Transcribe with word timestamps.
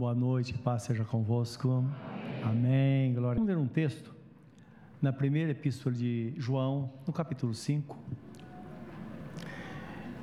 Boa 0.00 0.14
noite, 0.14 0.54
paz 0.54 0.84
seja 0.84 1.04
convosco. 1.04 1.84
Amém. 2.42 3.12
Glória. 3.12 3.34
Vamos 3.34 3.54
ler 3.54 3.58
um 3.58 3.68
texto 3.68 4.14
na 5.02 5.12
primeira 5.12 5.50
epístola 5.50 5.94
de 5.94 6.32
João, 6.38 6.90
no 7.06 7.12
capítulo 7.12 7.52
5. 7.52 7.98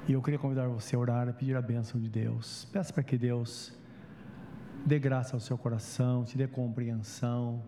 E 0.08 0.14
eu 0.14 0.22
queria 0.24 0.40
convidar 0.40 0.68
você 0.68 0.96
a 0.96 1.00
orar, 1.00 1.30
a 1.30 1.32
pedir 1.32 1.56
a 1.56 1.62
bênção 1.62 2.02
de 2.02 2.10
Deus. 2.10 2.66
Peça 2.74 2.92
para 2.92 3.04
que 3.04 3.20
Deus 3.20 3.72
dê 4.84 4.98
graça 4.98 5.36
ao 5.36 5.40
seu 5.40 5.60
coração, 5.60 6.26
te 6.26 6.40
dê 6.40 6.48
compreensão, 6.48 7.62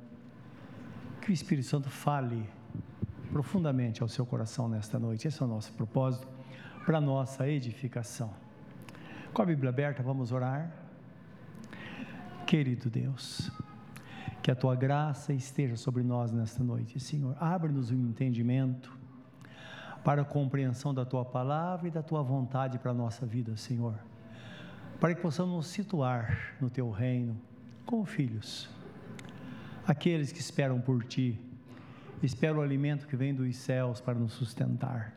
que 1.21 1.29
o 1.29 1.31
Espírito 1.31 1.67
Santo 1.67 1.91
fale 1.91 2.43
profundamente 3.31 4.01
ao 4.01 4.07
seu 4.07 4.25
coração 4.25 4.67
nesta 4.67 4.97
noite. 4.97 5.27
Esse 5.27 5.43
é 5.43 5.45
o 5.45 5.47
nosso 5.47 5.71
propósito 5.73 6.27
para 6.87 6.99
nossa 6.99 7.47
edificação. 7.47 8.33
Com 9.31 9.43
a 9.43 9.45
Bíblia 9.45 9.69
aberta, 9.69 10.01
vamos 10.01 10.31
orar. 10.31 10.88
Querido 12.49 12.89
Deus, 12.89 13.51
que 14.41 14.49
a 14.49 14.55
tua 14.55 14.75
graça 14.75 15.31
esteja 15.31 15.75
sobre 15.75 16.01
nós 16.01 16.31
nesta 16.31 16.63
noite, 16.63 16.99
Senhor. 16.99 17.37
Abre-nos 17.39 17.91
o 17.91 17.93
um 17.93 18.09
entendimento 18.09 18.91
para 20.03 20.23
a 20.23 20.25
compreensão 20.25 20.91
da 20.91 21.05
tua 21.05 21.23
palavra 21.23 21.87
e 21.87 21.91
da 21.91 22.01
tua 22.01 22.23
vontade 22.23 22.79
para 22.79 22.89
a 22.89 22.93
nossa 22.95 23.23
vida, 23.23 23.55
Senhor. 23.55 23.93
Para 24.99 25.13
que 25.13 25.21
possamos 25.21 25.55
nos 25.57 25.67
situar 25.67 26.55
no 26.59 26.71
teu 26.71 26.89
reino 26.89 27.39
como 27.85 28.03
filhos, 28.03 28.67
aqueles 29.85 30.31
que 30.31 30.39
esperam 30.39 30.81
por 30.81 31.03
ti, 31.03 31.39
esperam 32.23 32.57
o 32.57 32.63
alimento 32.63 33.07
que 33.07 33.15
vem 33.15 33.31
dos 33.31 33.55
céus 33.57 34.01
para 34.01 34.17
nos 34.17 34.33
sustentar. 34.33 35.13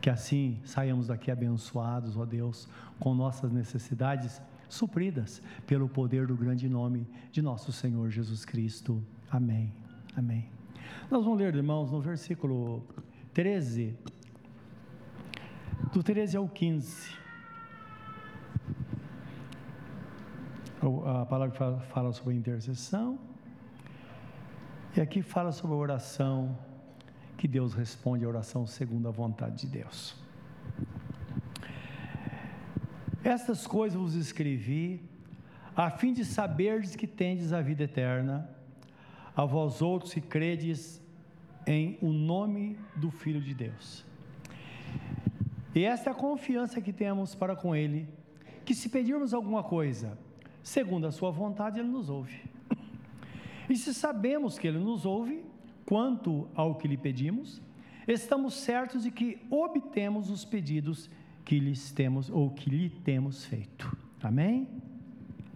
Que 0.00 0.08
assim 0.08 0.58
saiamos 0.64 1.08
daqui 1.08 1.30
abençoados, 1.30 2.16
ó 2.16 2.24
Deus, 2.24 2.66
com 2.98 3.14
nossas 3.14 3.52
necessidades 3.52 4.40
supridas 4.68 5.42
pelo 5.66 5.88
poder 5.88 6.26
do 6.26 6.36
grande 6.36 6.68
nome 6.68 7.06
de 7.32 7.40
nosso 7.40 7.72
Senhor 7.72 8.10
Jesus 8.10 8.44
Cristo. 8.44 9.02
Amém. 9.30 9.72
Amém. 10.16 10.48
Nós 11.10 11.24
vamos 11.24 11.38
ler, 11.38 11.54
irmãos, 11.54 11.90
no 11.90 12.00
versículo 12.00 12.84
13, 13.32 13.96
do 15.92 16.02
13 16.02 16.36
ao 16.36 16.48
15. 16.48 17.16
A 21.06 21.26
palavra 21.26 21.80
fala 21.80 22.12
sobre 22.12 22.34
intercessão, 22.34 23.18
e 24.96 25.00
aqui 25.00 25.22
fala 25.22 25.50
sobre 25.50 25.74
a 25.74 25.78
oração 25.78 26.56
que 27.36 27.48
Deus 27.48 27.74
responde 27.74 28.24
a 28.24 28.28
oração 28.28 28.66
segundo 28.66 29.08
a 29.08 29.10
vontade 29.10 29.66
de 29.66 29.66
Deus. 29.66 30.27
Estas 33.28 33.66
coisas 33.66 34.00
vos 34.00 34.14
escrevi, 34.14 35.02
a 35.76 35.90
fim 35.90 36.14
de 36.14 36.24
saberdes 36.24 36.96
que 36.96 37.06
tendes 37.06 37.52
a 37.52 37.60
vida 37.60 37.84
eterna, 37.84 38.48
a 39.36 39.44
vós 39.44 39.82
outros 39.82 40.14
que 40.14 40.20
credes 40.22 40.98
em 41.66 41.98
o 42.00 42.10
nome 42.10 42.78
do 42.96 43.10
Filho 43.10 43.42
de 43.42 43.52
Deus. 43.52 44.02
E 45.74 45.84
esta 45.84 46.08
é 46.08 46.12
a 46.12 46.16
confiança 46.16 46.80
que 46.80 46.90
temos 46.90 47.34
para 47.34 47.54
com 47.54 47.76
Ele, 47.76 48.08
que 48.64 48.74
se 48.74 48.88
pedirmos 48.88 49.34
alguma 49.34 49.62
coisa, 49.62 50.16
segundo 50.62 51.06
a 51.06 51.12
Sua 51.12 51.30
vontade, 51.30 51.78
Ele 51.78 51.88
nos 51.90 52.08
ouve. 52.08 52.40
E 53.68 53.76
se 53.76 53.92
sabemos 53.92 54.58
que 54.58 54.66
Ele 54.66 54.78
nos 54.78 55.04
ouve, 55.04 55.44
quanto 55.84 56.48
ao 56.54 56.76
que 56.76 56.88
lhe 56.88 56.96
pedimos, 56.96 57.60
estamos 58.06 58.54
certos 58.54 59.02
de 59.02 59.10
que 59.10 59.38
obtemos 59.50 60.30
os 60.30 60.46
pedidos 60.46 61.10
que 61.48 61.58
lhes 61.58 61.90
temos 61.90 62.28
ou 62.28 62.50
que 62.50 62.68
lhe 62.68 62.90
temos 62.90 63.46
feito. 63.46 63.96
Amém? 64.22 64.68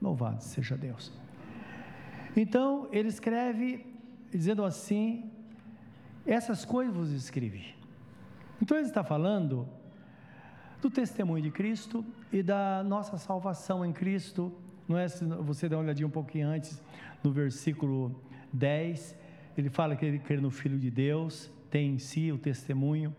Louvado 0.00 0.42
seja 0.42 0.74
Deus. 0.74 1.12
Então, 2.34 2.88
ele 2.90 3.08
escreve 3.08 3.84
dizendo 4.30 4.64
assim: 4.64 5.30
essas 6.26 6.64
coisas 6.64 6.94
vos 6.94 7.10
escrevi. 7.10 7.74
Então, 8.62 8.78
ele 8.78 8.86
está 8.86 9.04
falando 9.04 9.68
do 10.80 10.88
testemunho 10.88 11.42
de 11.42 11.50
Cristo 11.50 12.02
e 12.32 12.42
da 12.42 12.82
nossa 12.82 13.18
salvação 13.18 13.84
em 13.84 13.92
Cristo. 13.92 14.50
Não 14.88 14.96
é? 14.96 15.06
Se 15.08 15.22
você 15.26 15.68
dá 15.68 15.76
uma 15.76 15.82
olhadinha 15.82 16.06
um 16.06 16.10
pouquinho 16.10 16.48
antes, 16.48 16.82
no 17.22 17.30
versículo 17.30 18.18
10, 18.50 19.14
ele 19.58 19.68
fala 19.68 19.94
que 19.94 20.06
ele 20.06 20.18
crê 20.18 20.38
no 20.38 20.50
Filho 20.50 20.78
de 20.78 20.90
Deus, 20.90 21.50
tem 21.70 21.96
em 21.96 21.98
si 21.98 22.32
o 22.32 22.38
testemunho. 22.38 23.14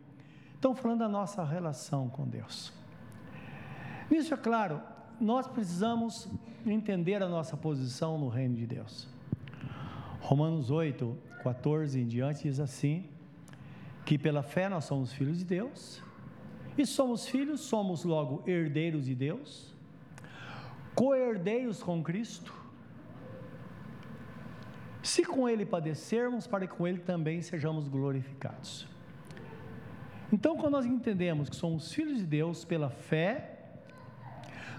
Estão 0.63 0.73
falando 0.73 0.99
da 0.99 1.09
nossa 1.09 1.43
relação 1.43 2.07
com 2.07 2.25
Deus. 2.25 2.71
Nisso, 4.09 4.33
é 4.33 4.37
claro, 4.37 4.81
nós 5.19 5.45
precisamos 5.45 6.29
entender 6.65 7.21
a 7.21 7.27
nossa 7.27 7.57
posição 7.57 8.17
no 8.17 8.29
reino 8.29 8.55
de 8.55 8.65
Deus. 8.65 9.09
Romanos 10.21 10.71
8, 10.71 11.17
14 11.43 11.99
em 11.99 12.07
diante 12.07 12.43
diz 12.43 12.61
assim: 12.61 13.09
que 14.05 14.17
pela 14.17 14.41
fé 14.41 14.69
nós 14.69 14.85
somos 14.85 15.11
filhos 15.11 15.39
de 15.39 15.43
Deus, 15.43 16.01
e 16.77 16.85
somos 16.85 17.27
filhos, 17.27 17.59
somos 17.59 18.05
logo 18.05 18.41
herdeiros 18.47 19.03
de 19.03 19.15
Deus, 19.15 19.75
co-herdeiros 20.95 21.83
com 21.83 22.01
Cristo, 22.01 22.53
se 25.03 25.25
com 25.25 25.49
ele 25.49 25.65
padecermos, 25.65 26.47
para 26.47 26.65
que 26.65 26.73
com 26.73 26.87
ele 26.87 26.99
também 26.99 27.41
sejamos 27.41 27.89
glorificados. 27.89 28.92
Então, 30.33 30.57
quando 30.57 30.73
nós 30.73 30.85
entendemos 30.87 31.47
que 31.47 31.55
somos 31.55 31.93
filhos 31.93 32.17
de 32.17 32.25
Deus 32.25 32.65
pela 32.65 32.89
fé, 32.89 33.51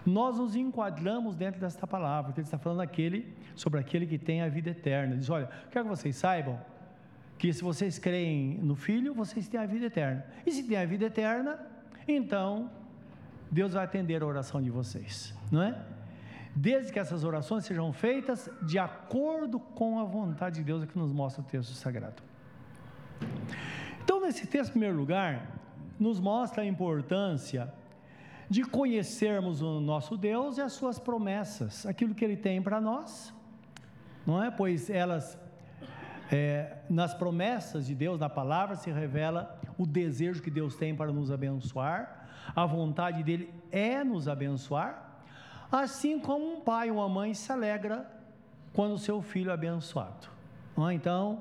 nós 0.04 0.36
nos 0.36 0.56
enquadramos 0.56 1.36
dentro 1.36 1.60
desta 1.60 1.86
palavra, 1.86 2.32
que 2.32 2.40
ele 2.40 2.46
está 2.46 2.58
falando 2.58 2.80
aquele, 2.80 3.32
sobre 3.54 3.78
aquele 3.78 4.04
que 4.04 4.18
tem 4.18 4.42
a 4.42 4.48
vida 4.48 4.70
eterna. 4.70 5.12
Ele 5.12 5.20
diz: 5.20 5.30
Olha, 5.30 5.48
quero 5.70 5.84
que 5.84 5.90
vocês 5.96 6.16
saibam 6.16 6.60
que 7.38 7.52
se 7.52 7.62
vocês 7.62 8.00
creem 8.00 8.58
no 8.58 8.74
Filho, 8.74 9.14
vocês 9.14 9.46
têm 9.46 9.60
a 9.60 9.66
vida 9.66 9.86
eterna. 9.86 10.26
E 10.44 10.50
se 10.50 10.64
tem 10.64 10.76
a 10.76 10.84
vida 10.84 11.04
eterna, 11.04 11.56
então 12.08 12.68
Deus 13.48 13.74
vai 13.74 13.84
atender 13.84 14.20
a 14.24 14.26
oração 14.26 14.60
de 14.60 14.70
vocês, 14.70 15.32
não 15.52 15.62
é? 15.62 15.80
desde 16.56 16.92
que 16.92 16.98
essas 16.98 17.24
orações 17.24 17.64
sejam 17.64 17.92
feitas 17.92 18.48
de 18.62 18.78
acordo 18.78 19.58
com 19.58 19.98
a 19.98 20.04
vontade 20.04 20.56
de 20.56 20.64
Deus, 20.64 20.82
é 20.84 20.86
que 20.86 20.96
nos 20.98 21.12
mostra 21.12 21.42
o 21.42 21.44
texto 21.44 21.72
sagrado. 21.74 22.22
Então, 24.04 24.20
nesse 24.20 24.46
texto, 24.46 24.68
em 24.68 24.72
primeiro 24.72 24.96
lugar, 24.96 25.48
nos 25.98 26.20
mostra 26.20 26.62
a 26.62 26.66
importância 26.66 27.72
de 28.48 28.62
conhecermos 28.62 29.62
o 29.62 29.80
nosso 29.80 30.16
Deus 30.16 30.58
e 30.58 30.60
as 30.60 30.72
suas 30.74 30.98
promessas, 30.98 31.84
aquilo 31.86 32.14
que 32.14 32.24
Ele 32.24 32.36
tem 32.36 32.62
para 32.62 32.80
nós, 32.80 33.34
não 34.24 34.42
é? 34.42 34.50
Pois 34.50 34.88
elas, 34.88 35.36
é, 36.30 36.76
nas 36.88 37.14
promessas 37.14 37.86
de 37.86 37.94
Deus, 37.94 38.20
na 38.20 38.28
palavra, 38.28 38.76
se 38.76 38.90
revela 38.92 39.58
o 39.76 39.86
desejo 39.86 40.42
que 40.42 40.50
Deus 40.50 40.76
tem 40.76 40.94
para 40.94 41.10
nos 41.10 41.32
abençoar, 41.32 42.28
a 42.54 42.64
vontade 42.66 43.22
dele 43.22 43.52
é 43.72 44.04
nos 44.04 44.28
abençoar, 44.28 45.14
Assim 45.74 46.20
como 46.20 46.52
um 46.52 46.60
pai 46.60 46.88
ou 46.88 46.98
uma 46.98 47.08
mãe 47.08 47.34
se 47.34 47.50
alegra 47.50 48.08
quando 48.72 48.92
o 48.92 48.98
seu 48.98 49.20
filho 49.20 49.50
é 49.50 49.54
abençoado. 49.54 50.28
Então, 50.92 51.40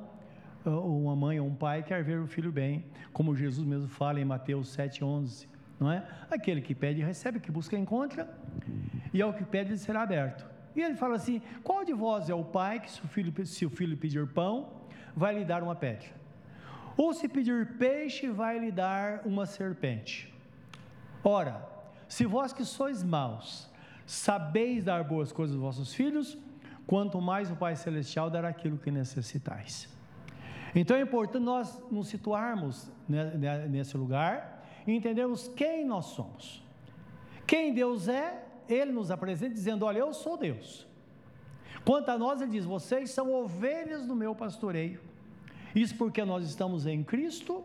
uma 0.65 1.15
mãe 1.15 1.39
ou 1.39 1.47
um 1.47 1.55
pai 1.55 1.83
quer 1.83 2.03
ver 2.03 2.19
o 2.19 2.27
filho 2.27 2.51
bem, 2.51 2.85
como 3.11 3.35
Jesus 3.35 3.65
mesmo 3.67 3.87
fala 3.87 4.19
em 4.19 4.25
Mateus 4.25 4.75
7,11. 4.75 5.47
Não 5.79 5.91
é? 5.91 6.05
Aquele 6.29 6.61
que 6.61 6.73
pede 6.73 7.01
recebe, 7.01 7.39
que 7.39 7.51
busca 7.51 7.77
encontra, 7.77 8.29
e 9.13 9.21
ao 9.21 9.33
que 9.33 9.43
pede 9.43 9.77
será 9.77 10.03
aberto. 10.03 10.45
E 10.75 10.81
ele 10.81 10.95
fala 10.95 11.15
assim: 11.15 11.41
qual 11.63 11.83
de 11.83 11.93
vós 11.93 12.29
é 12.29 12.33
o 12.33 12.43
pai 12.43 12.79
que, 12.79 12.89
se 12.89 13.03
o 13.03 13.07
filho, 13.07 13.45
se 13.45 13.65
o 13.65 13.69
filho 13.69 13.97
pedir 13.97 14.27
pão, 14.27 14.69
vai 15.15 15.37
lhe 15.37 15.45
dar 15.45 15.61
uma 15.63 15.75
pedra? 15.75 16.07
Ou 16.95 17.13
se 17.13 17.27
pedir 17.27 17.77
peixe, 17.77 18.29
vai 18.29 18.59
lhe 18.59 18.71
dar 18.71 19.21
uma 19.25 19.45
serpente? 19.45 20.33
Ora, 21.23 21.67
se 22.07 22.25
vós 22.25 22.53
que 22.53 22.63
sois 22.63 23.03
maus, 23.03 23.73
Sabeis 24.05 24.83
dar 24.83 25.03
boas 25.03 25.31
coisas 25.31 25.55
aos 25.55 25.63
vossos 25.63 25.93
filhos, 25.93 26.37
quanto 26.85 27.21
mais 27.21 27.49
o 27.49 27.55
Pai 27.55 27.75
Celestial 27.75 28.29
dará 28.29 28.49
aquilo 28.49 28.77
que 28.77 28.91
necessitais. 28.91 29.89
Então 30.75 30.97
é 30.97 31.01
importante 31.01 31.43
nós 31.43 31.81
nos 31.91 32.07
situarmos 32.07 32.89
nesse 33.69 33.95
lugar 33.95 34.65
e 34.87 34.93
entendermos 34.93 35.47
quem 35.47 35.85
nós 35.85 36.05
somos. 36.05 36.63
Quem 37.45 37.73
Deus 37.73 38.07
é, 38.07 38.43
Ele 38.67 38.91
nos 38.91 39.11
apresenta 39.11 39.53
dizendo: 39.53 39.85
Olha, 39.85 39.99
eu 39.99 40.13
sou 40.13 40.37
Deus. 40.37 40.87
Quanto 41.85 42.09
a 42.09 42.17
nós, 42.17 42.41
Ele 42.41 42.51
diz: 42.51 42.65
Vocês 42.65 43.11
são 43.11 43.31
ovelhas 43.33 44.07
do 44.07 44.15
meu 44.15 44.33
pastoreio. 44.33 44.99
Isso 45.75 45.95
porque 45.95 46.23
nós 46.23 46.45
estamos 46.45 46.85
em 46.85 47.03
Cristo 47.03 47.63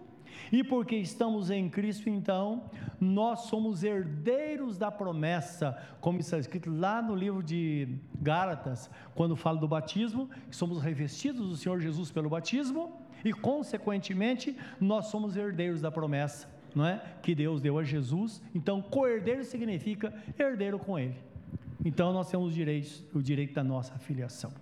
e 0.50 0.62
porque 0.62 0.96
estamos 0.96 1.50
em 1.50 1.68
Cristo, 1.68 2.08
então, 2.08 2.70
nós 3.00 3.40
somos 3.40 3.82
herdeiros 3.82 4.78
da 4.78 4.90
promessa, 4.90 5.76
como 6.00 6.20
está 6.20 6.38
escrito 6.38 6.70
lá 6.70 7.00
no 7.02 7.14
livro 7.14 7.42
de 7.42 7.98
Gálatas, 8.20 8.90
quando 9.14 9.36
fala 9.36 9.58
do 9.58 9.68
batismo, 9.68 10.28
somos 10.50 10.82
revestidos 10.82 11.48
do 11.48 11.56
Senhor 11.56 11.80
Jesus 11.80 12.10
pelo 12.10 12.28
batismo, 12.28 13.00
e 13.24 13.32
consequentemente, 13.32 14.56
nós 14.80 15.06
somos 15.06 15.36
herdeiros 15.36 15.80
da 15.80 15.90
promessa, 15.90 16.48
não 16.74 16.86
é? 16.86 17.02
Que 17.22 17.34
Deus 17.34 17.60
deu 17.60 17.78
a 17.78 17.82
Jesus. 17.82 18.40
Então, 18.54 18.80
co-herdeiro 18.80 19.44
significa 19.44 20.14
herdeiro 20.38 20.78
com 20.78 20.98
Ele. 20.98 21.28
Então 21.84 22.12
nós 22.12 22.28
temos 22.28 22.52
o 23.14 23.22
direito 23.22 23.54
da 23.54 23.62
nossa 23.62 23.96
filiação. 23.98 24.52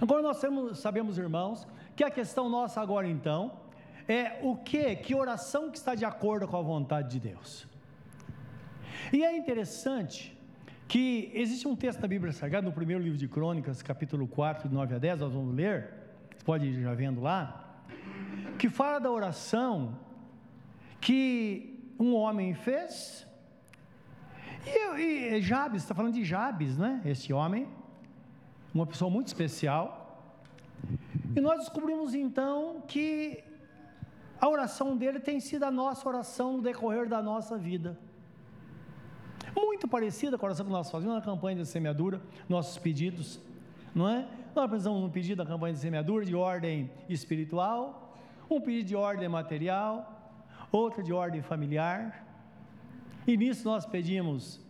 Agora 0.00 0.22
nós 0.22 0.40
temos, 0.40 0.78
sabemos, 0.78 1.18
irmãos, 1.18 1.66
que 1.96 2.04
a 2.04 2.10
questão 2.10 2.48
nossa 2.48 2.80
agora 2.80 3.08
então 3.08 3.63
é 4.08 4.38
o 4.42 4.56
que, 4.56 4.96
que 4.96 5.14
oração 5.14 5.70
que 5.70 5.78
está 5.78 5.94
de 5.94 6.04
acordo 6.04 6.46
com 6.46 6.56
a 6.56 6.62
vontade 6.62 7.10
de 7.10 7.20
Deus. 7.28 7.66
E 9.12 9.24
é 9.24 9.36
interessante 9.36 10.36
que 10.86 11.30
existe 11.34 11.66
um 11.66 11.74
texto 11.74 12.00
da 12.00 12.08
Bíblia 12.08 12.32
Sagrada, 12.32 12.66
no 12.66 12.72
primeiro 12.72 13.02
livro 13.02 13.18
de 13.18 13.26
Crônicas, 13.26 13.82
capítulo 13.82 14.26
4, 14.28 14.68
de 14.68 14.74
9 14.74 14.94
a 14.94 14.98
10, 14.98 15.20
nós 15.20 15.32
vamos 15.32 15.54
ler, 15.54 15.92
você 16.36 16.44
pode 16.44 16.66
ir 16.66 16.82
já 16.82 16.94
vendo 16.94 17.20
lá, 17.20 17.82
que 18.58 18.68
fala 18.68 18.98
da 18.98 19.10
oração 19.10 19.98
que 21.00 21.92
um 21.98 22.14
homem 22.14 22.54
fez, 22.54 23.26
e, 24.66 25.36
e 25.36 25.42
Jabes, 25.42 25.82
está 25.82 25.94
falando 25.94 26.14
de 26.14 26.24
Jabes, 26.24 26.78
né? 26.78 27.02
Esse 27.04 27.32
homem, 27.32 27.68
uma 28.72 28.86
pessoa 28.86 29.10
muito 29.10 29.28
especial, 29.28 30.04
e 31.34 31.40
nós 31.40 31.58
descobrimos 31.60 32.14
então 32.14 32.82
que 32.86 33.42
a 34.44 34.48
oração 34.48 34.94
dele 34.94 35.18
tem 35.18 35.40
sido 35.40 35.62
a 35.62 35.70
nossa 35.70 36.06
oração 36.06 36.58
no 36.58 36.62
decorrer 36.62 37.08
da 37.08 37.22
nossa 37.22 37.56
vida. 37.56 37.98
Muito 39.56 39.88
parecida 39.88 40.36
com 40.36 40.44
a 40.44 40.48
oração 40.48 40.66
que 40.66 40.72
nós 40.72 40.90
fazemos 40.90 41.14
na 41.14 41.22
campanha 41.22 41.56
de 41.56 41.66
semeadura, 41.66 42.20
nossos 42.46 42.76
pedidos, 42.76 43.40
não 43.94 44.06
é? 44.06 44.28
Nós 44.54 44.68
precisamos 44.68 45.02
um 45.02 45.08
pedido 45.08 45.42
da 45.42 45.46
campanha 45.46 45.72
de 45.72 45.80
semeadura 45.80 46.26
de 46.26 46.34
ordem 46.34 46.90
espiritual, 47.08 48.18
um 48.50 48.60
pedido 48.60 48.88
de 48.88 48.94
ordem 48.94 49.30
material, 49.30 50.36
outro 50.70 51.02
de 51.02 51.10
ordem 51.10 51.40
familiar, 51.40 52.22
e 53.26 53.38
nisso 53.38 53.66
nós 53.66 53.86
pedimos 53.86 54.60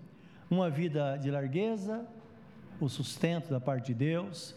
uma 0.49 0.71
vida 0.71 1.17
de 1.17 1.33
largueza, 1.33 2.07
o 2.81 2.89
sustento 2.89 3.51
da 3.51 3.59
parte 3.59 3.87
de 3.87 3.95
Deus, 3.95 4.55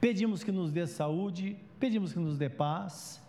pedimos 0.00 0.44
que 0.44 0.52
nos 0.52 0.70
dê 0.70 0.86
saúde, 0.86 1.56
pedimos 1.80 2.12
que 2.12 2.20
nos 2.20 2.38
dê 2.38 2.48
paz, 2.48 3.21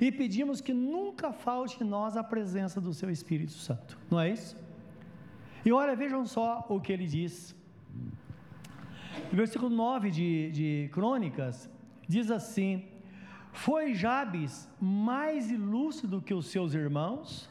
e 0.00 0.10
pedimos 0.12 0.60
que 0.60 0.72
nunca 0.72 1.32
falte 1.32 1.82
em 1.82 1.86
nós 1.86 2.16
a 2.16 2.24
presença 2.24 2.80
do 2.80 2.92
Seu 2.92 3.10
Espírito 3.10 3.52
Santo, 3.52 3.98
não 4.10 4.20
é 4.20 4.30
isso? 4.30 4.56
E 5.64 5.72
olha, 5.72 5.96
vejam 5.96 6.24
só 6.24 6.64
o 6.68 6.80
que 6.80 6.92
ele 6.92 7.06
diz. 7.06 7.54
No 9.30 9.36
versículo 9.36 9.74
9 9.74 10.10
de, 10.10 10.50
de 10.52 10.88
Crônicas, 10.92 11.68
diz 12.06 12.30
assim: 12.30 12.84
Foi 13.52 13.94
Jabes 13.94 14.68
mais 14.80 15.50
ilustre 15.50 16.06
do 16.06 16.22
que 16.22 16.32
os 16.32 16.46
seus 16.46 16.74
irmãos? 16.74 17.48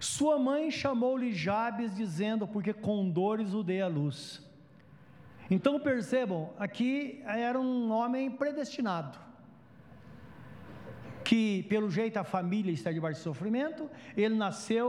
Sua 0.00 0.38
mãe 0.38 0.70
chamou-lhe 0.70 1.32
Jabes, 1.32 1.94
dizendo: 1.94 2.48
Porque 2.48 2.72
com 2.72 3.08
dores 3.08 3.54
o 3.54 3.62
dei 3.62 3.80
à 3.82 3.86
luz. 3.86 4.42
Então 5.50 5.80
percebam, 5.80 6.50
aqui 6.58 7.20
era 7.26 7.60
um 7.60 7.90
homem 7.90 8.30
predestinado, 8.30 9.18
que 11.30 11.62
pelo 11.68 11.88
jeito 11.88 12.16
a 12.16 12.24
família 12.24 12.72
está 12.72 12.90
debaixo 12.90 13.18
de 13.18 13.22
sofrimento, 13.22 13.88
ele 14.16 14.34
nasceu 14.34 14.84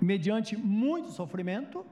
mediante 0.00 0.56
muito 0.56 1.08
sofrimento. 1.10 1.84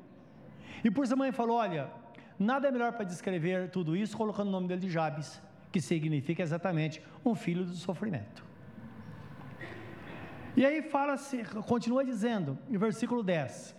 E 0.85 0.89
por 0.89 1.05
sua 1.05 1.17
mãe 1.17 1.33
falou: 1.33 1.57
Olha, 1.57 1.91
nada 2.39 2.69
é 2.69 2.71
melhor 2.71 2.93
para 2.93 3.05
descrever 3.05 3.71
tudo 3.71 3.97
isso 3.97 4.17
colocando 4.17 4.47
o 4.47 4.53
nome 4.53 4.69
dele 4.69 4.83
de 4.83 4.89
Jabes, 4.89 5.43
que 5.73 5.81
significa 5.81 6.45
exatamente 6.45 7.03
um 7.25 7.35
filho 7.35 7.65
do 7.65 7.75
sofrimento. 7.75 8.45
E 10.57 10.65
aí 10.65 10.81
fala-se, 10.81 11.43
continua 11.67 12.05
dizendo, 12.05 12.57
em 12.71 12.79
versículo 12.79 13.25
10: 13.25 13.75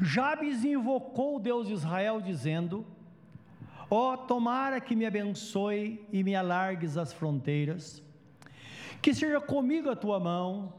Jabes 0.00 0.64
invocou 0.64 1.36
o 1.36 1.38
Deus 1.38 1.66
de 1.66 1.74
Israel, 1.74 2.18
dizendo: 2.18 2.86
Ó, 3.90 4.12
oh, 4.12 4.16
tomara 4.18 4.80
que 4.80 4.94
me 4.94 5.06
abençoe 5.06 6.06
e 6.12 6.22
me 6.22 6.34
alargues 6.34 6.98
as 6.98 7.12
fronteiras, 7.12 8.02
que 9.00 9.14
seja 9.14 9.40
comigo 9.40 9.88
a 9.88 9.96
tua 9.96 10.20
mão, 10.20 10.74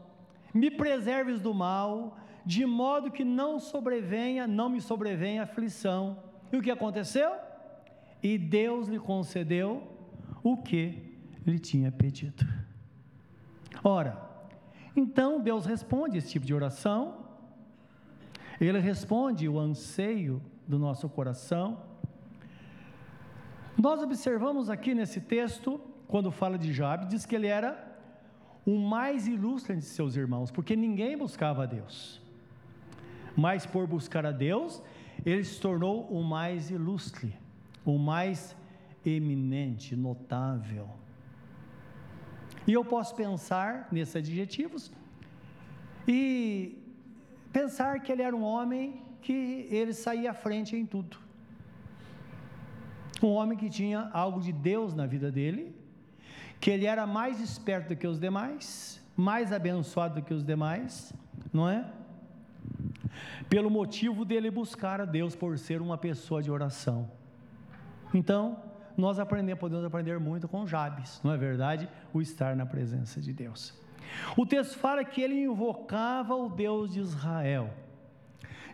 me 0.54 0.70
preserves 0.70 1.40
do 1.40 1.52
mal, 1.52 2.16
de 2.46 2.64
modo 2.64 3.10
que 3.10 3.24
não 3.24 3.58
sobrevenha, 3.58 4.46
não 4.46 4.68
me 4.68 4.80
sobrevenha 4.80 5.42
aflição. 5.42 6.22
E 6.52 6.56
o 6.56 6.62
que 6.62 6.70
aconteceu? 6.70 7.32
E 8.22 8.38
Deus 8.38 8.88
lhe 8.88 8.98
concedeu 8.98 9.82
o 10.42 10.56
que 10.56 11.16
lhe 11.46 11.58
tinha 11.58 11.90
pedido. 11.90 12.46
Ora, 13.82 14.20
então 14.94 15.40
Deus 15.40 15.64
responde 15.66 16.18
esse 16.18 16.30
tipo 16.30 16.46
de 16.46 16.54
oração, 16.54 17.26
Ele 18.60 18.78
responde 18.78 19.48
o 19.48 19.58
anseio 19.58 20.42
do 20.66 20.78
nosso 20.78 21.08
coração. 21.08 21.89
Nós 23.78 24.02
observamos 24.02 24.68
aqui 24.68 24.94
nesse 24.94 25.20
texto, 25.20 25.80
quando 26.06 26.30
fala 26.30 26.58
de 26.58 26.72
Jabe, 26.72 27.06
diz 27.06 27.24
que 27.24 27.34
ele 27.34 27.46
era 27.46 27.90
o 28.66 28.78
mais 28.78 29.26
ilustre 29.26 29.76
de 29.76 29.84
seus 29.84 30.16
irmãos, 30.16 30.50
porque 30.50 30.76
ninguém 30.76 31.16
buscava 31.16 31.62
a 31.62 31.66
Deus. 31.66 32.20
Mas 33.36 33.64
por 33.64 33.86
buscar 33.86 34.26
a 34.26 34.32
Deus, 34.32 34.82
ele 35.24 35.44
se 35.44 35.60
tornou 35.60 36.06
o 36.08 36.22
mais 36.22 36.70
ilustre, 36.70 37.34
o 37.84 37.98
mais 37.98 38.56
eminente, 39.04 39.96
notável. 39.96 40.88
E 42.66 42.72
eu 42.72 42.84
posso 42.84 43.14
pensar 43.14 43.88
nesses 43.90 44.16
adjetivos 44.16 44.92
e 46.06 46.78
pensar 47.52 48.00
que 48.00 48.12
ele 48.12 48.22
era 48.22 48.36
um 48.36 48.42
homem 48.42 49.02
que 49.22 49.66
ele 49.70 49.92
saía 49.92 50.30
à 50.32 50.34
frente 50.34 50.76
em 50.76 50.84
tudo. 50.84 51.18
Um 53.22 53.28
homem 53.28 53.56
que 53.56 53.68
tinha 53.68 54.08
algo 54.12 54.40
de 54.40 54.52
Deus 54.52 54.94
na 54.94 55.06
vida 55.06 55.30
dele 55.30 55.80
que 56.60 56.70
ele 56.70 56.84
era 56.84 57.06
mais 57.06 57.40
esperto 57.40 57.88
do 57.88 57.96
que 57.96 58.06
os 58.06 58.20
demais, 58.20 59.02
mais 59.16 59.50
abençoado 59.50 60.16
do 60.16 60.22
que 60.22 60.34
os 60.34 60.44
demais, 60.44 61.12
não 61.52 61.68
é? 61.68 61.90
Pelo 63.48 63.70
motivo 63.70 64.24
dele 64.24 64.50
buscar 64.50 65.00
a 65.00 65.06
Deus 65.06 65.34
por 65.34 65.58
ser 65.58 65.80
uma 65.80 65.96
pessoa 65.96 66.42
de 66.42 66.50
oração. 66.50 67.10
Então, 68.12 68.62
nós 68.96 69.18
aprendemos, 69.18 69.58
podemos 69.58 69.84
aprender 69.84 70.20
muito 70.20 70.46
com 70.46 70.66
Jabes, 70.66 71.20
não 71.24 71.32
é 71.32 71.36
verdade? 71.38 71.88
O 72.12 72.20
estar 72.20 72.54
na 72.54 72.66
presença 72.66 73.20
de 73.20 73.32
Deus. 73.32 73.74
O 74.36 74.44
texto 74.44 74.78
fala 74.78 75.02
que 75.02 75.22
ele 75.22 75.42
invocava 75.42 76.34
o 76.34 76.50
Deus 76.50 76.92
de 76.92 77.00
Israel. 77.00 77.70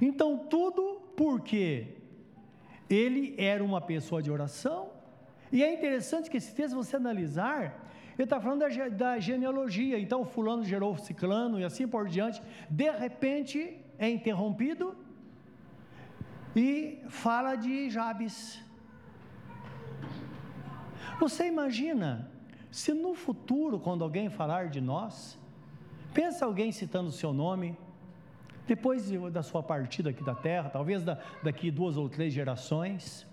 Então, 0.01 0.39
tudo 0.39 1.01
porque 1.17 1.95
ele 2.89 3.35
era 3.37 3.63
uma 3.63 3.81
pessoa 3.81 4.23
de 4.23 4.31
oração, 4.31 4.91
e 5.53 5.63
é 5.63 5.73
interessante 5.73 6.31
que 6.31 6.37
esse 6.37 6.55
texto, 6.55 6.75
você 6.75 6.97
analisar, 6.97 7.87
ele 8.15 8.25
está 8.25 8.41
falando 8.41 8.61
da, 8.61 8.89
da, 8.89 9.19
genealogia, 9.19 9.99
então 9.99 10.25
fulano 10.25 10.65
gerou 10.65 10.97
ciclano 10.97 11.61
e 11.61 11.65
assim 11.65 11.87
por 11.87 12.09
diante, 12.09 12.43
de 12.71 12.91
repente 12.91 13.77
é 13.99 14.09
interrompido 14.09 14.97
e 16.55 17.03
fala 17.09 17.55
de 17.55 17.91
Jabes. 17.91 18.63
Você 21.21 21.47
imagina, 21.47 22.31
se 22.71 22.93
no 22.93 23.15
futuro, 23.15 23.79
quando 23.79 24.03
alguém 24.03 24.29
falar 24.31 24.69
de 24.69 24.81
nós, 24.81 25.39
pensa 26.15 26.45
alguém 26.45 26.73
citando 26.73 27.09
o 27.09 27.13
seu 27.13 27.33
nome, 27.33 27.77
depois 28.67 29.11
da 29.33 29.43
sua 29.43 29.63
partida 29.63 30.11
aqui 30.11 30.25
da 30.25 30.35
terra, 30.35 30.69
talvez 30.69 31.03
da, 31.03 31.19
daqui 31.43 31.71
duas 31.71 31.97
ou 31.97 32.09
três 32.09 32.33
gerações, 32.33 33.27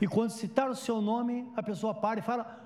e 0.00 0.06
quando 0.06 0.30
citar 0.30 0.68
o 0.68 0.74
seu 0.74 1.00
nome, 1.00 1.50
a 1.56 1.62
pessoa 1.62 1.94
para 1.94 2.20
e 2.20 2.22
fala: 2.22 2.60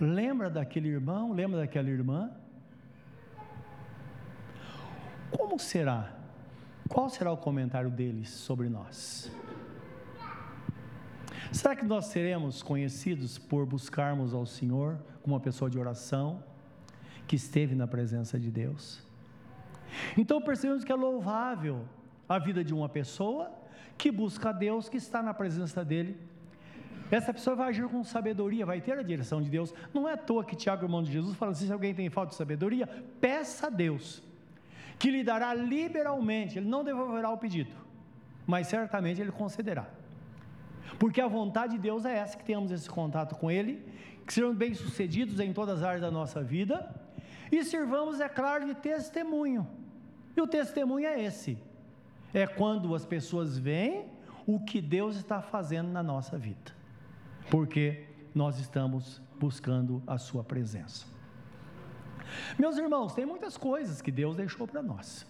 Lembra 0.00 0.48
daquele 0.48 0.88
irmão? 0.88 1.32
Lembra 1.32 1.60
daquela 1.60 1.90
irmã? 1.90 2.30
Como 5.36 5.58
será? 5.58 6.14
Qual 6.88 7.10
será 7.10 7.30
o 7.30 7.36
comentário 7.36 7.90
deles 7.90 8.30
sobre 8.30 8.68
nós? 8.68 9.30
Será 11.52 11.76
que 11.76 11.84
nós 11.84 12.06
seremos 12.06 12.62
conhecidos 12.62 13.38
por 13.38 13.66
buscarmos 13.66 14.32
ao 14.32 14.46
Senhor 14.46 14.98
como 15.22 15.34
uma 15.34 15.40
pessoa 15.40 15.70
de 15.70 15.78
oração 15.78 16.42
que 17.26 17.36
esteve 17.36 17.74
na 17.74 17.86
presença 17.86 18.38
de 18.38 18.50
Deus? 18.50 19.06
Então 20.16 20.40
percebemos 20.40 20.84
que 20.84 20.92
é 20.92 20.94
louvável 20.94 21.84
a 22.28 22.38
vida 22.38 22.62
de 22.62 22.74
uma 22.74 22.88
pessoa 22.88 23.50
que 23.96 24.10
busca 24.10 24.50
a 24.50 24.52
Deus, 24.52 24.88
que 24.88 24.96
está 24.96 25.22
na 25.22 25.34
presença 25.34 25.84
dEle. 25.84 26.16
Essa 27.10 27.32
pessoa 27.32 27.56
vai 27.56 27.70
agir 27.70 27.88
com 27.88 28.04
sabedoria, 28.04 28.66
vai 28.66 28.80
ter 28.80 28.98
a 28.98 29.02
direção 29.02 29.40
de 29.40 29.48
Deus. 29.48 29.74
Não 29.94 30.08
é 30.08 30.12
à 30.12 30.16
toa 30.16 30.44
que 30.44 30.54
Tiago, 30.54 30.84
irmão 30.84 31.02
de 31.02 31.10
Jesus, 31.10 31.36
fala 31.36 31.52
assim: 31.52 31.66
se 31.66 31.72
alguém 31.72 31.94
tem 31.94 32.08
falta 32.10 32.30
de 32.30 32.36
sabedoria, 32.36 32.86
peça 33.20 33.68
a 33.68 33.70
Deus, 33.70 34.22
que 34.98 35.10
lhe 35.10 35.24
dará 35.24 35.54
liberalmente, 35.54 36.58
ele 36.58 36.68
não 36.68 36.84
devolverá 36.84 37.30
o 37.30 37.38
pedido, 37.38 37.74
mas 38.46 38.66
certamente 38.66 39.20
ele 39.20 39.32
concederá. 39.32 39.86
Porque 40.98 41.20
a 41.20 41.28
vontade 41.28 41.74
de 41.74 41.78
Deus 41.78 42.04
é 42.04 42.16
essa, 42.16 42.36
que 42.36 42.44
tenhamos 42.44 42.70
esse 42.70 42.88
contato 42.88 43.34
com 43.36 43.50
Ele, 43.50 43.84
que 44.26 44.32
sejamos 44.32 44.56
bem-sucedidos 44.56 45.38
em 45.40 45.52
todas 45.52 45.78
as 45.78 45.84
áreas 45.84 46.02
da 46.02 46.10
nossa 46.10 46.42
vida, 46.42 46.88
e 47.50 47.64
sirvamos, 47.64 48.20
é 48.20 48.28
claro, 48.28 48.66
de 48.66 48.74
testemunho. 48.74 49.66
E 50.36 50.40
o 50.40 50.46
testemunho 50.46 51.06
é 51.06 51.22
esse: 51.22 51.58
é 52.32 52.46
quando 52.46 52.94
as 52.94 53.04
pessoas 53.04 53.58
veem 53.58 54.06
o 54.46 54.60
que 54.60 54.80
Deus 54.80 55.16
está 55.16 55.42
fazendo 55.42 55.90
na 55.90 56.02
nossa 56.02 56.38
vida, 56.38 56.72
porque 57.50 58.06
nós 58.34 58.58
estamos 58.58 59.20
buscando 59.38 60.02
a 60.06 60.18
Sua 60.18 60.42
presença. 60.44 61.06
Meus 62.58 62.76
irmãos, 62.76 63.14
tem 63.14 63.24
muitas 63.24 63.56
coisas 63.56 64.02
que 64.02 64.10
Deus 64.10 64.36
deixou 64.36 64.66
para 64.66 64.82
nós. 64.82 65.26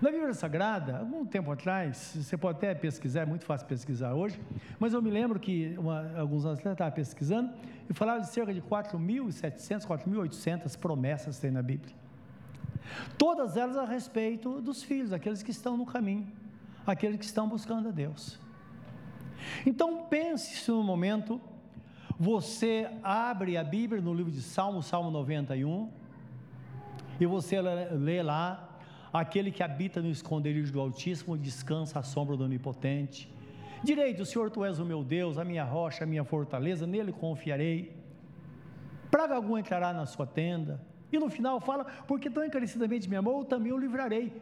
Na 0.00 0.10
Bíblia 0.10 0.34
Sagrada, 0.34 0.98
algum 0.98 1.24
tempo 1.24 1.50
atrás, 1.50 2.12
você 2.16 2.36
pode 2.36 2.58
até 2.58 2.74
pesquisar, 2.74 3.22
é 3.22 3.26
muito 3.26 3.46
fácil 3.46 3.66
pesquisar 3.66 4.12
hoje, 4.12 4.38
mas 4.78 4.92
eu 4.92 5.00
me 5.00 5.08
lembro 5.08 5.40
que 5.40 5.74
uma, 5.78 6.18
alguns 6.18 6.44
anos 6.44 6.58
atrás 6.58 6.66
eu 6.66 6.72
estava 6.72 6.90
pesquisando 6.90 7.50
e 7.88 7.94
falava 7.94 8.20
de 8.20 8.28
cerca 8.28 8.52
de 8.52 8.60
4.700, 8.60 9.86
4.800 9.86 10.78
promessas 10.78 11.36
que 11.36 11.42
tem 11.42 11.50
na 11.50 11.62
Bíblia. 11.62 11.94
Todas 13.16 13.56
elas 13.56 13.78
a 13.78 13.86
respeito 13.86 14.60
dos 14.60 14.82
filhos, 14.82 15.14
aqueles 15.14 15.42
que 15.42 15.50
estão 15.50 15.78
no 15.78 15.86
caminho, 15.86 16.26
aqueles 16.86 17.18
que 17.18 17.24
estão 17.24 17.48
buscando 17.48 17.88
a 17.88 17.90
Deus. 17.90 18.38
Então 19.64 20.04
pense 20.04 20.56
se 20.56 20.70
no 20.70 20.82
momento 20.82 21.40
você 22.18 22.90
abre 23.02 23.56
a 23.56 23.64
Bíblia 23.64 24.02
no 24.02 24.12
livro 24.12 24.30
de 24.30 24.42
Salmo, 24.42 24.82
Salmo 24.82 25.10
91, 25.10 25.88
e 27.18 27.24
você 27.24 27.62
lê 27.62 28.22
lá 28.22 28.65
Aquele 29.16 29.50
que 29.50 29.62
habita 29.62 30.02
no 30.02 30.10
esconderijo 30.10 30.70
do 30.70 30.78
Altíssimo 30.78 31.38
descansa 31.38 31.98
à 31.98 32.02
sombra 32.02 32.36
do 32.36 32.44
Onipotente. 32.44 33.32
Direito, 33.82 34.26
Senhor, 34.26 34.50
tu 34.50 34.62
és 34.62 34.78
o 34.78 34.84
meu 34.84 35.02
Deus, 35.02 35.38
a 35.38 35.44
minha 35.44 35.64
rocha, 35.64 36.04
a 36.04 36.06
minha 36.06 36.22
fortaleza, 36.22 36.86
nele 36.86 37.12
confiarei. 37.12 37.96
Praga 39.10 39.34
alguma 39.34 39.58
entrará 39.58 39.90
na 39.94 40.04
sua 40.04 40.26
tenda. 40.26 40.78
E 41.10 41.18
no 41.18 41.30
final 41.30 41.60
fala: 41.60 41.86
Porque 42.06 42.28
tão 42.28 42.44
encarecidamente 42.44 43.08
me 43.08 43.16
amou, 43.16 43.42
também 43.42 43.72
o 43.72 43.78
livrarei. 43.78 44.38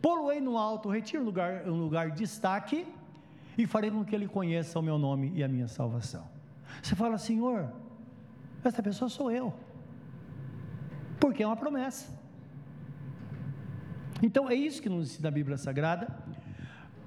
Poloei 0.00 0.40
no 0.40 0.56
alto, 0.56 0.88
retiro 0.88 1.22
lugar, 1.22 1.68
um 1.68 1.78
lugar 1.78 2.10
de 2.10 2.18
destaque 2.18 2.86
e 3.58 3.66
farei 3.66 3.90
com 3.90 4.02
que 4.02 4.14
ele 4.14 4.26
conheça 4.26 4.78
o 4.78 4.82
meu 4.82 4.96
nome 4.96 5.30
e 5.34 5.44
a 5.44 5.48
minha 5.48 5.68
salvação. 5.68 6.24
Você 6.82 6.94
fala, 6.94 7.18
Senhor, 7.18 7.70
essa 8.64 8.82
pessoa 8.82 9.10
sou 9.10 9.30
eu. 9.30 9.52
Porque 11.20 11.42
é 11.42 11.46
uma 11.46 11.56
promessa. 11.56 12.15
Então 14.22 14.48
é 14.48 14.54
isso 14.54 14.80
que 14.80 14.88
nos 14.88 15.10
ensina 15.10 15.28
a 15.28 15.30
Bíblia 15.30 15.56
Sagrada, 15.56 16.08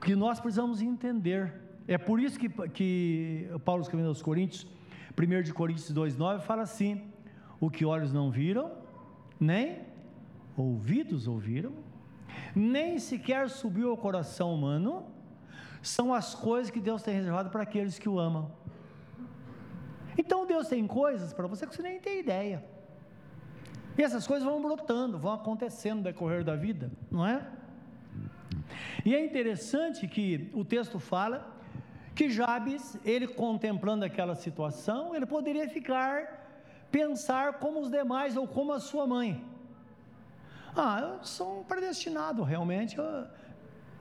que 0.01 0.16
nós 0.16 0.39
precisamos 0.39 0.82
entender. 0.82 1.54
É 1.88 1.98
por 1.98 2.20
isso 2.20 2.39
que, 2.39 2.50
que 2.70 3.50
Paulo 3.66 3.82
escrevendo 3.82 4.10
aos 4.10 4.22
Coríntios, 4.22 4.68
1 5.18 5.42
de 5.42 5.54
Coríntios 5.54 5.92
2,9 5.92 6.42
fala 6.42 6.62
assim: 6.63 7.01
o 7.60 7.70
que 7.70 7.84
olhos 7.84 8.13
não 8.13 8.30
viram, 8.30 8.72
nem 9.39 9.80
ouvidos 10.56 11.28
ouviram, 11.28 11.74
nem 12.56 13.00
sequer 13.00 13.50
subiu 13.50 13.89
ao 13.89 13.98
coração 13.98 14.54
humano, 14.54 15.06
são 15.82 16.13
as 16.13 16.36
coisas 16.36 16.70
que 16.70 16.80
Deus 16.80 17.01
tem 17.01 17.16
reservado 17.16 17.50
para 17.50 17.63
aqueles 17.63 17.98
que 17.98 18.08
o 18.08 18.20
amam. 18.20 18.51
Então 20.18 20.46
Deus 20.46 20.68
tem 20.68 20.86
coisas 20.86 21.34
para 21.34 21.48
você 21.48 21.66
que 21.66 21.75
você 21.75 21.82
nem 21.82 22.00
tem 22.00 22.20
ideia. 22.20 22.63
E 24.00 24.01
essas 24.01 24.25
coisas 24.25 24.46
vão 24.48 24.62
brotando, 24.62 25.20
vão 25.20 25.34
acontecendo 25.34 25.98
no 25.98 26.03
decorrer 26.03 26.41
da 26.41 26.56
vida, 26.56 26.89
não 27.12 27.27
é? 27.27 27.46
E 29.03 29.13
é 29.13 29.22
interessante 29.22 30.08
que 30.08 30.50
o 30.53 30.63
texto 30.63 31.00
fala 31.00 31.53
que 32.15 32.29
Jabes, 32.29 32.98
ele 33.03 33.27
contemplando 33.27 34.06
aquela 34.06 34.36
situação, 34.36 35.13
ele 35.13 35.25
poderia 35.25 35.68
ficar, 35.68 36.15
pensar 36.89 37.60
como 37.60 37.82
os 37.82 37.91
demais 37.91 38.38
ou 38.38 38.48
como 38.48 38.72
a 38.72 38.79
sua 38.79 39.06
mãe. 39.06 39.44
Ah, 40.74 41.01
eu 41.01 41.24
sou 41.25 41.60
um 41.60 41.63
predestinado, 41.65 42.41
realmente, 42.41 42.98
eu, 42.98 43.27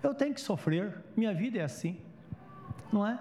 eu 0.00 0.14
tenho 0.14 0.32
que 0.32 0.40
sofrer, 0.40 1.02
minha 1.16 1.34
vida 1.34 1.58
é 1.58 1.64
assim, 1.64 2.00
não 2.92 3.04
é? 3.04 3.18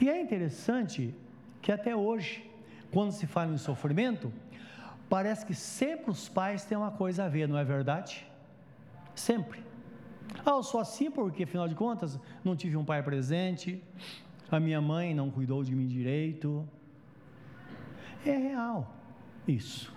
E 0.00 0.08
é 0.08 0.20
interessante 0.20 1.12
que 1.60 1.72
até 1.72 1.96
hoje, 1.96 2.48
quando 2.92 3.10
se 3.10 3.26
fala 3.26 3.52
em 3.52 3.58
sofrimento, 3.58 4.32
Parece 5.10 5.44
que 5.44 5.54
sempre 5.54 6.08
os 6.12 6.28
pais 6.28 6.64
têm 6.64 6.78
uma 6.78 6.92
coisa 6.92 7.24
a 7.24 7.28
ver, 7.28 7.48
não 7.48 7.58
é 7.58 7.64
verdade? 7.64 8.24
Sempre. 9.12 9.60
Ah, 10.46 10.50
eu 10.50 10.62
sou 10.62 10.80
assim 10.80 11.10
porque, 11.10 11.42
afinal 11.42 11.66
de 11.66 11.74
contas, 11.74 12.18
não 12.44 12.54
tive 12.54 12.76
um 12.76 12.84
pai 12.84 13.02
presente, 13.02 13.82
a 14.48 14.60
minha 14.60 14.80
mãe 14.80 15.12
não 15.12 15.28
cuidou 15.28 15.64
de 15.64 15.74
mim 15.74 15.88
direito. 15.88 16.66
É 18.24 18.36
real 18.36 18.94
isso. 19.48 19.92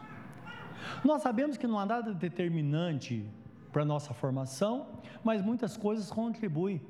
Nós 1.06 1.22
sabemos 1.22 1.58
que 1.58 1.68
não 1.68 1.78
há 1.78 1.86
nada 1.86 2.12
determinante 2.12 3.24
para 3.72 3.84
a 3.84 3.86
nossa 3.86 4.16
formação, 4.16 4.88
mas 5.24 5.44
muitas 5.44 5.78
coisas 5.78 6.10
contribuem. 6.10 6.82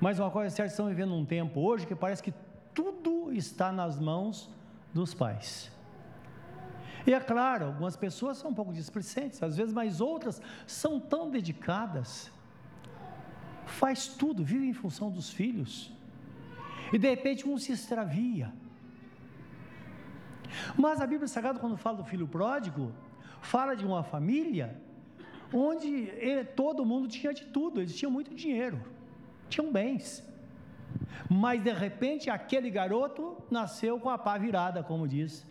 Mas 0.00 0.20
uma 0.20 0.30
coisa 0.30 0.46
é 0.46 0.50
certa, 0.50 0.70
estamos 0.70 0.92
vivendo 0.92 1.14
um 1.14 1.24
tempo 1.24 1.60
hoje 1.60 1.84
que 1.84 1.96
parece 1.96 2.22
que 2.22 2.32
tudo 2.72 3.32
está 3.32 3.72
nas 3.72 3.98
mãos 3.98 4.48
dos 4.94 5.12
pais. 5.12 5.76
E 7.08 7.14
é 7.14 7.20
claro, 7.20 7.64
algumas 7.64 7.96
pessoas 7.96 8.36
são 8.36 8.50
um 8.50 8.54
pouco 8.58 8.70
displicentes, 8.70 9.42
às 9.42 9.56
vezes, 9.56 9.72
mas 9.72 9.98
outras 9.98 10.42
são 10.66 11.00
tão 11.00 11.30
dedicadas, 11.30 12.30
faz 13.64 14.08
tudo, 14.08 14.44
vive 14.44 14.66
em 14.66 14.74
função 14.74 15.08
dos 15.10 15.30
filhos, 15.30 15.90
e 16.92 16.98
de 16.98 17.08
repente 17.08 17.48
um 17.48 17.56
se 17.56 17.72
extravia. 17.72 18.52
Mas 20.76 21.00
a 21.00 21.06
Bíblia 21.06 21.28
Sagrada, 21.28 21.58
quando 21.58 21.78
fala 21.78 21.96
do 21.96 22.04
filho 22.04 22.28
pródigo, 22.28 22.92
fala 23.40 23.74
de 23.74 23.86
uma 23.86 24.02
família 24.02 24.78
onde 25.50 25.88
ele, 26.30 26.44
todo 26.44 26.84
mundo 26.84 27.08
tinha 27.08 27.32
de 27.32 27.46
tudo, 27.46 27.80
eles 27.80 27.96
tinham 27.96 28.12
muito 28.12 28.34
dinheiro, 28.34 28.78
tinham 29.48 29.72
bens. 29.72 30.22
Mas 31.26 31.62
de 31.62 31.72
repente 31.72 32.28
aquele 32.28 32.68
garoto 32.68 33.34
nasceu 33.50 33.98
com 33.98 34.10
a 34.10 34.18
pá 34.18 34.36
virada, 34.36 34.82
como 34.82 35.08
diz 35.08 35.48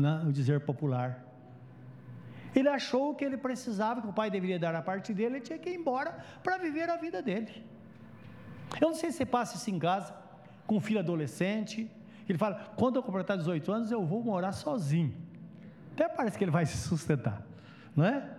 né, 0.00 0.22
o 0.26 0.32
dizer 0.32 0.60
popular. 0.60 1.24
Ele 2.54 2.68
achou 2.68 3.14
que 3.14 3.24
ele 3.24 3.36
precisava, 3.36 4.00
que 4.00 4.08
o 4.08 4.12
pai 4.12 4.30
deveria 4.30 4.58
dar 4.58 4.74
a 4.74 4.82
parte 4.82 5.14
dele, 5.14 5.36
ele 5.36 5.44
tinha 5.44 5.58
que 5.58 5.70
ir 5.70 5.76
embora 5.76 6.18
para 6.42 6.58
viver 6.58 6.88
a 6.90 6.96
vida 6.96 7.22
dele. 7.22 7.64
Eu 8.80 8.88
não 8.88 8.94
sei 8.94 9.10
se 9.10 9.18
você 9.18 9.26
passa 9.26 9.56
isso 9.56 9.70
em 9.70 9.78
casa, 9.78 10.14
com 10.66 10.76
um 10.76 10.80
filho 10.80 10.98
adolescente, 11.00 11.90
ele 12.28 12.38
fala, 12.38 12.72
quando 12.76 12.96
eu 12.96 13.02
completar 13.02 13.36
18 13.36 13.72
anos, 13.72 13.90
eu 13.90 14.04
vou 14.04 14.22
morar 14.22 14.52
sozinho. 14.52 15.14
Até 15.92 16.08
parece 16.08 16.38
que 16.38 16.44
ele 16.44 16.50
vai 16.50 16.64
se 16.66 16.76
sustentar, 16.76 17.42
não 17.94 18.04
é? 18.04 18.30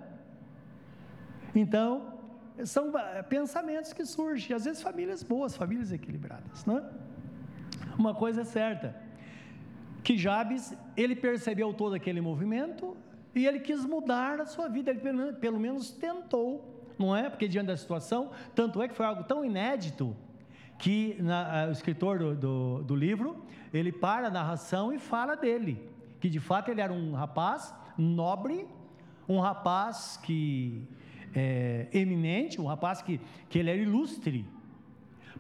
Então, 1.54 2.20
são 2.66 2.98
eh, 2.98 3.24
pensamentos 3.24 3.92
que 3.92 4.06
surgem, 4.06 4.56
às 4.56 4.66
vezes 4.66 4.82
famílias 4.82 5.24
boas, 5.24 5.56
famílias 5.56 5.92
equilibradas, 5.92 6.66
não 6.66 6.78
é? 6.78 6.84
Uma 7.98 8.16
coisa 8.16 8.42
é 8.42 8.46
certa, 8.46 8.96
que 10.04 10.18
Jabes, 10.18 10.76
ele 10.98 11.16
percebeu 11.16 11.74
todo 11.74 11.94
aquele 11.96 12.22
movimento 12.22 12.98
e 13.36 13.46
ele 13.46 13.60
quis 13.60 13.86
mudar 13.86 14.40
a 14.40 14.46
sua 14.46 14.68
vida, 14.68 14.92
ele 14.92 15.00
pelo, 15.34 15.60
menos 15.60 15.92
tentou, 15.92 16.86
não 16.98 17.16
é? 17.16 17.30
Porque 17.30 17.48
diante 17.48 17.68
da 17.68 17.78
situação, 17.78 18.32
tanto 18.54 18.82
é 18.82 18.88
que 18.88 18.96
foi 18.96 19.06
algo 19.06 19.24
tão 19.24 19.46
inédito 19.46 20.16
que 20.78 21.16
na, 21.20 21.68
o 21.68 21.72
escritor 21.72 22.18
do, 22.18 22.36
do, 22.36 22.84
do, 22.84 22.96
livro, 22.96 23.46
ele 23.72 23.92
para 23.92 24.28
a 24.28 24.32
narração 24.32 24.92
e 24.92 24.98
fala 24.98 25.36
dele, 25.36 25.80
que 26.20 26.28
de 26.28 26.40
fato 26.40 26.70
ele 26.70 26.82
era 26.82 26.92
um 26.92 27.14
rapaz 27.14 27.74
nobre, 27.98 28.68
um 29.30 29.40
rapaz 29.40 30.20
que 30.24 30.84
é, 31.36 31.88
eminente, 31.94 32.60
um 32.60 32.66
rapaz 32.66 33.02
que, 33.02 33.22
que 33.48 33.60
ele 33.60 33.70
era 33.70 33.80
ilustre, 33.80 34.46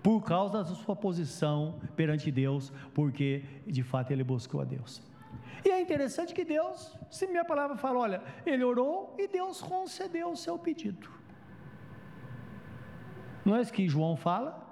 por 0.03 0.21
causa 0.23 0.63
da 0.63 0.65
sua 0.65 0.95
posição 0.95 1.79
perante 1.95 2.31
Deus, 2.31 2.71
porque 2.93 3.43
de 3.67 3.83
fato 3.83 4.11
ele 4.11 4.23
buscou 4.23 4.61
a 4.61 4.63
Deus. 4.63 5.01
E 5.63 5.69
é 5.69 5.79
interessante 5.79 6.33
que 6.33 6.43
Deus, 6.43 6.97
se 7.09 7.27
minha 7.27 7.45
palavra 7.45 7.77
fala, 7.77 7.99
olha, 7.99 8.23
ele 8.45 8.63
orou 8.63 9.15
e 9.17 9.27
Deus 9.27 9.61
concedeu 9.61 10.31
o 10.31 10.35
seu 10.35 10.57
pedido. 10.57 11.09
Não 13.45 13.55
é 13.55 13.61
isso 13.61 13.71
que 13.71 13.87
João 13.87 14.15
fala? 14.15 14.67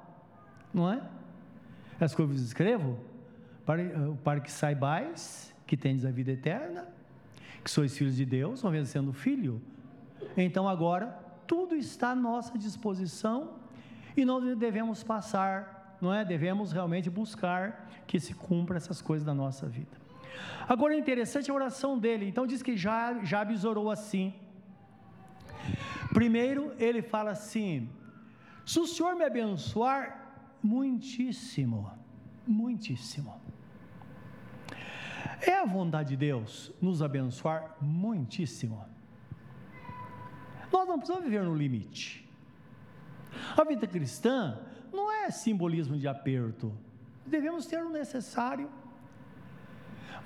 Não 0.74 0.91
é? 0.91 1.01
É 2.00 2.05
as 2.05 2.15
coisas 2.15 2.36
que 2.36 2.41
eu 2.41 2.45
escrevo 2.45 3.00
para, 3.65 3.83
para 4.24 4.39
que 4.39 4.51
saibais 4.51 5.53
que 5.67 5.77
tendes 5.77 6.05
a 6.05 6.12
vida 6.12 6.31
eterna, 6.31 6.88
que 7.63 7.69
sois 7.69 7.95
filhos 7.95 8.15
de 8.15 8.25
Deus, 8.25 8.63
uma 8.63 8.71
vez 8.71 8.89
sendo 8.89 9.13
filho. 9.13 9.62
Então 10.36 10.67
agora 10.67 11.07
tudo 11.45 11.75
está 11.75 12.12
à 12.12 12.15
nossa 12.15 12.57
disposição 12.57 13.59
e 14.21 14.25
nós 14.25 14.43
devemos 14.57 15.03
passar, 15.03 15.97
não 16.01 16.13
é? 16.13 16.23
Devemos 16.23 16.71
realmente 16.71 17.09
buscar 17.09 17.89
que 18.05 18.19
se 18.19 18.33
cumpra 18.33 18.77
essas 18.77 19.01
coisas 19.01 19.25
da 19.25 19.33
nossa 19.33 19.67
vida. 19.67 19.97
Agora 20.67 20.93
é 20.93 20.97
interessante 20.97 21.49
a 21.49 21.53
oração 21.53 21.97
dele. 21.97 22.27
Então 22.27 22.45
diz 22.45 22.61
que 22.61 22.77
Jabes 22.77 23.63
orou 23.63 23.89
assim. 23.89 24.33
Primeiro 26.13 26.73
ele 26.77 27.01
fala 27.01 27.31
assim: 27.31 27.89
se 28.65 28.79
o 28.79 28.88
Senhor 28.88 29.15
me 29.15 29.25
abençoar, 29.25 30.33
muitíssimo, 30.61 31.91
muitíssimo. 32.45 33.33
É 35.41 35.57
a 35.59 35.65
vontade 35.65 36.09
de 36.09 36.17
Deus 36.17 36.71
nos 36.81 37.01
abençoar 37.01 37.75
muitíssimo. 37.81 38.85
Nós 40.71 40.88
não 40.88 40.97
precisamos 40.97 41.25
viver 41.25 41.43
no 41.43 41.55
limite. 41.55 42.28
A 43.55 43.63
vida 43.63 43.86
cristã 43.88 44.59
não 44.91 45.12
é 45.12 45.29
simbolismo 45.29 45.98
de 45.98 46.07
aperto. 46.07 46.74
Devemos 47.25 47.65
ter 47.65 47.83
o 47.83 47.89
necessário. 47.89 48.69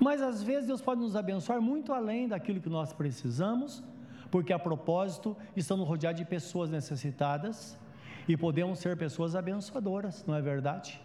Mas 0.00 0.20
às 0.22 0.42
vezes 0.42 0.66
Deus 0.66 0.80
pode 0.80 1.00
nos 1.00 1.14
abençoar 1.14 1.60
muito 1.60 1.92
além 1.92 2.26
daquilo 2.28 2.60
que 2.60 2.68
nós 2.68 2.92
precisamos, 2.92 3.82
porque 4.30 4.52
a 4.52 4.58
propósito 4.58 5.36
estamos 5.54 5.86
rodeados 5.86 6.20
de 6.20 6.26
pessoas 6.26 6.70
necessitadas 6.70 7.78
e 8.26 8.36
podemos 8.36 8.78
ser 8.78 8.96
pessoas 8.96 9.36
abençoadoras, 9.36 10.24
não 10.26 10.34
é 10.34 10.42
verdade? 10.42 11.00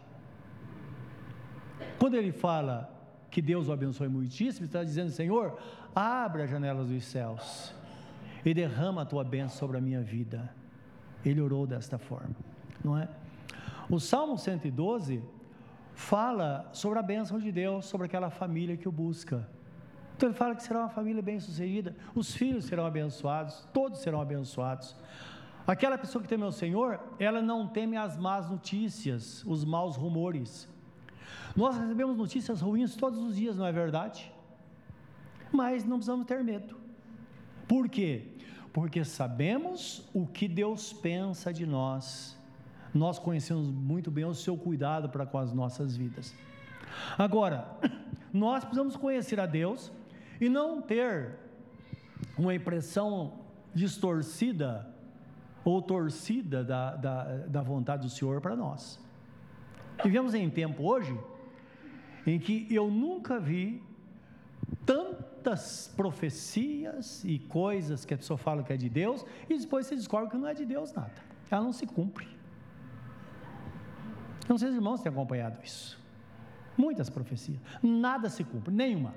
Quando 1.99 2.15
ele 2.15 2.31
fala 2.31 2.91
que 3.29 3.41
Deus 3.41 3.67
o 3.67 3.71
abençoe 3.71 4.07
muitíssimo, 4.07 4.65
está 4.65 4.83
dizendo: 4.83 5.11
Senhor, 5.11 5.59
abre 5.93 6.43
as 6.43 6.49
janelas 6.49 6.87
dos 6.87 7.03
céus 7.05 7.73
e 8.43 8.53
derrama 8.53 9.03
a 9.03 9.05
tua 9.05 9.23
bênção 9.23 9.57
sobre 9.57 9.77
a 9.77 9.81
minha 9.81 10.01
vida. 10.01 10.49
Ele 11.25 11.41
orou 11.41 11.67
desta 11.67 11.97
forma, 11.97 12.35
não 12.83 12.97
é? 12.97 13.07
O 13.89 13.99
Salmo 13.99 14.37
112 14.37 15.21
fala 15.93 16.69
sobre 16.71 16.99
a 16.99 17.01
bênção 17.01 17.39
de 17.39 17.51
Deus, 17.51 17.85
sobre 17.85 18.05
aquela 18.05 18.29
família 18.29 18.77
que 18.77 18.87
o 18.87 18.91
busca. 18.91 19.47
Então 20.15 20.29
ele 20.29 20.37
fala 20.37 20.55
que 20.55 20.63
será 20.63 20.81
uma 20.81 20.89
família 20.89 21.21
bem-sucedida, 21.21 21.95
os 22.13 22.33
filhos 22.33 22.65
serão 22.65 22.85
abençoados, 22.85 23.67
todos 23.73 23.99
serão 23.99 24.21
abençoados. 24.21 24.95
Aquela 25.65 25.97
pessoa 25.97 26.21
que 26.21 26.27
teme 26.27 26.43
ao 26.43 26.51
Senhor, 26.51 26.99
ela 27.19 27.41
não 27.41 27.67
teme 27.67 27.95
as 27.95 28.17
más 28.17 28.49
notícias, 28.49 29.43
os 29.45 29.63
maus 29.63 29.95
rumores. 29.95 30.67
Nós 31.55 31.77
recebemos 31.77 32.17
notícias 32.17 32.61
ruins 32.61 32.95
todos 32.95 33.19
os 33.19 33.35
dias, 33.35 33.57
não 33.57 33.65
é 33.65 33.71
verdade? 33.71 34.31
Mas 35.51 35.83
não 35.85 35.97
precisamos 35.97 36.25
ter 36.25 36.43
medo. 36.43 36.75
Por 37.67 37.87
quê? 37.87 38.38
Porque 38.73 39.03
sabemos 39.03 40.07
o 40.13 40.27
que 40.27 40.47
Deus 40.47 40.93
pensa 40.93 41.51
de 41.51 41.65
nós. 41.65 42.37
Nós 42.93 43.19
conhecemos 43.19 43.67
muito 43.67 44.09
bem 44.09 44.25
o 44.25 44.33
seu 44.33 44.57
cuidado 44.57 45.09
para 45.09 45.25
com 45.25 45.37
as 45.37 45.53
nossas 45.53 45.95
vidas. 45.95 46.33
Agora, 47.17 47.67
nós 48.33 48.63
precisamos 48.63 48.95
conhecer 48.95 49.39
a 49.39 49.45
Deus 49.45 49.91
e 50.39 50.49
não 50.49 50.81
ter 50.81 51.37
uma 52.37 52.53
impressão 52.53 53.39
distorcida 53.73 54.87
ou 55.63 55.81
torcida 55.81 56.63
da, 56.63 56.95
da, 56.95 57.23
da 57.47 57.61
vontade 57.61 58.03
do 58.03 58.09
Senhor 58.09 58.41
para 58.41 58.55
nós. 58.55 58.99
Vivemos 60.03 60.33
em 60.33 60.49
tempo 60.49 60.83
hoje 60.83 61.17
em 62.25 62.39
que 62.39 62.67
eu 62.73 62.89
nunca 62.89 63.39
vi 63.39 63.83
tantas 65.39 65.91
profecias 65.95 67.23
e 67.23 67.39
coisas 67.39 68.05
que 68.05 68.13
a 68.13 68.17
pessoa 68.17 68.37
fala 68.37 68.63
que 68.63 68.73
é 68.73 68.77
de 68.77 68.89
Deus 68.89 69.25
e 69.49 69.57
depois 69.57 69.85
você 69.85 69.95
descobre 69.95 70.29
que 70.29 70.37
não 70.37 70.47
é 70.47 70.53
de 70.53 70.65
Deus 70.65 70.91
nada. 70.93 71.13
Ela 71.49 71.63
não 71.63 71.73
se 71.73 71.85
cumpre. 71.87 72.27
Não 74.47 74.57
sei 74.57 74.67
se 74.67 74.71
os 74.71 74.75
irmãos 74.75 75.01
têm 75.01 75.11
acompanhado 75.11 75.59
isso. 75.63 75.99
Muitas 76.77 77.09
profecias. 77.09 77.59
Nada 77.81 78.29
se 78.29 78.43
cumpre, 78.43 78.73
nenhuma. 78.73 79.13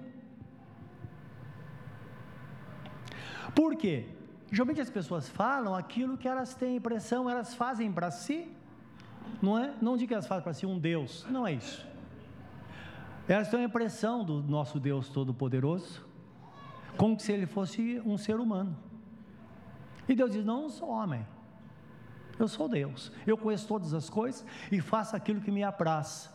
Por 3.55 3.77
quê? 3.77 4.07
Geralmente 4.51 4.81
as 4.81 4.91
pessoas 4.91 5.29
falam 5.29 5.75
aquilo 5.75 6.17
que 6.17 6.29
elas 6.29 6.55
têm 6.55 6.77
impressão, 6.77 7.29
elas 7.29 7.55
fazem 7.55 7.91
para 7.91 8.11
si, 8.11 8.51
não 9.41 9.59
é? 9.59 9.75
Não 9.81 9.97
digo 9.97 10.09
que 10.09 10.15
elas 10.15 10.27
fazem 10.27 10.43
para 10.43 10.53
si 10.53 10.67
um 10.67 10.79
Deus, 10.79 11.27
não 11.31 11.47
é 11.47 11.55
isso. 11.55 11.87
Elas 13.29 13.49
têm 13.49 13.61
a 13.61 13.65
impressão 13.65 14.25
do 14.25 14.43
nosso 14.43 14.79
Deus 14.79 15.09
Todo-Poderoso, 15.09 16.12
como 16.97 17.19
se 17.19 17.33
ele 17.33 17.47
fosse 17.47 18.01
um 18.05 18.17
ser 18.17 18.39
humano. 18.39 18.77
E 20.09 20.15
Deus 20.15 20.33
diz: 20.33 20.45
Não, 20.45 20.63
não 20.63 20.71
sou 20.71 20.89
homem, 20.89 21.27
eu 22.39 22.49
sou 22.49 22.69
Deus, 22.69 23.13
eu 23.27 23.37
conheço 23.37 23.67
todas 23.67 23.95
as 23.95 24.11
coisas 24.11 24.45
e 24.71 24.81
faço 24.81 25.17
aquilo 25.17 25.41
que 25.41 25.51
me 25.51 25.63
apraz. 25.63 26.33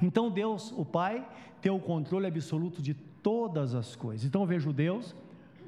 Então 0.00 0.30
Deus, 0.30 0.72
o 0.76 0.84
Pai, 0.84 1.26
tem 1.60 1.72
o 1.72 1.80
controle 1.80 2.26
absoluto 2.26 2.80
de 2.80 2.94
todas 2.94 3.74
as 3.74 3.96
coisas. 3.96 4.24
Então 4.24 4.42
eu 4.42 4.46
vejo 4.46 4.72
Deus 4.72 5.14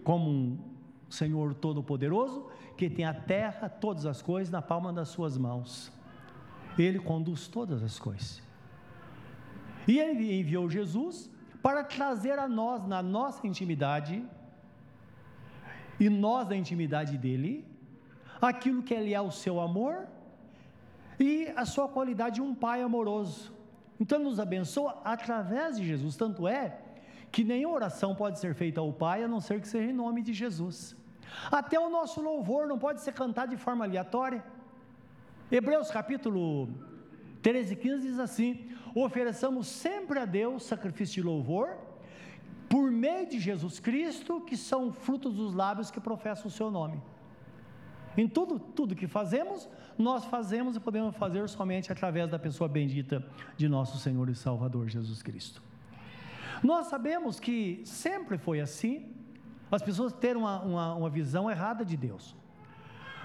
como 0.04 0.30
um 0.30 0.58
Senhor 1.08 1.54
Todo-Poderoso, 1.54 2.46
que 2.76 2.88
tem 2.88 3.04
a 3.04 3.12
terra, 3.12 3.68
todas 3.68 4.06
as 4.06 4.22
coisas 4.22 4.50
na 4.50 4.62
palma 4.62 4.92
das 4.92 5.08
suas 5.08 5.36
mãos. 5.36 5.92
Ele 6.78 6.98
conduz 6.98 7.48
todas 7.48 7.82
as 7.82 7.98
coisas. 7.98 8.42
E 9.86 9.98
ele 9.98 10.38
enviou 10.38 10.70
Jesus 10.70 11.29
para 11.62 11.84
trazer 11.84 12.38
a 12.38 12.48
nós, 12.48 12.86
na 12.86 13.02
nossa 13.02 13.46
intimidade, 13.46 14.24
e 15.98 16.08
nós 16.08 16.48
na 16.48 16.56
intimidade 16.56 17.18
dele, 17.18 17.66
aquilo 18.40 18.82
que 18.82 18.94
ele 18.94 19.12
é 19.12 19.20
o 19.20 19.30
seu 19.30 19.60
amor 19.60 20.06
e 21.18 21.52
a 21.54 21.66
sua 21.66 21.86
qualidade 21.88 22.36
de 22.36 22.42
um 22.42 22.54
pai 22.54 22.80
amoroso. 22.82 23.52
Então 24.00 24.16
ele 24.16 24.24
nos 24.24 24.40
abençoa 24.40 25.02
através 25.04 25.76
de 25.76 25.86
Jesus, 25.86 26.16
tanto 26.16 26.48
é 26.48 26.78
que 27.30 27.44
nenhuma 27.44 27.74
oração 27.74 28.14
pode 28.14 28.38
ser 28.38 28.54
feita 28.54 28.80
ao 28.80 28.92
Pai 28.92 29.22
a 29.22 29.28
não 29.28 29.40
ser 29.40 29.60
que 29.60 29.68
seja 29.68 29.90
em 29.90 29.92
nome 29.92 30.22
de 30.22 30.32
Jesus. 30.32 30.96
Até 31.50 31.78
o 31.78 31.88
nosso 31.88 32.20
louvor 32.20 32.66
não 32.66 32.78
pode 32.78 33.00
ser 33.02 33.12
cantado 33.12 33.50
de 33.54 33.56
forma 33.56 33.84
aleatória. 33.84 34.42
Hebreus 35.52 35.90
capítulo 35.90 36.68
13 37.42 37.74
e 37.74 37.76
15 37.76 38.08
diz 38.08 38.18
assim: 38.18 38.70
ofereçamos 38.94 39.66
sempre 39.66 40.18
a 40.18 40.24
Deus 40.24 40.64
sacrifício 40.64 41.14
de 41.14 41.22
louvor, 41.22 41.76
por 42.68 42.90
meio 42.90 43.28
de 43.28 43.40
Jesus 43.40 43.80
Cristo, 43.80 44.40
que 44.40 44.56
são 44.56 44.92
frutos 44.92 45.34
dos 45.34 45.54
lábios 45.54 45.90
que 45.90 46.00
professam 46.00 46.46
o 46.46 46.50
seu 46.50 46.70
nome. 46.70 47.02
Em 48.16 48.28
tudo, 48.28 48.58
tudo 48.58 48.94
que 48.94 49.06
fazemos, 49.06 49.68
nós 49.96 50.24
fazemos 50.24 50.76
e 50.76 50.80
podemos 50.80 51.16
fazer 51.16 51.48
somente 51.48 51.92
através 51.92 52.28
da 52.28 52.38
pessoa 52.38 52.68
bendita 52.68 53.24
de 53.56 53.68
nosso 53.68 53.98
Senhor 53.98 54.28
e 54.28 54.34
Salvador 54.34 54.88
Jesus 54.88 55.22
Cristo. 55.22 55.62
Nós 56.62 56.86
sabemos 56.86 57.40
que 57.40 57.82
sempre 57.84 58.36
foi 58.36 58.60
assim, 58.60 59.14
as 59.70 59.82
pessoas 59.82 60.12
terem 60.12 60.36
uma, 60.36 60.60
uma, 60.60 60.94
uma 60.94 61.10
visão 61.10 61.50
errada 61.50 61.84
de 61.84 61.96
Deus. 61.96 62.36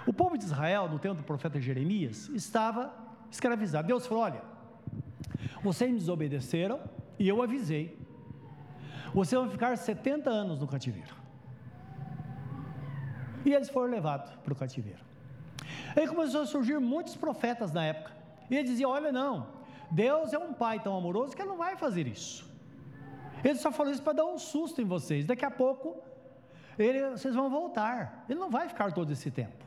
O 0.05 0.13
povo 0.13 0.37
de 0.37 0.43
Israel, 0.43 0.87
no 0.87 0.99
tempo 0.99 1.15
do 1.15 1.23
profeta 1.23 1.59
Jeremias, 1.59 2.29
estava 2.29 2.93
escravizado. 3.31 3.87
Deus 3.87 4.05
falou: 4.05 4.23
Olha, 4.23 4.41
vocês 5.63 5.91
me 5.91 5.97
desobedeceram 5.97 6.79
e 7.17 7.27
eu 7.27 7.41
avisei. 7.41 7.97
Vocês 9.13 9.39
vão 9.39 9.49
ficar 9.49 9.77
70 9.77 10.29
anos 10.29 10.59
no 10.59 10.67
cativeiro. 10.67 11.15
E 13.45 13.53
eles 13.53 13.69
foram 13.69 13.91
levados 13.91 14.31
para 14.43 14.53
o 14.53 14.55
cativeiro. 14.55 15.03
Aí 15.95 16.07
começou 16.07 16.41
a 16.41 16.45
surgir 16.45 16.79
muitos 16.79 17.15
profetas 17.15 17.71
na 17.71 17.85
época. 17.85 18.11
E 18.49 18.55
ele 18.55 18.67
dizia: 18.67 18.87
Olha, 18.87 19.11
não, 19.11 19.47
Deus 19.89 20.33
é 20.33 20.37
um 20.37 20.53
pai 20.53 20.79
tão 20.79 20.97
amoroso 20.97 21.35
que 21.35 21.41
ele 21.41 21.49
não 21.49 21.57
vai 21.57 21.77
fazer 21.77 22.07
isso. 22.07 22.45
Ele 23.43 23.55
só 23.55 23.71
falou 23.71 23.91
isso 23.91 24.01
para 24.01 24.13
dar 24.13 24.25
um 24.25 24.37
susto 24.37 24.81
em 24.81 24.85
vocês. 24.85 25.25
Daqui 25.25 25.45
a 25.45 25.51
pouco, 25.51 26.01
ele, 26.77 27.11
vocês 27.11 27.35
vão 27.35 27.49
voltar. 27.49 28.25
Ele 28.27 28.39
não 28.39 28.49
vai 28.49 28.67
ficar 28.67 28.91
todo 28.91 29.11
esse 29.11 29.29
tempo. 29.29 29.63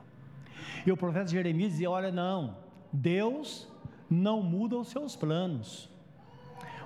E 0.85 0.92
o 0.92 0.97
profeta 0.97 1.31
Jeremias 1.31 1.73
dizia: 1.73 1.90
Olha, 1.90 2.11
não, 2.11 2.57
Deus 2.92 3.68
não 4.11 4.42
muda 4.42 4.77
os 4.77 4.88
seus 4.88 5.14
planos. 5.14 5.88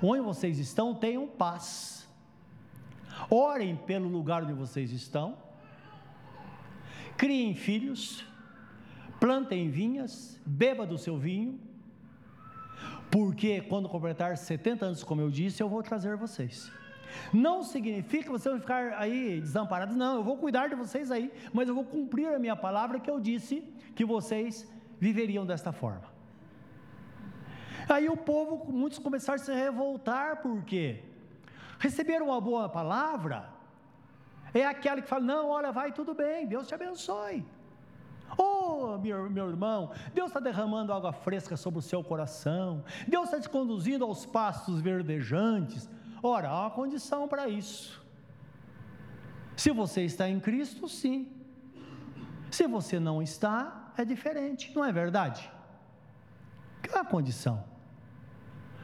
Onde 0.02 0.20
vocês 0.20 0.58
estão, 0.58 0.94
tenham 0.94 1.26
paz. 1.26 2.08
Orem 3.30 3.76
pelo 3.76 4.08
lugar 4.08 4.42
onde 4.42 4.52
vocês 4.52 4.90
estão. 4.90 5.36
Criem 7.16 7.54
filhos. 7.54 8.24
Plantem 9.20 9.70
vinhas. 9.70 10.40
Beba 10.44 10.84
do 10.84 10.98
seu 10.98 11.16
vinho. 11.16 11.60
Porque 13.10 13.60
quando 13.60 13.88
completar 13.88 14.36
70 14.36 14.86
anos, 14.86 15.04
como 15.04 15.20
eu 15.20 15.30
disse, 15.30 15.62
eu 15.62 15.68
vou 15.68 15.82
trazer 15.82 16.16
vocês. 16.16 16.72
Não 17.32 17.62
significa 17.62 18.24
que 18.24 18.30
vocês 18.30 18.50
vão 18.52 18.60
ficar 18.60 18.94
aí 18.94 19.40
desamparados, 19.40 19.94
não, 19.94 20.16
eu 20.16 20.24
vou 20.24 20.38
cuidar 20.38 20.68
de 20.68 20.74
vocês 20.74 21.10
aí, 21.10 21.30
mas 21.52 21.68
eu 21.68 21.74
vou 21.74 21.84
cumprir 21.84 22.28
a 22.28 22.38
minha 22.38 22.56
palavra 22.56 22.98
que 22.98 23.10
eu 23.10 23.20
disse 23.20 23.62
que 23.94 24.04
vocês 24.04 24.66
viveriam 24.98 25.44
desta 25.44 25.72
forma. 25.72 26.11
Aí 27.88 28.08
o 28.08 28.16
povo, 28.16 28.70
muitos 28.72 28.98
começaram 28.98 29.40
a 29.40 29.44
se 29.44 29.52
revoltar, 29.52 30.42
por 30.42 30.62
quê? 30.64 31.02
Receberam 31.78 32.26
uma 32.26 32.40
boa 32.40 32.68
palavra, 32.68 33.48
é 34.54 34.64
aquela 34.64 35.00
que 35.00 35.08
fala: 35.08 35.24
não, 35.24 35.48
olha, 35.48 35.72
vai 35.72 35.92
tudo 35.92 36.14
bem, 36.14 36.46
Deus 36.46 36.66
te 36.66 36.74
abençoe. 36.74 37.44
Oh, 38.36 38.96
meu, 38.98 39.28
meu 39.28 39.50
irmão, 39.50 39.90
Deus 40.14 40.28
está 40.28 40.40
derramando 40.40 40.92
água 40.92 41.12
fresca 41.12 41.56
sobre 41.56 41.80
o 41.80 41.82
seu 41.82 42.02
coração, 42.02 42.84
Deus 43.06 43.24
está 43.26 43.40
te 43.40 43.48
conduzindo 43.48 44.04
aos 44.04 44.24
pastos 44.24 44.80
verdejantes. 44.80 45.88
Ora, 46.22 46.48
há 46.48 46.60
uma 46.62 46.70
condição 46.70 47.28
para 47.28 47.48
isso. 47.48 48.00
Se 49.56 49.70
você 49.70 50.02
está 50.02 50.28
em 50.28 50.40
Cristo, 50.40 50.88
sim. 50.88 51.30
Se 52.50 52.66
você 52.66 52.98
não 52.98 53.22
está, 53.22 53.92
é 53.96 54.04
diferente, 54.04 54.74
não 54.74 54.84
é 54.84 54.92
verdade? 54.92 55.50
Qual 56.88 56.98
é 56.98 57.06
a 57.06 57.08
condição? 57.08 57.71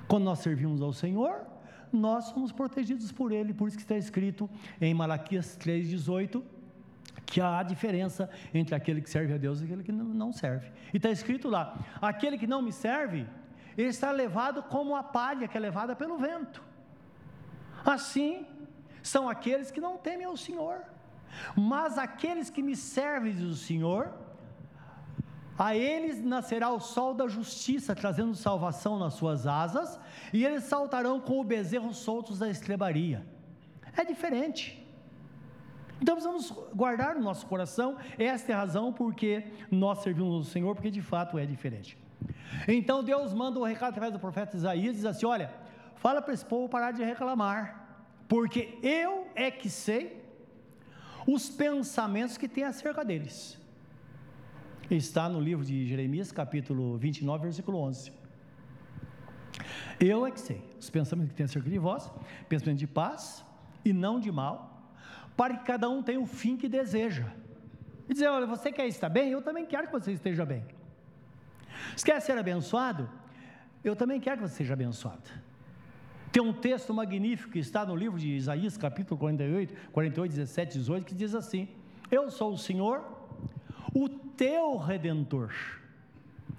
Quando 0.08 0.24
nós 0.24 0.38
servimos 0.38 0.80
ao 0.80 0.92
Senhor, 0.92 1.46
nós 1.92 2.24
somos 2.26 2.50
protegidos 2.50 3.12
por 3.12 3.30
Ele, 3.30 3.52
por 3.52 3.68
isso 3.68 3.76
que 3.76 3.82
está 3.82 3.96
escrito 3.96 4.48
em 4.80 4.94
Malaquias 4.94 5.56
3,18, 5.58 6.42
que 7.26 7.40
há 7.40 7.62
diferença 7.62 8.28
entre 8.54 8.74
aquele 8.74 9.02
que 9.02 9.10
serve 9.10 9.34
a 9.34 9.36
Deus 9.36 9.60
e 9.60 9.64
aquele 9.64 9.82
que 9.82 9.92
não 9.92 10.32
serve. 10.32 10.72
E 10.92 10.96
está 10.96 11.10
escrito 11.10 11.48
lá: 11.48 11.78
aquele 12.00 12.38
que 12.38 12.46
não 12.46 12.62
me 12.62 12.72
serve, 12.72 13.26
ele 13.76 13.88
está 13.88 14.10
levado 14.10 14.62
como 14.62 14.96
a 14.96 15.02
palha 15.02 15.46
que 15.46 15.56
é 15.56 15.60
levada 15.60 15.94
pelo 15.94 16.18
vento. 16.18 16.62
Assim 17.84 18.46
são 19.02 19.28
aqueles 19.28 19.70
que 19.70 19.80
não 19.80 19.96
temem 19.98 20.26
ao 20.26 20.36
Senhor, 20.36 20.82
mas 21.54 21.98
aqueles 21.98 22.50
que 22.50 22.62
me 22.62 22.74
servem, 22.74 23.34
diz 23.34 23.44
o 23.44 23.54
Senhor, 23.54 24.12
a 25.58 25.76
eles 25.76 26.22
nascerá 26.24 26.70
o 26.70 26.78
sol 26.78 27.12
da 27.12 27.26
justiça, 27.26 27.94
trazendo 27.94 28.34
salvação 28.34 28.98
nas 28.98 29.14
suas 29.14 29.46
asas, 29.46 29.98
e 30.32 30.44
eles 30.44 30.62
saltarão 30.64 31.18
com 31.20 31.40
o 31.40 31.44
bezerro 31.44 31.92
soltos 31.92 32.38
da 32.38 32.48
estrebaria. 32.48 33.26
É 33.96 34.04
diferente. 34.04 34.86
Então 36.00 36.14
precisamos 36.14 36.52
guardar 36.72 37.16
no 37.16 37.22
nosso 37.22 37.44
coração, 37.46 37.96
esta 38.16 38.52
é 38.52 38.54
a 38.54 38.58
razão 38.58 38.92
porque 38.92 39.44
nós 39.68 39.98
servimos 39.98 40.46
o 40.46 40.50
Senhor, 40.50 40.72
porque 40.76 40.92
de 40.92 41.02
fato 41.02 41.36
é 41.36 41.44
diferente. 41.44 41.98
Então 42.68 43.02
Deus 43.02 43.34
manda 43.34 43.58
um 43.58 43.64
recado 43.64 43.90
através 43.90 44.12
do 44.12 44.20
profeta 44.20 44.56
Isaías, 44.56 44.94
diz 44.94 45.04
assim: 45.04 45.26
olha, 45.26 45.52
fala 45.96 46.22
para 46.22 46.32
esse 46.32 46.44
povo 46.44 46.68
parar 46.68 46.92
de 46.92 47.02
reclamar, 47.02 48.04
porque 48.28 48.78
eu 48.80 49.26
é 49.34 49.50
que 49.50 49.68
sei 49.68 50.24
os 51.26 51.50
pensamentos 51.50 52.36
que 52.36 52.48
tem 52.48 52.62
acerca 52.62 53.04
deles. 53.04 53.57
Está 54.90 55.28
no 55.28 55.38
livro 55.38 55.66
de 55.66 55.86
Jeremias, 55.86 56.32
capítulo 56.32 56.96
29, 56.96 57.42
versículo 57.42 57.76
11. 57.78 58.10
Eu 60.00 60.24
é 60.24 60.30
que 60.30 60.40
sei 60.40 60.62
os 60.80 60.88
pensamentos 60.88 61.32
que 61.32 61.36
tem 61.36 61.44
acerca 61.44 61.68
de 61.68 61.78
vós, 61.78 62.10
pensamento 62.48 62.78
de 62.78 62.86
paz 62.86 63.44
e 63.84 63.92
não 63.92 64.18
de 64.18 64.32
mal, 64.32 64.90
para 65.36 65.58
que 65.58 65.64
cada 65.66 65.90
um 65.90 66.02
tenha 66.02 66.18
o 66.18 66.24
fim 66.24 66.56
que 66.56 66.70
deseja. 66.70 67.26
E 68.08 68.14
dizer, 68.14 68.28
olha, 68.28 68.46
você 68.46 68.72
quer 68.72 68.86
estar 68.86 69.10
bem? 69.10 69.30
Eu 69.30 69.42
também 69.42 69.66
quero 69.66 69.88
que 69.88 69.92
você 69.92 70.12
esteja 70.12 70.46
bem. 70.46 70.64
Você 71.94 72.06
quer 72.06 72.18
ser 72.20 72.38
abençoado? 72.38 73.10
Eu 73.84 73.94
também 73.94 74.18
quero 74.18 74.38
que 74.38 74.48
você 74.48 74.54
seja 74.54 74.72
abençoado. 74.72 75.28
Tem 76.32 76.42
um 76.42 76.52
texto 76.52 76.94
magnífico 76.94 77.52
que 77.52 77.58
está 77.58 77.84
no 77.84 77.94
livro 77.94 78.18
de 78.18 78.28
Isaías, 78.28 78.78
capítulo 78.78 79.20
48, 79.20 79.74
48, 79.92 80.30
17, 80.30 80.78
18, 80.78 81.04
que 81.04 81.14
diz 81.14 81.34
assim: 81.34 81.68
Eu 82.10 82.30
sou 82.30 82.52
o 82.52 82.58
Senhor, 82.58 83.17
o 84.04 84.08
teu 84.08 84.76
redentor, 84.76 85.52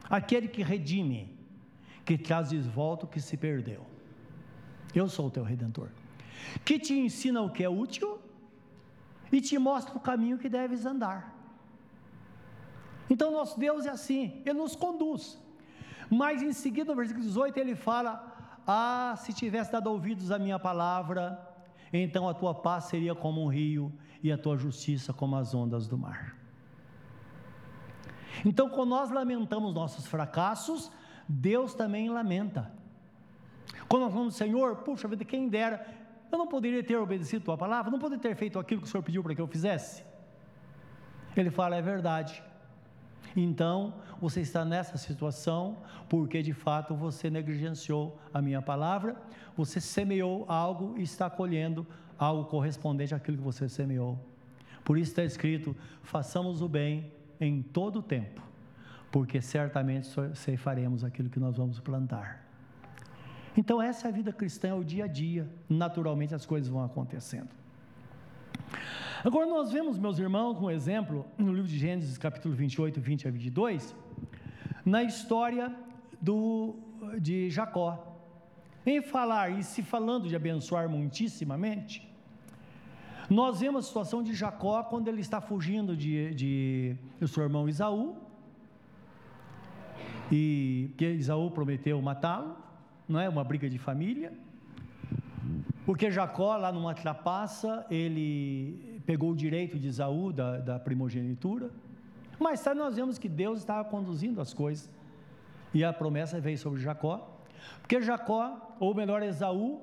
aquele 0.10 0.48
que 0.48 0.62
redime, 0.62 1.38
que 2.06 2.18
traz 2.18 2.50
de 2.50 2.60
volta 2.60 3.06
o 3.06 3.10
que 3.10 3.22
se 3.22 3.38
perdeu. 3.38 3.86
Eu 4.94 5.08
sou 5.08 5.28
o 5.28 5.32
teu 5.32 5.44
redentor, 5.44 5.90
que 6.66 6.78
te 6.78 6.94
ensina 6.94 7.42
o 7.42 7.50
que 7.50 7.64
é 7.64 7.70
útil 7.70 8.20
e 9.32 9.40
te 9.40 9.58
mostra 9.58 9.96
o 9.96 10.00
caminho 10.00 10.38
que 10.38 10.50
deves 10.50 10.86
andar. 10.86 11.34
Então, 13.10 13.32
nosso 13.32 13.60
Deus 13.60 13.86
é 13.86 13.90
assim, 13.90 14.42
Ele 14.46 14.60
nos 14.60 14.76
conduz. 14.76 15.40
Mas 16.10 16.42
em 16.42 16.52
seguida, 16.52 16.92
no 16.92 16.98
versículo 16.98 17.24
18, 17.24 17.58
ele 17.58 17.76
fala: 17.76 18.62
Ah, 18.66 19.14
se 19.18 19.32
tivesse 19.32 19.72
dado 19.72 19.88
ouvidos 19.88 20.32
à 20.32 20.40
minha 20.40 20.58
palavra, 20.58 21.40
então 21.94 22.28
a 22.28 22.34
tua 22.34 22.54
paz 22.54 22.86
seria 22.86 23.14
como 23.14 23.44
um 23.44 23.48
rio 23.48 23.94
e 24.24 24.32
a 24.32 24.38
tua 24.38 24.58
justiça 24.58 25.14
como 25.14 25.36
as 25.36 25.54
ondas 25.54 25.88
do 25.88 25.98
mar. 25.98 26.39
Então, 28.46 28.70
quando 28.70 28.90
nós 28.90 29.10
lamentamos 29.10 29.74
nossos 29.74 30.06
fracassos, 30.08 30.92
Deus 31.28 31.74
também 31.74 32.10
lamenta. 32.10 32.72
Quando 33.88 34.04
nós 34.04 34.14
falamos, 34.14 34.36
Senhor, 34.36 34.78
puxa 34.78 35.08
vida, 35.08 35.26
quem 35.26 35.50
dera 35.50 35.86
eu 36.32 36.38
não 36.38 36.48
poderia 36.48 36.84
ter 36.84 36.96
obedecido 36.96 37.42
a 37.42 37.46
tua 37.46 37.58
palavra? 37.58 37.92
Não 37.92 38.00
poderia 38.00 38.22
ter 38.22 38.36
feito 38.36 38.60
aquilo 38.60 38.82
que 38.82 38.88
o 38.88 38.90
Senhor 38.90 39.04
pediu 39.04 39.24
para 39.24 39.34
que 39.34 39.42
eu 39.42 39.48
fizesse? 39.48 40.04
Ele 41.36 41.50
fala: 41.50 41.76
é 41.76 41.82
verdade. 41.82 42.44
Então, 43.36 43.94
você 44.20 44.42
está 44.42 44.66
nessa 44.66 44.98
situação 44.98 45.78
porque 46.08 46.42
de 46.42 46.54
fato 46.54 46.96
você 46.96 47.30
negligenciou 47.30 48.20
a 48.34 48.42
minha 48.42 48.62
palavra, 48.62 49.16
você 49.56 49.80
semeou 49.80 50.46
algo 50.48 50.96
e 50.98 51.04
está 51.04 51.30
colhendo 51.30 51.86
algo 52.18 52.46
correspondente 52.46 53.14
àquilo 53.14 53.38
que 53.38 53.44
você 53.44 53.70
semeou. 53.70 54.20
Por 54.84 54.98
isso 54.98 55.12
está 55.12 55.24
escrito: 55.24 55.76
façamos 56.04 56.62
o 56.62 56.68
bem 56.68 57.12
em 57.40 57.62
todo 57.62 58.00
o 58.00 58.02
tempo, 58.02 58.42
porque 59.12 59.42
certamente 59.42 60.08
ceifaremos 60.36 61.04
aquilo 61.04 61.30
que 61.30 61.40
nós 61.40 61.58
vamos 61.58 61.80
plantar. 61.80 62.46
Então, 63.56 63.82
essa 63.82 64.08
é 64.08 64.10
a 64.10 64.14
vida 64.14 64.32
cristã, 64.32 64.70
é 64.70 64.74
o 64.74 64.84
dia 64.84 65.06
a 65.06 65.08
dia. 65.08 65.50
Naturalmente, 65.68 66.36
as 66.36 66.46
coisas 66.46 66.70
vão 66.70 66.84
acontecendo. 66.84 67.50
Agora, 69.24 69.46
nós 69.46 69.72
vemos, 69.72 69.98
meus 69.98 70.18
irmãos, 70.18 70.60
um 70.62 70.70
exemplo 70.70 71.26
no 71.38 71.52
livro 71.52 71.68
de 71.68 71.78
Gênesis, 71.78 72.18
capítulo 72.18 72.56
28, 72.56 73.02
20 73.02 73.28
a 73.28 73.32
22, 73.32 73.96
na 74.86 75.04
história 75.04 75.76
do, 76.22 76.76
de 77.20 77.50
Jacó. 77.50 78.06
Em 78.86 79.02
falar 79.02 79.50
e 79.60 79.64
se 79.64 79.84
falando 79.84 80.28
de 80.30 80.36
abençoar 80.36 80.88
muitíssimamente, 80.88 82.09
nós 83.30 83.60
vemos 83.60 83.86
a 83.86 83.88
situação 83.88 84.24
de 84.24 84.34
Jacó 84.34 84.84
quando 84.84 85.08
ele 85.08 85.22
está 85.22 85.40
fugindo 85.40 85.96
de, 85.96 86.34
de, 86.34 86.96
de 87.20 87.28
seu 87.28 87.44
irmão 87.44 87.70
Isaú, 87.70 88.18
e 90.32 90.92
que 90.98 91.06
Isaú 91.06 91.50
prometeu 91.52 92.02
matá-lo, 92.02 92.58
não 93.08 93.20
é? 93.20 93.28
Uma 93.28 93.44
briga 93.44 93.70
de 93.70 93.78
família. 93.78 94.34
Porque 95.86 96.12
Jacó, 96.12 96.56
lá 96.56 96.72
numa 96.72 96.94
trapaça, 96.94 97.86
ele 97.90 99.02
pegou 99.06 99.32
o 99.32 99.36
direito 99.36 99.80
de 99.80 99.88
Isaú 99.88 100.32
da, 100.32 100.60
da 100.60 100.80
primogenitura. 100.80 101.72
Mas 102.40 102.64
tarde 102.64 102.80
nós 102.80 102.96
vemos 102.96 103.18
que 103.18 103.28
Deus 103.28 103.60
estava 103.60 103.84
conduzindo 103.84 104.40
as 104.40 104.54
coisas. 104.54 104.90
E 105.74 105.84
a 105.84 105.92
promessa 105.92 106.40
veio 106.40 106.58
sobre 106.58 106.80
Jacó. 106.80 107.40
Porque 107.82 108.02
Jacó, 108.02 108.76
ou 108.80 108.94
melhor, 108.94 109.22
Esaú, 109.24 109.82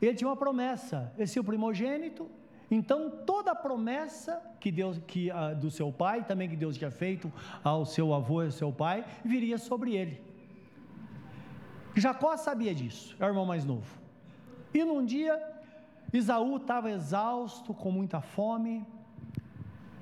ele 0.00 0.14
tinha 0.14 0.28
uma 0.28 0.36
promessa. 0.36 1.12
Esse 1.18 1.38
é 1.38 1.40
o 1.40 1.44
primogênito. 1.44 2.28
Então, 2.70 3.10
toda 3.10 3.52
a 3.52 3.54
promessa 3.54 4.42
que 4.60 4.70
Deus, 4.70 5.00
que, 5.06 5.30
uh, 5.30 5.56
do 5.56 5.70
seu 5.70 5.90
pai, 5.90 6.24
também 6.24 6.48
que 6.48 6.56
Deus 6.56 6.76
tinha 6.76 6.90
feito 6.90 7.32
ao 7.64 7.86
seu 7.86 8.12
avô 8.12 8.42
e 8.42 8.46
ao 8.46 8.50
seu 8.52 8.72
pai, 8.72 9.04
viria 9.24 9.56
sobre 9.56 9.94
ele. 9.94 10.20
Jacó 11.96 12.36
sabia 12.36 12.74
disso, 12.74 13.16
é 13.18 13.24
o 13.24 13.28
irmão 13.28 13.46
mais 13.46 13.64
novo. 13.64 13.98
E 14.72 14.84
num 14.84 15.04
dia, 15.04 15.42
Isaú 16.12 16.56
estava 16.56 16.90
exausto, 16.90 17.72
com 17.72 17.90
muita 17.90 18.20
fome, 18.20 18.86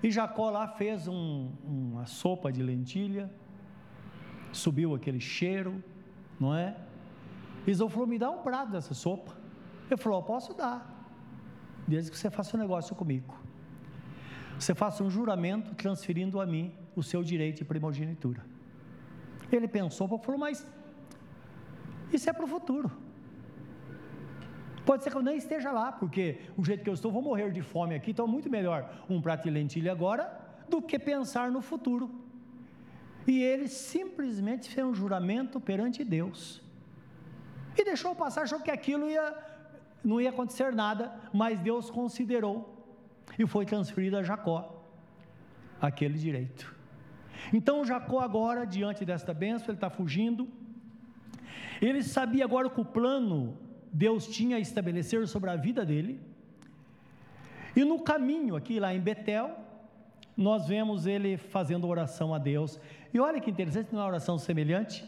e 0.03 0.11
Jacó 0.11 0.51
lá 0.51 0.69
fez 0.69 1.09
um, 1.09 1.51
uma 1.65 2.07
sopa 2.07 2.53
de 2.53 2.63
lentilha, 2.63 3.31
subiu 4.53 4.95
aquele 4.95 5.21
cheiro, 5.21 5.83
não 6.39 6.55
é? 6.55 6.77
Isaú 7.67 7.89
falou: 7.89 8.07
Me 8.07 8.19
dá 8.19 8.31
um 8.31 8.39
prato 8.39 8.71
dessa 8.71 8.95
sopa. 8.95 9.33
Ele 9.91 9.97
falou: 9.97 10.23
Posso 10.23 10.55
dar, 10.55 10.96
desde 11.87 12.11
que 12.11 12.18
você 12.18 12.31
faça 12.31 12.57
um 12.57 12.61
negócio 12.61 12.94
comigo. 12.94 13.35
Você 14.59 14.75
faça 14.75 15.05
um 15.05 15.11
juramento 15.11 15.75
transferindo 15.75 16.40
a 16.40 16.46
mim 16.46 16.72
o 16.94 17.03
seu 17.03 17.22
direito 17.22 17.59
de 17.59 17.64
primogenitura. 17.64 18.44
Ele 19.53 19.68
pensou, 19.68 20.09
falou: 20.18 20.38
Mas 20.38 20.66
isso 22.12 22.29
é 22.29 22.33
para 22.33 22.44
o 22.44 22.49
futuro. 22.49 22.90
Pode 24.85 25.03
ser 25.03 25.11
que 25.11 25.16
eu 25.16 25.22
nem 25.22 25.37
esteja 25.37 25.72
lá, 25.72 25.90
porque 25.90 26.40
o 26.57 26.64
jeito 26.64 26.85
que 26.85 26.88
eu 26.88 26.94
estou, 26.94 27.11
vou 27.11 27.20
morrer 27.20 27.51
de 27.51 27.61
fome 27.61 27.94
aqui, 27.96 28.12
então 28.12 28.25
é 28.25 28.29
muito 28.29 28.49
melhor 28.49 29.05
um 29.11 29.20
prato 29.20 29.42
de 29.42 29.51
lentilha 29.51 29.90
agora 29.90 30.40
do 30.68 30.81
que 30.81 30.99
pensar 30.99 31.51
no 31.51 31.61
futuro. 31.61 32.09
E 33.27 33.42
ele 33.42 33.66
simplesmente 33.66 34.70
fez 34.70 34.87
um 34.87 34.94
juramento 34.94 35.61
perante 35.61 36.05
Deus. 36.05 36.62
E 37.77 37.85
deixou 37.85 38.14
passar, 38.14 38.42
achou 38.42 38.61
que 38.61 38.70
aquilo 38.70 39.11
ia, 39.11 39.35
não 40.07 40.21
ia 40.21 40.31
acontecer 40.31 40.73
nada, 40.73 41.12
mas 41.33 41.59
Deus 41.59 41.90
considerou 41.90 42.55
e 43.38 43.47
foi 43.47 43.66
transferido 43.66 44.16
a 44.16 44.23
Jacó 44.23 44.85
aquele 45.81 46.16
direito. 46.16 46.75
Então 47.53 47.85
Jacó 47.85 48.21
agora, 48.21 48.64
diante 48.64 49.05
desta 49.05 49.35
bênção, 49.35 49.66
ele 49.69 49.77
está 49.77 49.90
fugindo, 49.90 50.49
ele 51.83 52.03
sabia 52.03 52.45
agora 52.45 52.71
que 52.71 52.81
o 52.81 52.85
plano 52.85 53.59
Deus 53.92 54.29
tinha 54.29 54.57
a 54.57 54.61
estabelecer 54.61 55.27
sobre 55.27 55.51
a 55.51 55.57
vida 55.57 55.85
dele. 55.85 56.21
E 57.75 57.85
no 57.85 58.01
caminho, 58.01 58.57
aqui 58.57 58.79
lá 58.79 58.95
em 58.95 59.01
Betel, 59.01 59.59
nós 60.37 60.66
vemos 60.66 61.07
ele 61.07 61.37
fazendo 61.37 61.87
oração 61.87 62.33
a 62.33 62.38
Deus. 62.38 62.81
E 63.12 63.19
olha 63.19 63.40
que 63.40 63.51
interessante, 63.51 63.92
uma 63.92 64.07
oração 64.07 64.38
semelhante. 64.38 65.05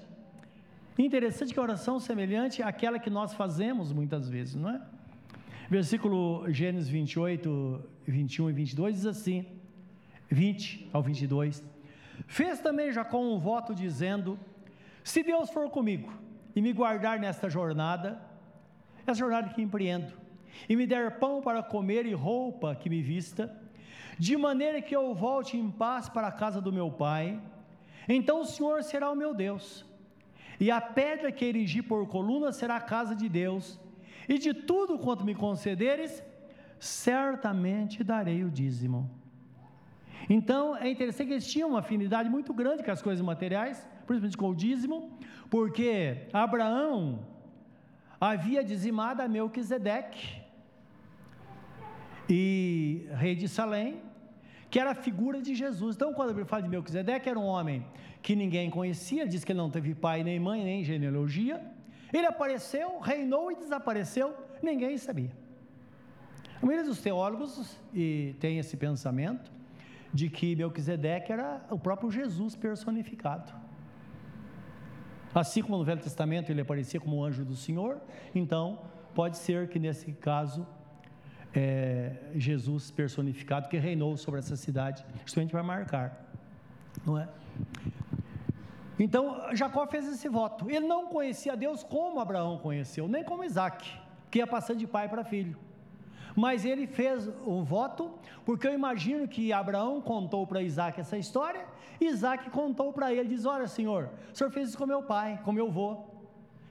Interessante 0.98 1.54
que 1.54 1.60
a 1.60 1.62
oração 1.62 2.00
semelhante 2.00 2.62
àquela 2.62 2.98
que 2.98 3.08
nós 3.08 3.32
fazemos 3.32 3.92
muitas 3.92 4.28
vezes, 4.28 4.56
não 4.56 4.70
é? 4.70 4.82
Versículo 5.70 6.50
Gênesis 6.50 6.88
28, 6.88 7.80
21 8.06 8.50
e 8.50 8.52
22 8.52 8.94
diz 8.96 9.06
assim: 9.06 9.46
20 10.28 10.90
ao 10.92 11.02
22. 11.02 11.62
Fez 12.26 12.60
também 12.60 12.92
Jacó 12.92 13.20
um 13.20 13.38
voto 13.38 13.74
dizendo: 13.74 14.38
Se 15.04 15.22
Deus 15.22 15.50
for 15.50 15.70
comigo, 15.70 16.12
e 16.56 16.60
me 16.60 16.72
guardar 16.72 17.18
nesta 17.20 17.48
jornada, 17.48 18.20
essa 19.06 19.14
jornada 19.14 19.50
que 19.50 19.62
empreendo, 19.62 20.12
e 20.68 20.74
me 20.74 20.86
der 20.86 21.18
pão 21.18 21.40
para 21.40 21.62
comer 21.62 22.06
e 22.06 22.12
roupa 22.12 22.74
que 22.74 22.90
me 22.90 23.00
vista, 23.00 23.54
de 24.18 24.36
maneira 24.36 24.82
que 24.82 24.96
eu 24.96 25.14
volte 25.14 25.56
em 25.56 25.70
paz 25.70 26.08
para 26.08 26.26
a 26.26 26.32
casa 26.32 26.60
do 26.60 26.72
meu 26.72 26.90
pai. 26.90 27.40
Então 28.08 28.40
o 28.40 28.44
Senhor 28.44 28.82
será 28.82 29.10
o 29.10 29.14
meu 29.14 29.32
Deus, 29.34 29.84
e 30.60 30.70
a 30.70 30.80
pedra 30.80 31.30
que 31.30 31.44
erigi 31.44 31.82
por 31.82 32.06
coluna 32.06 32.52
será 32.52 32.76
a 32.76 32.80
casa 32.80 33.14
de 33.14 33.28
Deus, 33.28 33.78
e 34.28 34.38
de 34.38 34.52
tudo 34.52 34.98
quanto 34.98 35.24
me 35.24 35.34
concederes, 35.34 36.22
certamente 36.78 38.04
darei 38.04 38.44
o 38.44 38.50
dízimo. 38.50 39.10
Então 40.28 40.76
é 40.76 40.90
interessante 40.90 41.28
que 41.28 41.34
eles 41.34 41.50
tinham 41.50 41.70
uma 41.70 41.78
afinidade 41.78 42.28
muito 42.28 42.52
grande 42.52 42.82
com 42.82 42.90
as 42.90 43.00
coisas 43.00 43.24
materiais, 43.24 43.88
principalmente 44.06 44.36
com 44.36 44.50
o 44.50 44.54
dízimo, 44.54 45.18
porque 45.48 46.28
Abraão 46.32 47.26
havia 48.20 48.62
dizimado 48.62 49.22
a 49.22 49.28
Melquisedeque, 49.28 50.42
e 52.28 53.08
rei 53.12 53.34
de 53.34 53.48
Salém, 53.48 54.02
que 54.70 54.78
era 54.78 54.90
a 54.90 54.94
figura 54.94 55.40
de 55.40 55.54
Jesus. 55.54 55.96
Então, 55.96 56.12
quando 56.12 56.30
ele 56.30 56.44
fala 56.44 56.62
de 56.62 56.68
Melquisedeque, 56.68 57.28
era 57.28 57.38
um 57.38 57.46
homem 57.46 57.84
que 58.20 58.36
ninguém 58.36 58.70
conhecia, 58.70 59.26
diz 59.26 59.44
que 59.44 59.52
ele 59.52 59.58
não 59.58 59.70
teve 59.70 59.94
pai, 59.94 60.22
nem 60.22 60.38
mãe, 60.38 60.62
nem 60.64 60.84
genealogia. 60.84 61.64
Ele 62.12 62.26
apareceu, 62.26 62.98
reinou 62.98 63.50
e 63.52 63.56
desapareceu, 63.56 64.34
ninguém 64.62 64.96
sabia. 64.98 65.30
A 66.60 66.66
maioria 66.66 66.84
dos 66.84 67.00
teólogos 67.00 67.78
e 67.94 68.34
tem 68.40 68.58
esse 68.58 68.76
pensamento 68.76 69.50
de 70.12 70.28
que 70.28 70.56
Melquisedeque 70.56 71.32
era 71.32 71.64
o 71.70 71.78
próprio 71.78 72.10
Jesus 72.10 72.56
personificado. 72.56 73.52
Assim 75.34 75.62
como 75.62 75.76
no 75.78 75.84
Velho 75.84 76.00
Testamento 76.00 76.50
ele 76.50 76.62
aparecia 76.62 76.98
como 76.98 77.18
um 77.18 77.24
anjo 77.24 77.44
do 77.44 77.54
Senhor, 77.54 78.00
então 78.34 78.80
pode 79.14 79.36
ser 79.36 79.68
que 79.68 79.78
nesse 79.78 80.12
caso 80.12 80.66
é, 81.58 82.12
Jesus 82.36 82.88
personificado 82.92 83.68
que 83.68 83.76
reinou 83.76 84.16
sobre 84.16 84.38
essa 84.38 84.54
cidade, 84.54 85.04
justamente 85.24 85.50
para 85.50 85.62
marcar, 85.62 86.24
não 87.04 87.18
é? 87.18 87.28
Então 88.98 89.22
Jacó 89.54 89.84
fez 89.86 90.06
esse 90.06 90.28
voto. 90.28 90.70
Ele 90.70 90.86
não 90.86 91.06
conhecia 91.08 91.56
Deus 91.56 91.82
como 91.82 92.20
Abraão 92.20 92.58
conheceu, 92.58 93.08
nem 93.08 93.24
como 93.24 93.42
Isaac, 93.42 93.90
que 94.30 94.38
ia 94.38 94.46
passando 94.46 94.78
de 94.78 94.86
pai 94.86 95.08
para 95.08 95.24
filho. 95.24 95.56
Mas 96.36 96.64
ele 96.64 96.86
fez 96.86 97.28
o 97.44 97.64
voto, 97.64 98.12
porque 98.44 98.68
eu 98.68 98.72
imagino 98.72 99.26
que 99.26 99.52
Abraão 99.52 100.00
contou 100.00 100.46
para 100.46 100.62
Isaac 100.62 101.00
essa 101.00 101.18
história, 101.18 101.64
Isaac 102.00 102.50
contou 102.50 102.92
para 102.92 103.12
ele, 103.12 103.28
diz: 103.28 103.44
Olha, 103.44 103.66
Senhor, 103.66 104.10
o 104.32 104.36
Senhor 104.36 104.50
fez 104.50 104.68
isso 104.68 104.78
com 104.78 104.86
meu 104.86 105.02
pai, 105.02 105.40
com 105.44 105.50
meu 105.50 105.66
avô. 105.66 105.88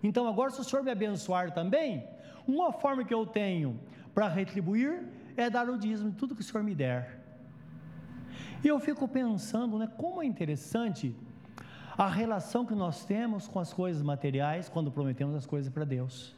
Então 0.01 0.25
agora, 0.27 0.51
se 0.51 0.61
o 0.61 0.63
Senhor 0.63 0.83
me 0.83 0.91
abençoar 0.91 1.53
também, 1.53 2.07
uma 2.47 2.71
forma 2.71 3.03
que 3.03 3.13
eu 3.13 3.25
tenho 3.25 3.77
para 4.17 4.27
retribuir 4.27 5.03
é 5.35 5.47
dar 5.47 5.69
o 5.69 5.77
dízimo 5.77 6.09
de 6.09 6.17
tudo 6.17 6.33
que 6.33 6.41
o 6.41 6.43
Senhor 6.43 6.63
me 6.63 6.73
der. 6.73 7.23
E 8.63 8.67
eu 8.67 8.79
fico 8.79 9.07
pensando, 9.07 9.77
né, 9.77 9.87
como 9.95 10.23
é 10.23 10.25
interessante 10.25 11.15
a 11.95 12.09
relação 12.09 12.65
que 12.65 12.73
nós 12.73 13.05
temos 13.05 13.47
com 13.47 13.59
as 13.59 13.71
coisas 13.71 14.01
materiais 14.01 14.67
quando 14.69 14.91
prometemos 14.91 15.35
as 15.35 15.45
coisas 15.45 15.71
para 15.71 15.85
Deus. 15.85 16.35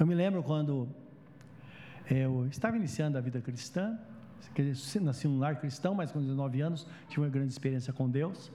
Eu 0.00 0.08
me 0.08 0.12
lembro 0.12 0.42
quando 0.42 0.88
eu 2.10 2.44
estava 2.48 2.76
iniciando 2.76 3.16
a 3.16 3.20
vida 3.20 3.40
cristã, 3.40 3.96
nasci 5.00 5.28
num 5.28 5.38
lar 5.38 5.54
cristão, 5.60 5.94
mas 5.94 6.10
com 6.10 6.20
19 6.20 6.60
anos 6.60 6.84
tive 7.08 7.20
uma 7.20 7.28
grande 7.28 7.52
experiência 7.52 7.92
com 7.92 8.10
Deus. 8.10 8.50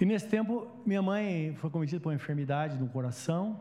E 0.00 0.04
nesse 0.04 0.26
tempo, 0.26 0.66
minha 0.84 1.00
mãe 1.00 1.54
foi 1.58 1.70
cometida 1.70 2.00
por 2.00 2.08
uma 2.08 2.16
enfermidade 2.16 2.76
no 2.76 2.88
coração, 2.88 3.60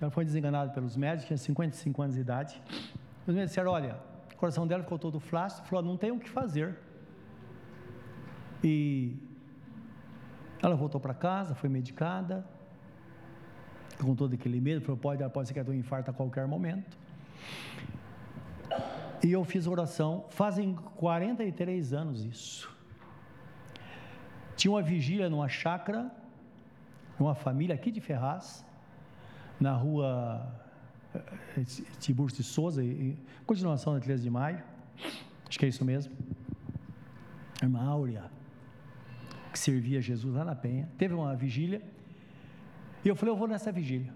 ela 0.00 0.10
foi 0.10 0.24
desenganada 0.24 0.70
pelos 0.72 0.96
médicos, 0.96 1.26
tinha 1.26 1.36
55 1.36 2.02
anos 2.02 2.14
de 2.14 2.20
idade. 2.20 2.62
Os 3.26 3.34
médicos 3.34 3.50
disseram: 3.50 3.72
olha, 3.72 3.96
o 4.32 4.36
coração 4.36 4.66
dela 4.66 4.82
ficou 4.82 4.98
todo 4.98 5.20
flácido. 5.20 5.66
Falou: 5.68 5.84
não 5.84 5.96
tem 5.96 6.10
o 6.10 6.18
que 6.18 6.28
fazer. 6.28 6.76
E 8.62 9.16
ela 10.62 10.74
voltou 10.74 11.00
para 11.00 11.14
casa, 11.14 11.54
foi 11.54 11.68
medicada, 11.68 12.44
com 13.98 14.14
todo 14.14 14.34
aquele 14.34 14.60
medo. 14.60 14.80
Falou: 14.80 14.96
pode, 14.96 15.28
pode 15.30 15.48
ser 15.48 15.54
que 15.54 15.60
ela 15.60 15.70
um 15.70 15.74
infarto 15.74 16.10
a 16.10 16.14
qualquer 16.14 16.46
momento. 16.46 16.98
E 19.22 19.30
eu 19.32 19.44
fiz 19.44 19.66
oração, 19.66 20.24
fazem 20.30 20.74
43 20.96 21.92
anos 21.92 22.24
isso. 22.24 22.74
Tinha 24.56 24.72
uma 24.72 24.82
vigília 24.82 25.28
numa 25.28 25.48
chácara, 25.48 26.10
uma 27.18 27.34
família 27.34 27.74
aqui 27.74 27.90
de 27.90 28.00
Ferraz, 28.00 28.64
na 29.60 29.74
rua 29.74 30.50
eh, 31.14 31.62
Tiburcio 31.98 32.38
de 32.38 32.44
Souza, 32.44 32.82
em 32.82 33.16
continuação 33.44 33.92
da 33.92 34.00
13 34.00 34.22
de 34.22 34.30
maio, 34.30 34.62
acho 35.46 35.58
que 35.58 35.66
é 35.66 35.68
isso 35.68 35.84
mesmo. 35.84 36.12
A 37.60 37.66
irmã 37.66 37.84
Áurea, 37.84 38.24
que 39.52 39.58
servia 39.58 40.00
Jesus 40.00 40.34
lá 40.34 40.44
na 40.44 40.54
Penha, 40.54 40.88
teve 40.96 41.12
uma 41.12 41.36
vigília, 41.36 41.82
e 43.04 43.08
eu 43.08 43.14
falei, 43.14 43.34
eu 43.34 43.38
vou 43.38 43.46
nessa 43.46 43.70
vigília. 43.70 44.12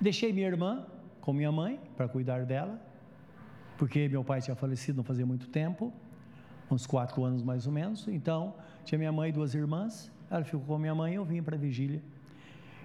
Deixei 0.00 0.32
minha 0.32 0.46
irmã 0.46 0.86
com 1.20 1.32
minha 1.32 1.52
mãe 1.52 1.78
para 1.96 2.08
cuidar 2.08 2.46
dela, 2.46 2.80
porque 3.76 4.08
meu 4.08 4.24
pai 4.24 4.40
tinha 4.40 4.56
falecido 4.56 4.96
não 4.96 5.04
fazia 5.04 5.26
muito 5.26 5.48
tempo, 5.48 5.92
uns 6.70 6.86
quatro 6.86 7.22
anos 7.22 7.42
mais 7.42 7.66
ou 7.66 7.72
menos, 7.72 8.08
então 8.08 8.54
tinha 8.84 8.98
minha 8.98 9.12
mãe 9.12 9.28
e 9.28 9.32
duas 9.32 9.54
irmãs, 9.54 10.10
ela 10.30 10.42
ficou 10.42 10.60
com 10.60 10.78
minha 10.78 10.94
mãe 10.94 11.12
e 11.12 11.16
eu 11.16 11.24
vim 11.24 11.42
para 11.42 11.56
a 11.56 11.58
vigília 11.58 12.02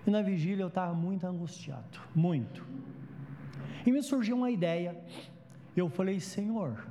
e 0.05 0.09
na 0.09 0.21
vigília 0.21 0.63
eu 0.63 0.67
estava 0.67 0.93
muito 0.93 1.25
angustiado, 1.25 1.99
muito. 2.15 2.65
E 3.85 3.91
me 3.91 4.01
surgiu 4.01 4.35
uma 4.35 4.49
ideia. 4.49 4.99
Eu 5.75 5.89
falei, 5.89 6.19
Senhor, 6.19 6.85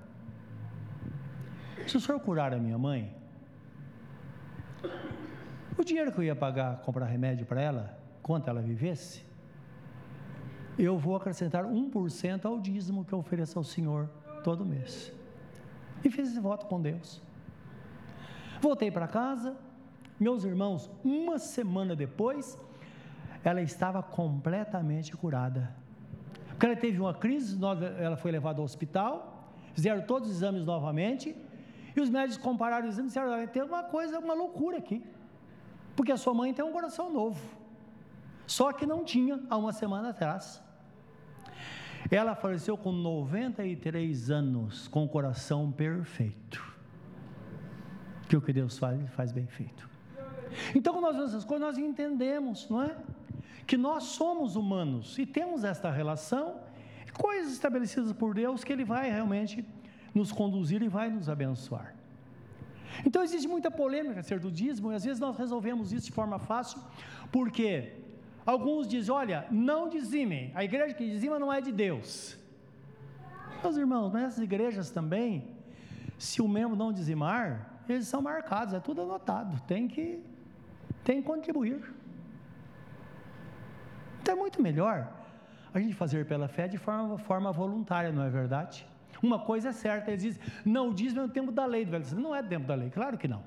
se 1.86 1.96
o 1.96 2.00
Senhor 2.00 2.20
curar 2.20 2.52
a 2.54 2.58
minha 2.58 2.78
mãe, 2.78 3.14
o 5.76 5.84
dinheiro 5.84 6.12
que 6.12 6.18
eu 6.18 6.24
ia 6.24 6.36
pagar, 6.36 6.78
comprar 6.82 7.06
remédio 7.06 7.46
para 7.46 7.60
ela, 7.60 7.98
quanto 8.22 8.48
ela 8.48 8.60
vivesse, 8.60 9.24
eu 10.78 10.96
vou 10.96 11.16
acrescentar 11.16 11.64
1% 11.64 12.44
ao 12.44 12.58
dízimo 12.58 13.04
que 13.04 13.12
eu 13.12 13.18
ofereço 13.18 13.58
ao 13.58 13.64
Senhor 13.64 14.08
todo 14.42 14.64
mês. 14.64 15.12
E 16.04 16.10
fiz 16.10 16.28
esse 16.28 16.40
voto 16.40 16.66
com 16.66 16.80
Deus. 16.80 17.22
Voltei 18.60 18.90
para 18.90 19.06
casa, 19.06 19.56
meus 20.18 20.44
irmãos, 20.44 20.90
uma 21.04 21.38
semana 21.38 21.96
depois, 21.96 22.58
ela 23.44 23.62
estava 23.62 24.02
completamente 24.02 25.16
curada. 25.16 25.74
Porque 26.48 26.66
ela 26.66 26.76
teve 26.76 27.00
uma 27.00 27.14
crise, 27.14 27.58
ela 27.98 28.16
foi 28.16 28.30
levada 28.30 28.60
ao 28.60 28.64
hospital, 28.64 29.50
fizeram 29.72 30.02
todos 30.02 30.28
os 30.28 30.36
exames 30.36 30.64
novamente, 30.64 31.34
e 31.96 32.00
os 32.00 32.10
médicos 32.10 32.36
compararam 32.36 32.86
os 32.86 32.94
exames 32.94 33.16
e 33.16 33.20
disseram: 33.20 33.46
tem 33.46 33.62
uma 33.62 33.82
coisa, 33.82 34.18
uma 34.18 34.34
loucura 34.34 34.78
aqui. 34.78 35.02
Porque 35.96 36.12
a 36.12 36.16
sua 36.16 36.34
mãe 36.34 36.52
tem 36.52 36.64
um 36.64 36.72
coração 36.72 37.12
novo. 37.12 37.40
Só 38.46 38.72
que 38.72 38.84
não 38.84 39.04
tinha 39.04 39.40
há 39.48 39.56
uma 39.56 39.72
semana 39.72 40.10
atrás. 40.10 40.62
Ela 42.10 42.34
faleceu 42.34 42.76
com 42.76 42.92
93 42.92 44.30
anos, 44.30 44.88
com 44.88 45.04
o 45.04 45.08
coração 45.08 45.70
perfeito. 45.70 46.64
Que 48.28 48.36
o 48.36 48.40
que 48.40 48.52
Deus 48.52 48.78
faz, 48.78 48.98
Ele 48.98 49.08
faz 49.08 49.32
bem 49.32 49.46
feito. 49.46 49.88
Então, 50.74 50.92
quando 50.92 51.04
nós 51.04 51.16
vemos 51.16 51.30
essas 51.30 51.44
coisas, 51.44 51.66
nós 51.66 51.78
entendemos, 51.78 52.68
não 52.68 52.82
é? 52.82 52.96
Que 53.70 53.76
nós 53.76 54.02
somos 54.02 54.56
humanos 54.56 55.16
e 55.16 55.24
temos 55.24 55.62
esta 55.62 55.92
relação, 55.92 56.56
coisas 57.12 57.52
estabelecidas 57.52 58.12
por 58.12 58.34
Deus 58.34 58.64
que 58.64 58.72
Ele 58.72 58.84
vai 58.84 59.08
realmente 59.08 59.64
nos 60.12 60.32
conduzir 60.32 60.82
e 60.82 60.88
vai 60.88 61.08
nos 61.08 61.28
abençoar. 61.28 61.94
Então 63.06 63.22
existe 63.22 63.46
muita 63.46 63.70
polêmica 63.70 64.18
acerca 64.18 64.42
do 64.42 64.50
dízimo 64.50 64.90
e 64.90 64.96
às 64.96 65.04
vezes 65.04 65.20
nós 65.20 65.38
resolvemos 65.38 65.92
isso 65.92 66.06
de 66.06 66.10
forma 66.10 66.36
fácil, 66.40 66.80
porque 67.30 67.92
alguns 68.44 68.88
dizem: 68.88 69.14
olha, 69.14 69.46
não 69.52 69.88
dizimem, 69.88 70.50
a 70.52 70.64
igreja 70.64 70.92
que 70.92 71.08
dizima 71.08 71.38
não 71.38 71.52
é 71.52 71.60
de 71.60 71.70
Deus. 71.70 72.36
Meus 73.62 73.76
irmãos, 73.76 74.12
nessas 74.12 74.42
igrejas 74.42 74.90
também, 74.90 75.46
se 76.18 76.42
o 76.42 76.48
membro 76.48 76.74
não 76.74 76.92
dizimar, 76.92 77.80
eles 77.88 78.08
são 78.08 78.20
marcados, 78.20 78.74
é 78.74 78.80
tudo 78.80 79.02
anotado, 79.02 79.62
tem 79.68 79.86
que, 79.86 80.20
tem 81.04 81.22
que 81.22 81.28
contribuir. 81.28 81.99
Então 84.30 84.38
é 84.38 84.42
muito 84.42 84.62
melhor 84.62 85.12
a 85.74 85.80
gente 85.80 85.92
fazer 85.92 86.24
pela 86.24 86.46
fé 86.46 86.68
de 86.68 86.78
forma, 86.78 87.18
forma 87.18 87.50
voluntária, 87.50 88.12
não 88.12 88.22
é 88.22 88.30
verdade? 88.30 88.86
Uma 89.20 89.40
coisa 89.40 89.70
é 89.70 89.72
certa, 89.72 90.12
eles 90.12 90.22
dizem, 90.22 90.42
não, 90.64 90.90
o 90.90 90.94
dízimo 90.94 91.22
é 91.22 91.26
no 91.26 91.32
tempo 91.32 91.50
da 91.50 91.66
lei 91.66 91.84
Velho. 91.84 92.04
Não 92.14 92.32
é 92.32 92.40
tempo 92.40 92.64
da 92.64 92.76
lei, 92.76 92.90
claro 92.90 93.18
que 93.18 93.26
não. 93.26 93.42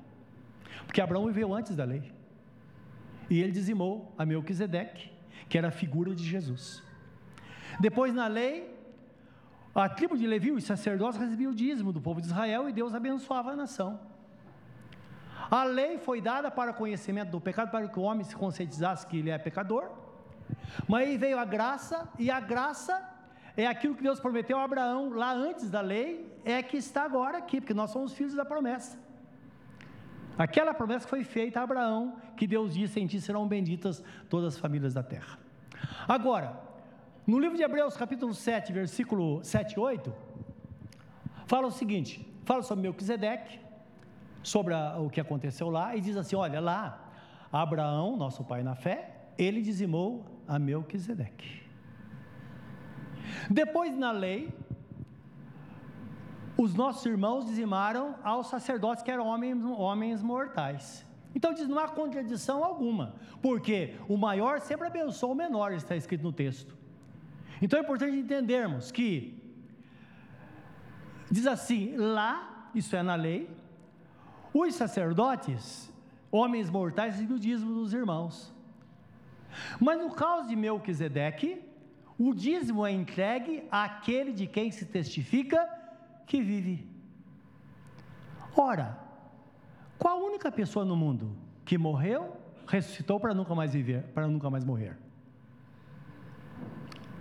Porque 0.84 1.00
Abraão 1.00 1.24
viveu 1.24 1.54
antes 1.54 1.74
da 1.74 1.84
lei. 1.84 2.12
E 3.30 3.40
ele 3.40 3.50
dizimou 3.50 4.12
a 4.18 4.26
Melquisedeque, 4.26 5.10
que 5.48 5.56
era 5.56 5.68
a 5.68 5.70
figura 5.70 6.14
de 6.14 6.22
Jesus. 6.22 6.82
Depois, 7.80 8.12
na 8.12 8.26
lei, 8.26 8.70
a 9.74 9.88
tribo 9.88 10.18
de 10.18 10.26
Levi, 10.26 10.52
os 10.52 10.64
sacerdotes, 10.64 11.18
recebiam 11.18 11.52
o 11.52 11.54
dízimo 11.54 11.94
do 11.94 12.00
povo 12.00 12.20
de 12.20 12.26
Israel 12.26 12.68
e 12.68 12.74
Deus 12.74 12.94
abençoava 12.94 13.52
a 13.52 13.56
nação. 13.56 13.98
A 15.50 15.64
lei 15.64 15.96
foi 15.96 16.20
dada 16.20 16.50
para 16.50 16.74
conhecimento 16.74 17.30
do 17.30 17.40
pecado, 17.40 17.70
para 17.70 17.88
que 17.88 17.98
o 17.98 18.02
homem 18.02 18.22
se 18.22 18.36
conscientizasse 18.36 19.06
que 19.06 19.16
ele 19.16 19.30
é 19.30 19.38
pecador 19.38 20.03
mas 20.88 21.08
aí 21.08 21.16
veio 21.16 21.38
a 21.38 21.44
graça, 21.44 22.08
e 22.18 22.30
a 22.30 22.40
graça, 22.40 23.02
é 23.56 23.66
aquilo 23.66 23.94
que 23.94 24.02
Deus 24.02 24.18
prometeu 24.18 24.58
a 24.58 24.64
Abraão 24.64 25.10
lá 25.10 25.32
antes 25.32 25.70
da 25.70 25.80
lei, 25.80 26.32
é 26.44 26.62
que 26.62 26.76
está 26.76 27.04
agora 27.04 27.38
aqui, 27.38 27.60
porque 27.60 27.74
nós 27.74 27.90
somos 27.90 28.12
filhos 28.12 28.34
da 28.34 28.44
promessa. 28.44 28.98
Aquela 30.36 30.74
promessa 30.74 31.04
que 31.04 31.10
foi 31.10 31.22
feita 31.22 31.60
a 31.60 31.62
Abraão, 31.62 32.16
que 32.36 32.46
Deus 32.46 32.74
disse: 32.74 32.98
em 32.98 33.06
ti 33.06 33.20
serão 33.20 33.46
benditas 33.46 34.02
todas 34.28 34.54
as 34.54 34.60
famílias 34.60 34.92
da 34.92 35.02
terra. 35.02 35.38
Agora, 36.08 36.58
no 37.26 37.38
livro 37.38 37.56
de 37.56 37.62
Hebreus, 37.62 37.96
capítulo 37.96 38.34
7, 38.34 38.72
versículo 38.72 39.44
7 39.44 39.74
e 39.74 39.80
8, 39.80 40.12
fala 41.46 41.68
o 41.68 41.70
seguinte: 41.70 42.26
fala 42.44 42.62
sobre 42.62 42.82
Melquisedeque, 42.82 43.60
sobre 44.42 44.74
a, 44.74 44.98
o 44.98 45.08
que 45.08 45.20
aconteceu 45.20 45.70
lá, 45.70 45.94
e 45.94 46.00
diz 46.00 46.16
assim: 46.16 46.34
olha, 46.34 46.60
lá, 46.60 47.10
Abraão, 47.52 48.16
nosso 48.16 48.42
pai 48.42 48.64
na 48.64 48.74
fé, 48.74 49.13
ele 49.36 49.62
dizimou 49.62 50.24
a 50.46 50.58
Melquisedeque. 50.58 51.62
Depois, 53.50 53.96
na 53.96 54.10
lei, 54.10 54.52
os 56.56 56.74
nossos 56.74 57.04
irmãos 57.04 57.46
dizimaram 57.46 58.14
aos 58.22 58.46
sacerdotes 58.46 59.02
que 59.02 59.10
eram 59.10 59.26
homens, 59.26 59.62
homens 59.64 60.22
mortais. 60.22 61.04
Então 61.34 61.52
diz, 61.52 61.66
não 61.66 61.78
há 61.80 61.88
contradição 61.88 62.62
alguma, 62.62 63.16
porque 63.42 63.96
o 64.08 64.16
maior 64.16 64.60
sempre 64.60 64.86
abençoa 64.86 65.32
o 65.32 65.34
menor, 65.34 65.72
está 65.72 65.96
escrito 65.96 66.22
no 66.22 66.32
texto. 66.32 66.76
Então 67.60 67.78
é 67.78 67.82
importante 67.82 68.16
entendermos 68.16 68.92
que, 68.92 69.42
diz 71.28 71.46
assim, 71.46 71.96
lá, 71.96 72.70
isso 72.72 72.94
é 72.94 73.02
na 73.02 73.16
lei, 73.16 73.50
os 74.52 74.76
sacerdotes, 74.76 75.92
homens 76.30 76.70
mortais, 76.70 77.20
e 77.20 77.24
o 77.24 77.38
dízimo 77.38 77.74
dos 77.74 77.92
irmãos. 77.92 78.53
Mas 79.80 79.98
no 79.98 80.10
caso 80.10 80.48
de 80.48 80.56
Melquisedeque, 80.56 81.62
o 82.18 82.34
dízimo 82.34 82.86
é 82.86 82.92
entregue 82.92 83.64
àquele 83.70 84.32
de 84.32 84.46
quem 84.46 84.70
se 84.70 84.86
testifica 84.86 85.68
que 86.26 86.40
vive. 86.40 86.86
Ora, 88.56 88.98
qual 89.98 90.18
a 90.18 90.24
única 90.24 90.50
pessoa 90.50 90.84
no 90.84 90.96
mundo 90.96 91.36
que 91.64 91.76
morreu, 91.76 92.36
ressuscitou 92.66 93.18
para 93.18 93.34
nunca 93.34 93.54
mais 93.54 93.72
viver, 93.72 94.04
para 94.14 94.28
nunca 94.28 94.48
mais 94.48 94.64
morrer? 94.64 94.96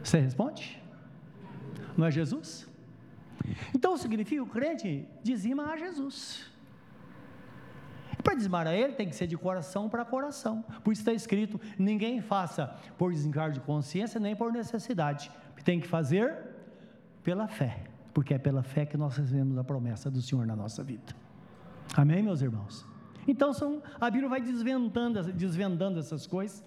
Você 0.03 0.19
responde? 0.19 0.81
Não 1.97 2.05
é 2.05 2.11
Jesus? 2.11 2.69
Então 3.73 3.97
significa 3.97 4.35
que 4.35 4.41
o 4.41 4.45
crente 4.45 5.07
dizima 5.23 5.71
a 5.71 5.77
Jesus. 5.77 6.52
Para 8.23 8.69
a 8.69 8.75
ele 8.75 8.93
tem 8.93 9.07
que 9.07 9.15
ser 9.15 9.27
de 9.27 9.37
coração 9.37 9.89
para 9.89 10.05
coração. 10.05 10.63
Por 10.83 10.93
isso 10.93 11.01
está 11.01 11.13
escrito: 11.13 11.59
ninguém 11.77 12.21
faça 12.21 12.75
por 12.97 13.11
desencargo 13.11 13.53
de 13.53 13.59
consciência 13.59 14.19
nem 14.19 14.35
por 14.35 14.51
necessidade. 14.51 15.29
Tem 15.63 15.79
que 15.79 15.87
fazer 15.87 16.35
pela 17.23 17.47
fé, 17.47 17.83
porque 18.13 18.33
é 18.33 18.37
pela 18.37 18.63
fé 18.63 18.85
que 18.85 18.97
nós 18.97 19.15
recebemos 19.15 19.57
a 19.57 19.63
promessa 19.63 20.09
do 20.09 20.21
Senhor 20.21 20.45
na 20.45 20.55
nossa 20.55 20.83
vida. 20.83 21.15
Amém, 21.95 22.23
meus 22.23 22.41
irmãos? 22.41 22.85
Então 23.27 23.53
são, 23.53 23.81
a 23.99 24.09
Bíblia 24.09 24.29
vai 24.29 24.41
desvendando, 24.41 25.31
desvendando 25.31 25.99
essas 25.99 26.25
coisas. 26.27 26.63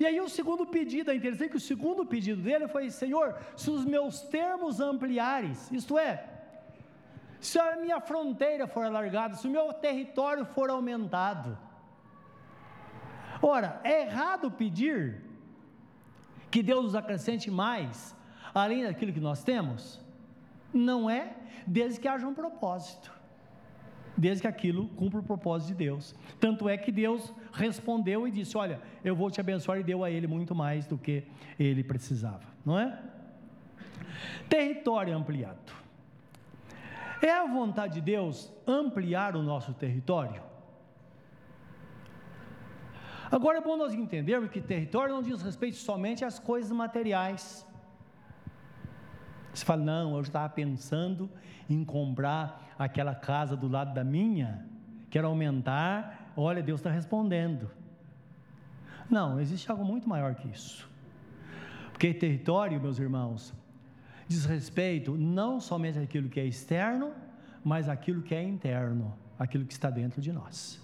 E 0.00 0.04
aí 0.04 0.20
o 0.20 0.28
segundo 0.28 0.66
pedido, 0.66 1.10
é 1.10 1.14
interessante 1.14 1.50
que 1.50 1.56
o 1.56 1.60
segundo 1.60 2.04
pedido 2.04 2.42
dele 2.42 2.66
foi: 2.68 2.90
Senhor, 2.90 3.36
se 3.56 3.70
os 3.70 3.84
meus 3.84 4.22
termos 4.22 4.80
ampliares, 4.80 5.70
isto 5.70 5.98
é, 5.98 6.33
se 7.44 7.58
a 7.58 7.76
minha 7.76 8.00
fronteira 8.00 8.66
for 8.66 8.84
alargada, 8.86 9.34
se 9.34 9.46
o 9.46 9.50
meu 9.50 9.70
território 9.74 10.46
for 10.46 10.70
aumentado. 10.70 11.58
Ora, 13.42 13.80
é 13.84 14.06
errado 14.06 14.50
pedir 14.50 15.20
que 16.50 16.62
Deus 16.62 16.84
nos 16.84 16.94
acrescente 16.94 17.50
mais, 17.50 18.16
além 18.54 18.84
daquilo 18.84 19.12
que 19.12 19.20
nós 19.20 19.44
temos? 19.44 20.00
Não 20.72 21.10
é, 21.10 21.36
desde 21.66 22.00
que 22.00 22.08
haja 22.08 22.26
um 22.26 22.32
propósito, 22.32 23.12
desde 24.16 24.40
que 24.40 24.48
aquilo 24.48 24.88
cumpra 24.96 25.20
o 25.20 25.22
propósito 25.22 25.68
de 25.68 25.74
Deus. 25.74 26.14
Tanto 26.40 26.66
é 26.66 26.78
que 26.78 26.90
Deus 26.90 27.30
respondeu 27.52 28.26
e 28.26 28.30
disse: 28.30 28.56
Olha, 28.56 28.80
eu 29.04 29.14
vou 29.14 29.30
te 29.30 29.38
abençoar, 29.38 29.78
e 29.78 29.82
deu 29.82 30.02
a 30.02 30.10
ele 30.10 30.26
muito 30.26 30.54
mais 30.54 30.86
do 30.86 30.96
que 30.96 31.24
ele 31.58 31.84
precisava, 31.84 32.46
não 32.64 32.78
é? 32.78 32.98
Território 34.48 35.14
ampliado. 35.14 35.83
É 37.24 37.32
a 37.32 37.46
vontade 37.46 37.94
de 37.94 38.00
Deus 38.02 38.52
ampliar 38.66 39.34
o 39.34 39.42
nosso 39.42 39.72
território? 39.72 40.42
Agora 43.32 43.56
é 43.56 43.60
bom 43.62 43.78
nós 43.78 43.94
entendermos 43.94 44.50
que 44.50 44.60
território 44.60 45.14
não 45.14 45.22
diz 45.22 45.40
respeito 45.40 45.78
somente 45.78 46.22
às 46.22 46.38
coisas 46.38 46.70
materiais. 46.70 47.66
Você 49.54 49.64
fala, 49.64 49.82
não, 49.82 50.14
eu 50.16 50.20
estava 50.20 50.50
pensando 50.50 51.30
em 51.66 51.82
comprar 51.82 52.74
aquela 52.78 53.14
casa 53.14 53.56
do 53.56 53.68
lado 53.68 53.94
da 53.94 54.04
minha, 54.04 54.62
quero 55.08 55.26
aumentar. 55.26 56.30
Olha, 56.36 56.62
Deus 56.62 56.80
está 56.80 56.90
respondendo. 56.90 57.70
Não, 59.08 59.40
existe 59.40 59.70
algo 59.70 59.82
muito 59.82 60.06
maior 60.06 60.34
que 60.34 60.46
isso. 60.48 60.86
Porque 61.90 62.12
território, 62.12 62.78
meus 62.78 62.98
irmãos, 62.98 63.54
diz 64.26 64.44
respeito 64.44 65.16
não 65.16 65.60
somente 65.60 65.98
àquilo 65.98 66.28
que 66.28 66.40
é 66.40 66.46
externo, 66.46 67.12
mas 67.62 67.88
àquilo 67.88 68.22
que 68.22 68.34
é 68.34 68.42
interno, 68.42 69.14
aquilo 69.38 69.64
que 69.64 69.72
está 69.72 69.90
dentro 69.90 70.20
de 70.20 70.32
nós. 70.32 70.82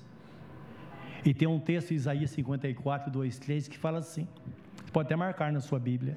E 1.24 1.35
tem 1.35 1.46
um 1.46 1.61
texto, 1.61 1.92
Isaías 1.92 2.31
54, 2.31 3.11
2, 3.11 3.38
3, 3.38 3.68
que 3.68 3.76
fala 3.76 3.98
assim: 3.98 4.26
pode 4.92 5.07
até 5.07 5.16
marcar 5.16 5.53
na 5.53 5.61
sua 5.61 5.79
Bíblia. 5.79 6.16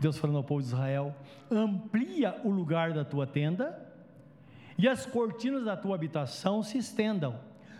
Deus 0.00 0.18
falando 0.18 0.36
ao 0.36 0.44
povo 0.44 0.62
de 0.62 0.68
Israel: 0.68 1.14
amplia 1.50 2.40
o 2.42 2.50
lugar 2.50 2.92
da 2.92 3.04
tua 3.04 3.26
tenda, 3.26 3.78
e 4.78 4.88
as 4.88 5.04
cortinas 5.04 5.64
da 5.64 5.76
tua 5.76 5.94
habitação 5.94 6.62
se 6.62 6.78
estendam, 6.78 7.38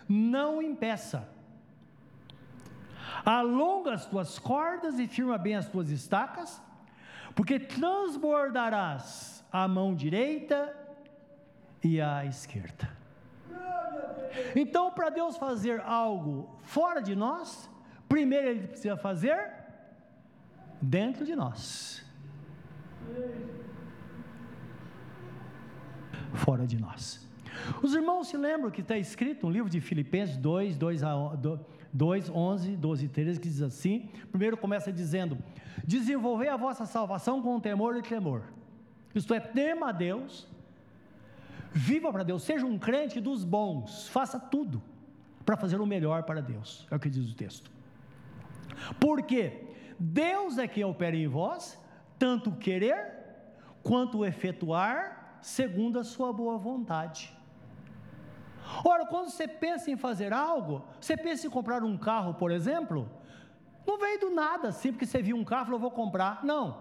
não 0.08 0.60
impeça. 0.60 1.28
Alonga 3.24 3.94
as 3.94 4.06
tuas 4.06 4.38
cordas 4.38 4.98
e 4.98 5.06
firma 5.06 5.38
bem 5.38 5.54
as 5.54 5.68
tuas 5.68 5.90
estacas, 5.90 6.60
porque 7.34 7.58
transbordarás 7.58 9.44
a 9.50 9.66
mão 9.66 9.94
direita 9.94 10.74
e 11.82 12.00
a 12.00 12.24
esquerda. 12.24 12.90
Então, 14.56 14.90
para 14.90 15.10
Deus 15.10 15.36
fazer 15.36 15.80
algo 15.80 16.48
fora 16.62 17.00
de 17.00 17.14
nós, 17.14 17.70
primeiro 18.08 18.48
Ele 18.48 18.68
precisa 18.68 18.96
fazer 18.96 19.52
dentro 20.80 21.24
de 21.24 21.36
nós. 21.36 22.04
Fora 26.34 26.66
de 26.66 26.78
nós. 26.80 27.28
Os 27.82 27.94
irmãos 27.94 28.28
se 28.28 28.36
lembram 28.36 28.70
que 28.70 28.80
está 28.80 28.96
escrito 28.96 29.46
no 29.46 29.52
livro 29.52 29.68
de 29.68 29.80
Filipenses 29.80 30.36
2, 30.36 30.76
2, 30.76 31.02
a, 31.02 31.14
2 31.92 32.30
11, 32.30 32.76
12 32.76 33.04
e 33.04 33.08
13, 33.08 33.40
que 33.40 33.48
diz 33.48 33.60
assim: 33.60 34.08
primeiro 34.30 34.56
começa 34.56 34.90
dizendo: 34.90 35.36
desenvolver 35.84 36.48
a 36.48 36.56
vossa 36.56 36.86
salvação 36.86 37.42
com 37.42 37.60
temor 37.60 37.96
e 37.96 38.02
tremor. 38.02 38.42
Isto 39.14 39.34
é, 39.34 39.40
tema 39.40 39.90
a 39.90 39.92
Deus, 39.92 40.48
viva 41.70 42.12
para 42.12 42.22
Deus, 42.22 42.42
seja 42.42 42.64
um 42.64 42.78
crente 42.78 43.20
dos 43.20 43.44
bons, 43.44 44.08
faça 44.08 44.38
tudo 44.38 44.82
para 45.44 45.56
fazer 45.56 45.80
o 45.80 45.86
melhor 45.86 46.22
para 46.22 46.40
Deus, 46.40 46.86
é 46.90 46.96
o 46.96 47.00
que 47.00 47.10
diz 47.10 47.30
o 47.30 47.34
texto. 47.34 47.70
Porque 48.98 49.68
Deus 49.98 50.58
é 50.58 50.66
quem 50.66 50.84
opera 50.84 51.16
em 51.16 51.26
vós, 51.26 51.78
tanto 52.18 52.52
querer 52.52 53.12
quanto 53.82 54.24
efetuar, 54.24 55.38
segundo 55.42 55.98
a 55.98 56.04
sua 56.04 56.32
boa 56.32 56.56
vontade. 56.56 57.36
Ora, 58.84 59.04
quando 59.06 59.28
você 59.28 59.46
pensa 59.46 59.90
em 59.90 59.96
fazer 59.96 60.32
algo, 60.32 60.84
você 61.00 61.16
pensa 61.16 61.46
em 61.46 61.50
comprar 61.50 61.82
um 61.82 61.96
carro, 61.96 62.34
por 62.34 62.50
exemplo, 62.50 63.10
não 63.86 63.98
veio 63.98 64.20
do 64.20 64.30
nada 64.30 64.68
assim, 64.68 64.92
porque 64.92 65.06
você 65.06 65.22
viu 65.22 65.36
um 65.36 65.44
carro 65.44 65.62
e 65.62 65.66
falou, 65.66 65.80
vou 65.80 65.90
comprar. 65.90 66.44
Não. 66.44 66.78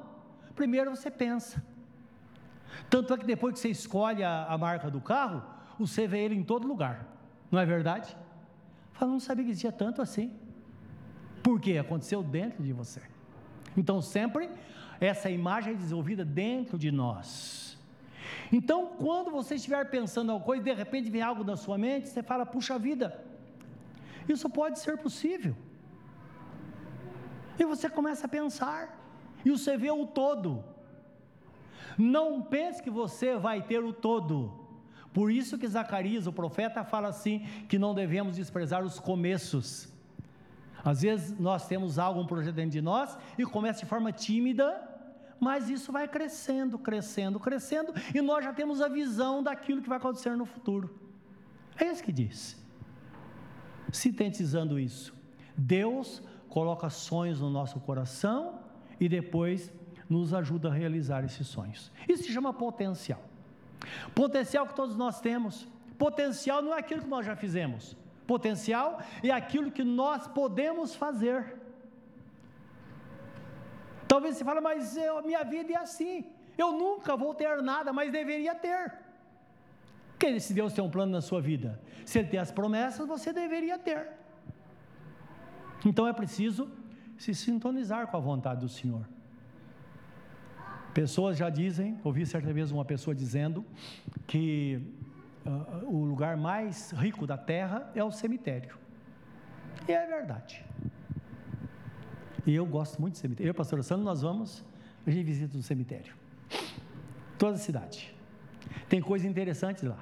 Primeiro 0.55 0.95
você 0.95 1.09
pensa. 1.09 1.63
Tanto 2.89 3.13
é 3.13 3.17
que 3.17 3.25
depois 3.25 3.53
que 3.53 3.59
você 3.59 3.69
escolhe 3.69 4.23
a, 4.23 4.45
a 4.45 4.57
marca 4.57 4.89
do 4.89 5.01
carro, 5.01 5.43
você 5.77 6.07
vê 6.07 6.19
ele 6.19 6.35
em 6.35 6.43
todo 6.43 6.67
lugar. 6.67 7.07
Não 7.49 7.59
é 7.59 7.65
verdade? 7.65 8.15
Fala, 8.93 9.11
não 9.11 9.19
sabia 9.19 9.43
que 9.43 9.51
existia 9.51 9.71
tanto 9.71 10.01
assim. 10.01 10.31
Por 11.41 11.59
quê? 11.59 11.77
Aconteceu 11.77 12.21
dentro 12.21 12.63
de 12.63 12.71
você. 12.71 13.01
Então, 13.75 14.01
sempre 14.01 14.49
essa 14.99 15.29
imagem 15.29 15.73
é 15.73 15.75
desenvolvida 15.75 16.23
dentro 16.23 16.77
de 16.77 16.91
nós. 16.91 17.79
Então, 18.51 18.87
quando 18.97 19.31
você 19.31 19.55
estiver 19.55 19.89
pensando 19.89 20.31
alguma 20.31 20.45
coisa, 20.45 20.63
de 20.63 20.73
repente 20.73 21.09
vem 21.09 21.21
algo 21.21 21.43
na 21.43 21.55
sua 21.55 21.77
mente, 21.77 22.09
você 22.09 22.21
fala: 22.21 22.45
puxa 22.45 22.77
vida, 22.77 23.23
isso 24.29 24.49
pode 24.49 24.79
ser 24.79 24.97
possível. 24.97 25.55
E 27.59 27.65
você 27.65 27.89
começa 27.89 28.25
a 28.25 28.29
pensar, 28.29 28.97
e 29.43 29.51
você 29.51 29.77
vê 29.77 29.91
o 29.91 30.05
todo. 30.05 30.63
Não 31.97 32.41
pense 32.41 32.81
que 32.81 32.89
você 32.89 33.37
vai 33.37 33.61
ter 33.61 33.83
o 33.83 33.93
todo. 33.93 34.59
Por 35.13 35.31
isso 35.31 35.57
que 35.57 35.67
Zacarias, 35.67 36.25
o 36.25 36.33
profeta, 36.33 36.83
fala 36.83 37.09
assim: 37.09 37.45
que 37.67 37.77
não 37.77 37.93
devemos 37.93 38.35
desprezar 38.37 38.83
os 38.83 38.99
começos. 38.99 39.91
Às 40.83 41.01
vezes 41.01 41.37
nós 41.37 41.67
temos 41.67 41.99
algo, 41.99 42.21
um 42.21 42.25
projeto 42.25 42.55
dentro 42.55 42.71
de 42.71 42.81
nós 42.81 43.17
e 43.37 43.45
começa 43.45 43.81
de 43.81 43.85
forma 43.85 44.11
tímida, 44.11 44.81
Mas 45.41 45.71
isso 45.71 45.91
vai 45.91 46.07
crescendo, 46.07 46.77
crescendo, 46.77 47.39
crescendo, 47.39 47.91
e 48.13 48.21
nós 48.21 48.45
já 48.45 48.53
temos 48.53 48.79
a 48.79 48.87
visão 48.87 49.41
daquilo 49.41 49.81
que 49.81 49.89
vai 49.89 49.97
acontecer 49.97 50.37
no 50.37 50.45
futuro. 50.45 50.95
É 51.75 51.85
isso 51.85 52.03
que 52.03 52.11
diz. 52.11 52.63
Sintetizando 53.91 54.79
isso, 54.79 55.11
Deus 55.57 56.21
coloca 56.51 56.89
sonhos 56.89 57.39
no 57.39 57.49
nosso 57.49 57.79
coração 57.79 58.59
e 58.99 59.07
depois 59.09 59.73
nos 60.07 60.33
ajuda 60.33 60.67
a 60.69 60.73
realizar 60.73 61.23
esses 61.23 61.47
sonhos. 61.47 61.91
Isso 62.07 62.23
se 62.23 62.31
chama 62.31 62.53
potencial. 62.53 63.21
Potencial 64.13 64.67
que 64.67 64.75
todos 64.75 64.95
nós 64.95 65.19
temos. 65.21 65.67
Potencial 65.97 66.61
não 66.61 66.73
é 66.75 66.79
aquilo 66.79 67.01
que 67.01 67.07
nós 67.07 67.25
já 67.25 67.35
fizemos. 67.35 67.95
Potencial 68.27 68.99
é 69.23 69.31
aquilo 69.31 69.71
que 69.71 69.83
nós 69.83 70.27
podemos 70.27 70.93
fazer. 70.93 71.57
Talvez 74.07 74.35
você 74.35 74.43
fale, 74.43 74.59
mas 74.59 74.97
eu, 74.97 75.23
minha 75.23 75.43
vida 75.43 75.71
é 75.71 75.77
assim. 75.77 76.25
Eu 76.57 76.73
nunca 76.73 77.15
vou 77.15 77.33
ter 77.33 77.61
nada, 77.61 77.93
mas 77.93 78.11
deveria 78.11 78.53
ter. 78.53 78.93
Porque 80.11 80.37
se 80.39 80.53
Deus 80.53 80.73
tem 80.73 80.83
um 80.83 80.89
plano 80.89 81.13
na 81.13 81.21
sua 81.21 81.41
vida, 81.41 81.79
se 82.05 82.19
Ele 82.19 82.27
tem 82.27 82.39
as 82.39 82.51
promessas, 82.51 83.07
você 83.07 83.31
deveria 83.31 83.79
ter. 83.79 84.20
Então 85.85 86.07
é 86.07 86.13
preciso 86.13 86.69
se 87.17 87.33
sintonizar 87.33 88.07
com 88.07 88.17
a 88.17 88.19
vontade 88.19 88.61
do 88.61 88.69
Senhor. 88.69 89.07
Pessoas 90.93 91.37
já 91.37 91.49
dizem, 91.49 91.97
ouvi 92.03 92.25
certa 92.25 92.51
vez 92.51 92.71
uma 92.71 92.83
pessoa 92.83 93.15
dizendo 93.15 93.65
que 94.27 94.81
uh, 95.45 95.85
o 95.85 96.03
lugar 96.03 96.35
mais 96.35 96.91
rico 96.91 97.25
da 97.25 97.37
terra 97.37 97.89
é 97.95 98.03
o 98.03 98.11
cemitério. 98.11 98.77
E 99.87 99.91
é 99.91 100.05
verdade. 100.05 100.65
E 102.45 102.53
eu 102.53 102.65
gosto 102.65 102.99
muito 102.99 103.13
de 103.13 103.19
cemitério. 103.19 103.49
Eu, 103.49 103.53
pastor 103.53 103.83
Sandro, 103.83 104.03
nós 104.03 104.21
vamos, 104.21 104.65
a 105.05 105.11
gente 105.11 105.23
visita 105.23 105.57
o 105.57 105.61
cemitério. 105.61 106.13
Toda 107.37 107.55
a 107.55 107.59
cidade. 107.59 108.13
Tem 108.89 109.01
coisas 109.01 109.27
interessantes 109.29 109.83
lá. 109.83 109.99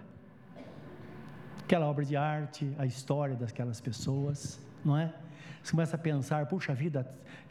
Aquela 1.63 1.85
obra 1.85 2.03
de 2.03 2.15
arte, 2.15 2.73
a 2.77 2.85
história 2.85 3.35
daquelas 3.35 3.79
pessoas, 3.79 4.59
não 4.83 4.97
é? 4.97 5.13
Você 5.61 5.71
começa 5.71 5.95
a 5.95 5.99
pensar, 5.99 6.45
puxa 6.45 6.73
vida, 6.73 7.07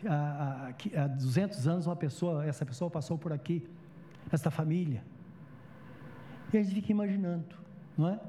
há, 0.07 0.73
há, 0.97 1.05
há 1.05 1.07
200 1.07 1.69
anos 1.69 1.87
uma 1.87 1.97
pessoa, 1.97 2.45
essa 2.45 2.65
pessoa 2.65 2.91
passou 2.91 3.19
por 3.19 3.33
aqui, 3.33 3.69
esta 4.33 4.51
família. 4.51 5.03
E 6.53 6.57
a 6.57 6.63
gente 6.63 6.75
fica 6.75 6.93
imaginando, 6.93 7.55
não 7.97 8.09
é? 8.09 8.21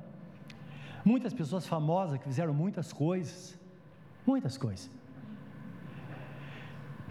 Muitas 1.03 1.33
pessoas 1.33 1.65
famosas 1.65 2.17
que 2.17 2.25
fizeram 2.25 2.53
muitas 2.53 2.91
coisas, 2.91 3.57
muitas 4.27 4.57
coisas. 4.57 4.91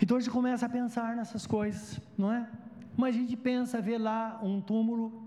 Então 0.00 0.16
a 0.16 0.20
gente 0.20 0.30
começa 0.30 0.66
a 0.66 0.68
pensar 0.68 1.16
nessas 1.16 1.46
coisas, 1.46 2.00
não 2.16 2.32
é? 2.32 2.48
Mas 2.96 3.14
a 3.14 3.18
gente 3.18 3.36
pensa, 3.36 3.80
vê 3.80 3.96
lá 3.96 4.38
um 4.42 4.60
túmulo, 4.60 5.22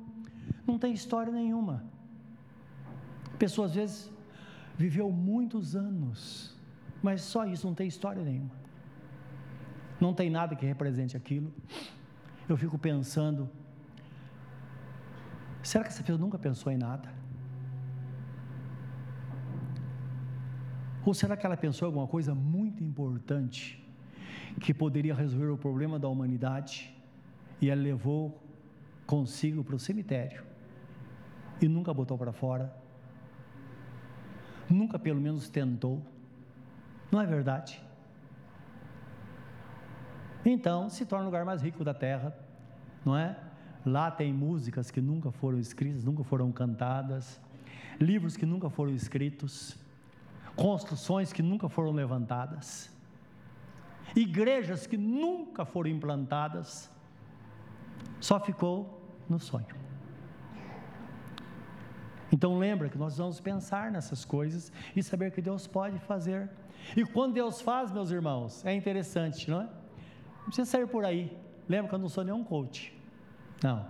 não 0.66 0.78
tem 0.78 0.94
história 0.94 1.32
nenhuma. 1.32 1.84
A 3.34 3.38
pessoa 3.38 3.68
às 3.68 3.74
vezes 3.74 4.12
viveu 4.82 5.12
muitos 5.12 5.76
anos, 5.76 6.56
mas 7.04 7.22
só 7.22 7.46
isso, 7.46 7.68
não 7.68 7.76
tem 7.80 7.88
história 7.88 8.24
nenhuma. 8.24 8.56
Não 10.00 10.14
tem 10.14 10.30
nada 10.30 10.56
que 10.56 10.66
represente 10.66 11.16
aquilo. 11.16 11.54
Eu 12.50 12.58
fico 12.58 12.78
pensando, 12.78 13.50
será 15.62 15.84
que 15.84 15.92
essa 15.92 16.02
pessoa 16.02 16.18
nunca 16.18 16.40
pensou 16.40 16.72
em 16.72 16.78
nada? 16.78 17.08
Ou 21.06 21.14
será 21.14 21.38
que 21.38 21.46
ela 21.46 21.58
pensou 21.58 21.88
em 21.88 21.90
alguma 21.90 22.08
coisa 22.08 22.34
muito 22.34 22.84
importante 22.84 23.62
que 24.60 24.74
poderia 24.74 25.14
resolver 25.14 25.52
o 25.52 25.58
problema 25.58 26.00
da 26.00 26.08
humanidade 26.08 26.96
e 27.62 27.70
ela 27.70 27.82
levou 27.82 28.42
consigo 29.06 29.64
para 29.64 29.76
o 29.76 29.80
cemitério 29.80 30.44
e 31.62 31.68
nunca 31.68 31.94
botou 31.94 32.18
para 32.18 32.34
fora? 32.34 32.81
Nunca 34.72 34.98
pelo 34.98 35.20
menos 35.20 35.50
tentou? 35.50 36.02
Não 37.12 37.20
é 37.20 37.26
verdade? 37.26 37.82
Então, 40.46 40.90
se 40.90 41.06
torna 41.06 41.26
o 41.26 41.28
lugar 41.28 41.44
mais 41.44 41.62
rico 41.62 41.84
da 41.84 41.94
terra, 41.94 42.36
não 43.06 43.16
é? 43.18 43.38
Lá 43.86 44.10
tem 44.10 44.34
músicas 44.34 44.90
que 44.90 45.02
nunca 45.02 45.32
foram 45.32 45.60
escritas, 45.60 46.04
nunca 46.04 46.24
foram 46.24 46.52
cantadas, 46.52 47.40
livros 48.00 48.38
que 48.38 48.46
nunca 48.46 48.70
foram 48.70 48.94
escritos, 48.94 49.78
construções 50.56 51.34
que 51.34 51.42
nunca 51.42 51.68
foram 51.68 51.92
levantadas, 51.92 52.90
igrejas 54.16 54.88
que 54.88 54.98
nunca 54.98 55.66
foram 55.66 55.90
implantadas, 55.90 56.90
só 58.20 58.40
ficou 58.40 59.02
no 59.28 59.40
sonho. 59.40 59.82
Então 62.32 62.58
lembra 62.58 62.90
que 62.90 62.98
nós 62.98 63.18
vamos 63.18 63.40
pensar 63.40 63.92
nessas 63.92 64.24
coisas 64.24 64.72
e 64.96 65.04
saber 65.04 65.32
que 65.32 65.42
Deus 65.42 65.68
pode 65.68 66.00
fazer 66.00 66.50
e 66.96 67.06
quando 67.06 67.34
Deus 67.34 67.62
faz, 67.62 67.92
meus 67.92 68.12
irmãos, 68.12 68.66
é 68.66 68.74
interessante, 68.74 69.50
não 69.50 69.62
é? 69.62 69.64
Não 69.64 70.46
precisa 70.46 70.70
sair 70.70 70.88
por 70.88 71.06
aí. 71.06 71.38
Lembra 71.68 71.90
que 71.90 71.96
eu 71.96 72.00
não 72.00 72.10
sou 72.10 72.24
nenhum 72.24 72.44
coach. 72.44 72.98
Não. 73.64 73.86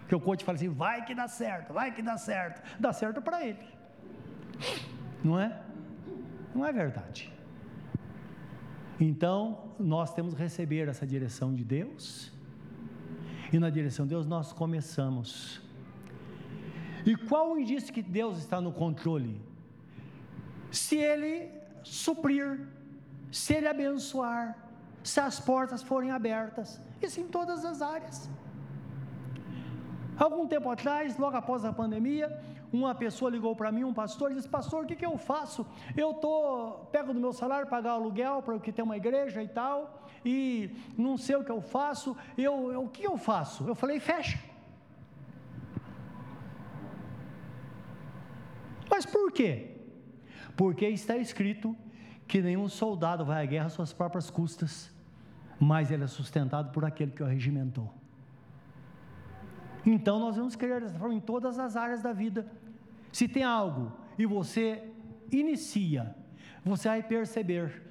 Porque 0.00 0.14
o 0.14 0.20
coach 0.20 0.44
fala 0.44 0.56
assim: 0.56 0.68
vai 0.68 1.04
que 1.04 1.14
dá 1.14 1.28
certo, 1.28 1.72
vai 1.72 1.92
que 1.92 2.02
dá 2.02 2.16
certo. 2.16 2.62
Dá 2.78 2.92
certo 2.92 3.22
para 3.22 3.44
ele. 3.44 3.64
Não 5.22 5.38
é? 5.38 5.60
Não 6.54 6.66
é 6.66 6.72
verdade. 6.72 7.32
Então, 9.00 9.74
nós 9.78 10.12
temos 10.12 10.34
que 10.34 10.42
receber 10.42 10.88
essa 10.88 11.06
direção 11.06 11.54
de 11.54 11.64
Deus. 11.64 12.32
E 13.52 13.58
na 13.58 13.70
direção 13.70 14.06
de 14.06 14.10
Deus 14.10 14.26
nós 14.26 14.52
começamos. 14.52 15.60
E 17.04 17.16
qual 17.16 17.52
o 17.52 17.58
indício 17.58 17.92
que 17.92 18.02
Deus 18.02 18.38
está 18.38 18.60
no 18.60 18.72
controle? 18.72 19.40
Se 20.70 20.96
Ele 20.96 21.50
suprir, 21.82 22.66
se 23.30 23.54
Ele 23.54 23.68
abençoar, 23.68 24.56
se 25.02 25.18
as 25.20 25.40
portas 25.40 25.82
forem 25.82 26.10
abertas, 26.10 26.80
isso 27.00 27.20
em 27.20 27.26
todas 27.26 27.64
as 27.64 27.82
áreas. 27.82 28.30
Algum 30.16 30.46
tempo 30.46 30.70
atrás, 30.70 31.18
logo 31.18 31.36
após 31.36 31.64
a 31.64 31.72
pandemia, 31.72 32.40
uma 32.72 32.94
pessoa 32.94 33.30
ligou 33.30 33.54
para 33.56 33.72
mim, 33.72 33.84
um 33.84 33.92
pastor, 33.92 34.30
e 34.30 34.34
disse: 34.34 34.48
Pastor, 34.48 34.84
o 34.84 34.86
que, 34.86 34.94
que 34.94 35.04
eu 35.04 35.18
faço? 35.18 35.66
Eu 35.96 36.14
tô, 36.14 36.86
pego 36.90 37.12
do 37.12 37.20
meu 37.20 37.32
salário 37.32 37.66
pagar 37.68 37.92
aluguel 37.92 38.40
para 38.42 38.58
que 38.58 38.72
tem 38.72 38.84
uma 38.84 38.96
igreja 38.96 39.42
e 39.42 39.48
tal, 39.48 40.06
e 40.24 40.70
não 40.96 41.16
sei 41.18 41.36
o 41.36 41.44
que 41.44 41.50
eu 41.50 41.60
faço. 41.60 42.16
Eu, 42.38 42.72
eu, 42.72 42.84
o 42.84 42.88
que 42.88 43.04
eu 43.06 43.16
faço? 43.16 43.66
Eu 43.66 43.74
falei: 43.74 43.98
Fecha. 43.98 44.51
Mas 48.92 49.04
por 49.06 49.32
quê? 49.32 49.72
porque 50.56 50.86
está 50.86 51.16
escrito 51.16 51.76
que 52.26 52.40
nenhum 52.40 52.68
soldado 52.68 53.24
vai 53.24 53.42
à 53.42 53.46
guerra 53.46 53.66
às 53.66 53.72
suas 53.72 53.92
próprias 53.92 54.30
custas, 54.30 54.94
mas 55.58 55.90
ele 55.90 56.04
é 56.04 56.06
sustentado 56.06 56.72
por 56.72 56.84
aquele 56.84 57.12
que 57.12 57.22
o 57.22 57.26
regimentou. 57.26 57.92
Então 59.84 60.18
nós 60.18 60.36
vamos 60.36 60.54
querer 60.54 60.80
dessa 60.80 60.98
forma 60.98 61.14
em 61.14 61.20
todas 61.20 61.58
as 61.58 61.76
áreas 61.76 62.02
da 62.02 62.12
vida. 62.12 62.46
Se 63.10 63.26
tem 63.26 63.42
algo 63.42 63.92
e 64.18 64.24
você 64.24 64.90
inicia, 65.30 66.14
você 66.64 66.88
vai 66.88 67.02
perceber, 67.02 67.82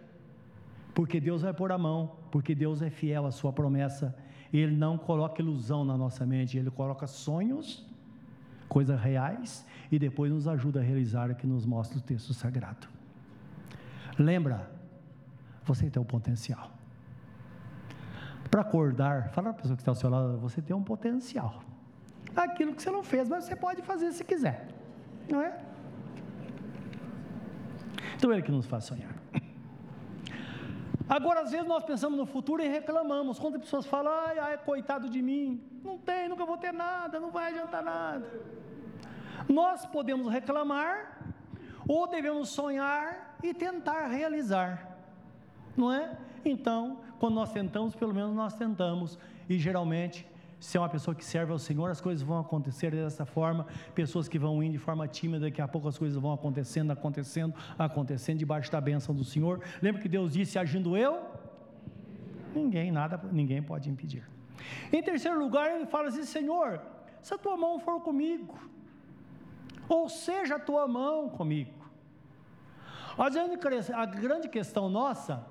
porque 0.93 1.19
Deus 1.19 1.41
vai 1.41 1.53
pôr 1.53 1.71
a 1.71 1.77
mão, 1.77 2.15
porque 2.31 2.55
Deus 2.55 2.81
é 2.81 2.89
fiel 2.89 3.25
à 3.25 3.31
sua 3.31 3.51
promessa, 3.51 4.15
Ele 4.51 4.75
não 4.75 4.97
coloca 4.97 5.41
ilusão 5.41 5.83
na 5.83 5.97
nossa 5.97 6.25
mente, 6.25 6.57
Ele 6.57 6.71
coloca 6.71 7.05
sonhos, 7.05 7.85
coisas 8.71 8.97
reais, 8.97 9.67
e 9.91 9.99
depois 9.99 10.31
nos 10.31 10.47
ajuda 10.47 10.79
a 10.79 10.83
realizar 10.83 11.29
o 11.29 11.35
que 11.35 11.45
nos 11.45 11.65
mostra 11.65 11.97
o 11.97 12.01
texto 12.01 12.33
sagrado. 12.33 12.87
Lembra, 14.17 14.71
você 15.65 15.89
tem 15.89 16.01
um 16.01 16.05
potencial. 16.05 16.71
Para 18.49 18.61
acordar, 18.61 19.29
fala 19.31 19.49
para 19.49 19.59
a 19.59 19.61
pessoa 19.61 19.75
que 19.75 19.81
está 19.81 19.91
ao 19.91 19.95
seu 19.95 20.09
lado, 20.09 20.37
você 20.37 20.61
tem 20.61 20.73
um 20.73 20.83
potencial. 20.83 21.61
Aquilo 22.33 22.73
que 22.73 22.81
você 22.81 22.89
não 22.89 23.03
fez, 23.03 23.27
mas 23.27 23.43
você 23.43 23.57
pode 23.57 23.81
fazer 23.81 24.09
se 24.13 24.23
quiser. 24.23 24.69
Não 25.29 25.41
é? 25.41 25.51
Então 28.15 28.31
ele 28.31 28.41
que 28.41 28.51
nos 28.51 28.65
faz 28.65 28.85
sonhar. 28.85 29.20
Agora, 31.11 31.41
às 31.41 31.51
vezes 31.51 31.67
nós 31.67 31.83
pensamos 31.83 32.17
no 32.17 32.25
futuro 32.25 32.63
e 32.63 32.69
reclamamos. 32.69 33.37
Quando 33.37 33.55
as 33.55 33.63
pessoas 33.63 33.85
falam, 33.85 34.13
ai, 34.13 34.39
ai, 34.39 34.57
coitado 34.57 35.09
de 35.09 35.21
mim, 35.21 35.61
não 35.83 35.97
tem, 35.97 36.29
nunca 36.29 36.45
vou 36.45 36.57
ter 36.57 36.71
nada, 36.71 37.19
não 37.19 37.29
vai 37.29 37.51
adiantar 37.51 37.83
nada. 37.83 38.25
Nós 39.49 39.85
podemos 39.85 40.31
reclamar 40.31 41.19
ou 41.85 42.07
devemos 42.07 42.47
sonhar 42.47 43.35
e 43.43 43.53
tentar 43.53 44.07
realizar, 44.07 44.97
não 45.75 45.91
é? 45.91 46.17
Então, 46.45 47.01
quando 47.19 47.35
nós 47.35 47.51
tentamos, 47.51 47.93
pelo 47.93 48.13
menos 48.13 48.33
nós 48.33 48.53
tentamos, 48.53 49.19
e 49.49 49.59
geralmente, 49.59 50.25
se 50.61 50.77
é 50.77 50.79
uma 50.79 50.87
pessoa 50.87 51.15
que 51.15 51.25
serve 51.25 51.51
ao 51.51 51.57
Senhor, 51.57 51.89
as 51.89 51.99
coisas 51.99 52.21
vão 52.21 52.37
acontecer 52.39 52.91
dessa 52.91 53.25
forma. 53.25 53.65
Pessoas 53.95 54.27
que 54.27 54.37
vão 54.37 54.61
indo 54.61 54.73
de 54.73 54.77
forma 54.77 55.07
tímida, 55.07 55.39
daqui 55.39 55.59
a 55.59 55.67
pouco 55.67 55.87
as 55.87 55.97
coisas 55.97 56.21
vão 56.21 56.31
acontecendo, 56.31 56.91
acontecendo, 56.91 57.55
acontecendo, 57.79 58.37
debaixo 58.37 58.71
da 58.71 58.79
bênção 58.79 59.15
do 59.15 59.23
Senhor. 59.23 59.59
Lembra 59.81 59.99
que 59.99 60.07
Deus 60.07 60.33
disse: 60.33 60.59
agindo 60.59 60.95
eu, 60.95 61.19
ninguém, 62.53 62.91
nada, 62.91 63.19
ninguém 63.31 63.63
pode 63.63 63.89
impedir. 63.89 64.23
Em 64.93 65.01
terceiro 65.01 65.39
lugar, 65.39 65.71
ele 65.71 65.87
fala 65.87 66.09
assim: 66.09 66.23
Senhor, 66.23 66.79
se 67.23 67.33
a 67.33 67.39
tua 67.39 67.57
mão 67.57 67.79
for 67.79 67.99
comigo, 67.99 68.55
ou 69.89 70.07
seja 70.07 70.57
a 70.57 70.59
tua 70.59 70.87
mão 70.87 71.27
comigo. 71.27 71.73
A 73.17 74.05
grande 74.05 74.47
questão 74.47 74.91
nossa 74.91 75.43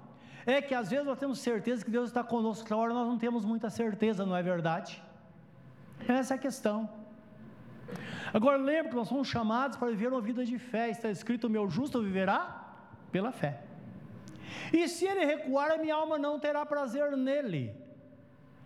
é 0.47 0.61
que 0.63 0.75
às 0.75 0.91
vezes 0.91 1.07
nós 1.07 1.19
temos 1.19 1.39
certeza 1.39 1.85
que 1.85 1.91
Deus 1.91 2.09
está 2.11 2.23
conosco, 2.23 2.63
outra 2.63 2.77
hora 2.77 2.95
nós 2.95 3.07
não 3.07 3.19
temos 3.19 3.45
muita 3.45 3.69
certeza, 3.71 4.25
não 4.25 4.37
é 4.37 4.43
verdade? 4.43 5.03
Essa 6.09 6.35
é 6.35 6.37
a 6.37 6.39
questão. 6.39 6.89
Agora 8.33 8.57
lembre 8.57 8.91
que 8.91 8.97
nós 8.97 9.09
somos 9.09 9.29
chamados 9.29 9.77
para 9.77 9.89
viver 9.89 10.09
uma 10.09 10.21
vida 10.21 10.45
de 10.45 10.59
fé, 10.59 10.89
está 10.89 11.11
escrito: 11.11 11.47
o 11.47 11.51
meu 11.51 11.69
justo 11.69 12.03
viverá 12.03 12.75
pela 13.11 13.33
fé. 13.33 13.63
E 14.73 14.89
se 14.89 15.05
ele 15.05 15.25
recuar, 15.25 15.71
a 15.73 15.79
minha 15.79 15.95
alma 15.95 16.19
não 16.19 16.39
terá 16.39 16.65
prazer 16.65 17.17
nele. 17.17 17.75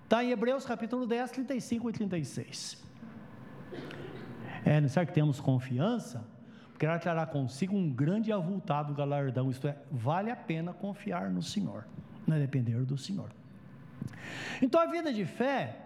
Está 0.05 0.23
em 0.23 0.31
Hebreus 0.31 0.65
capítulo 0.65 1.07
10, 1.07 1.31
35 1.31 1.91
e 1.91 1.93
36. 1.93 2.85
É, 4.65 4.89
será 4.89 5.05
que 5.05 5.13
temos 5.13 5.41
confiança? 5.41 6.25
Ela 6.79 6.99
trará 6.99 7.25
consigo 7.25 7.75
um 7.75 7.91
grande 7.91 8.31
e 8.31 8.33
avultado 8.33 8.93
galardão, 8.93 9.51
isto 9.51 9.67
é, 9.67 9.77
vale 9.91 10.31
a 10.31 10.37
pena 10.37 10.73
confiar 10.73 11.31
no 11.31 11.43
Senhor, 11.43 11.87
não 12.27 12.37
é 12.37 12.41
depender 12.41 12.85
do 12.85 12.99
Senhor. 12.99 13.31
Então 14.61 14.81
a 14.81 14.87
vida 14.87 15.13
de 15.13 15.25
fé, 15.25 15.79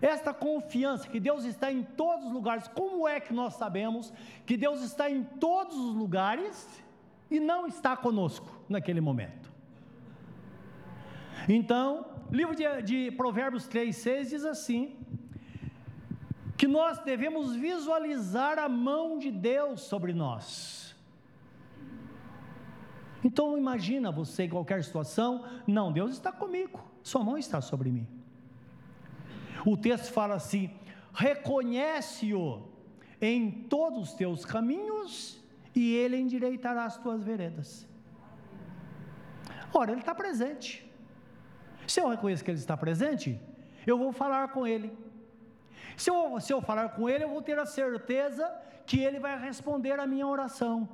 esta 0.00 0.32
confiança 0.32 1.08
que 1.08 1.20
Deus 1.20 1.44
está 1.44 1.70
em 1.70 1.82
todos 1.82 2.26
os 2.26 2.32
lugares, 2.32 2.66
como 2.68 3.06
é 3.06 3.20
que 3.20 3.32
nós 3.32 3.54
sabemos 3.54 4.12
que 4.46 4.56
Deus 4.56 4.82
está 4.82 5.08
em 5.10 5.22
todos 5.22 5.76
os 5.76 5.94
lugares 5.94 6.82
e 7.30 7.38
não 7.38 7.66
está 7.66 7.96
conosco 7.96 8.50
naquele 8.68 9.00
momento? 9.00 9.52
Então, 11.48 12.06
livro 12.30 12.54
de, 12.54 12.82
de 12.82 13.10
Provérbios 13.12 13.66
3, 13.66 13.94
6 13.94 14.30
diz 14.30 14.44
assim: 14.44 14.96
nós 16.70 16.98
devemos 17.00 17.54
visualizar 17.54 18.58
a 18.58 18.68
mão 18.68 19.18
de 19.18 19.30
Deus 19.30 19.80
sobre 19.82 20.12
nós. 20.12 20.94
Então 23.22 23.58
imagina 23.58 24.10
você 24.10 24.44
em 24.44 24.48
qualquer 24.48 24.82
situação, 24.82 25.44
não, 25.66 25.92
Deus 25.92 26.12
está 26.12 26.32
comigo, 26.32 26.80
sua 27.02 27.22
mão 27.22 27.36
está 27.36 27.60
sobre 27.60 27.90
mim. 27.90 28.06
O 29.66 29.76
texto 29.76 30.12
fala 30.12 30.36
assim: 30.36 30.70
reconhece-o 31.12 32.62
em 33.20 33.50
todos 33.50 34.10
os 34.10 34.14
teus 34.14 34.44
caminhos 34.44 35.42
e 35.74 35.94
ele 35.94 36.16
endireitará 36.16 36.84
as 36.84 36.96
tuas 36.96 37.22
veredas. 37.22 37.86
Ora, 39.72 39.90
ele 39.90 40.00
está 40.00 40.14
presente. 40.14 40.90
Se 41.86 42.00
eu 42.00 42.08
reconheço 42.08 42.44
que 42.44 42.50
ele 42.50 42.58
está 42.58 42.76
presente, 42.76 43.38
eu 43.86 43.98
vou 43.98 44.12
falar 44.12 44.48
com 44.48 44.66
ele 44.66 44.92
se 46.00 46.08
eu, 46.08 46.40
se 46.40 46.50
eu 46.50 46.62
falar 46.62 46.88
com 46.90 47.10
Ele, 47.10 47.24
eu 47.24 47.28
vou 47.28 47.42
ter 47.42 47.58
a 47.58 47.66
certeza 47.66 48.50
que 48.86 49.00
Ele 49.00 49.20
vai 49.20 49.38
responder 49.38 50.00
a 50.00 50.06
minha 50.06 50.26
oração. 50.26 50.88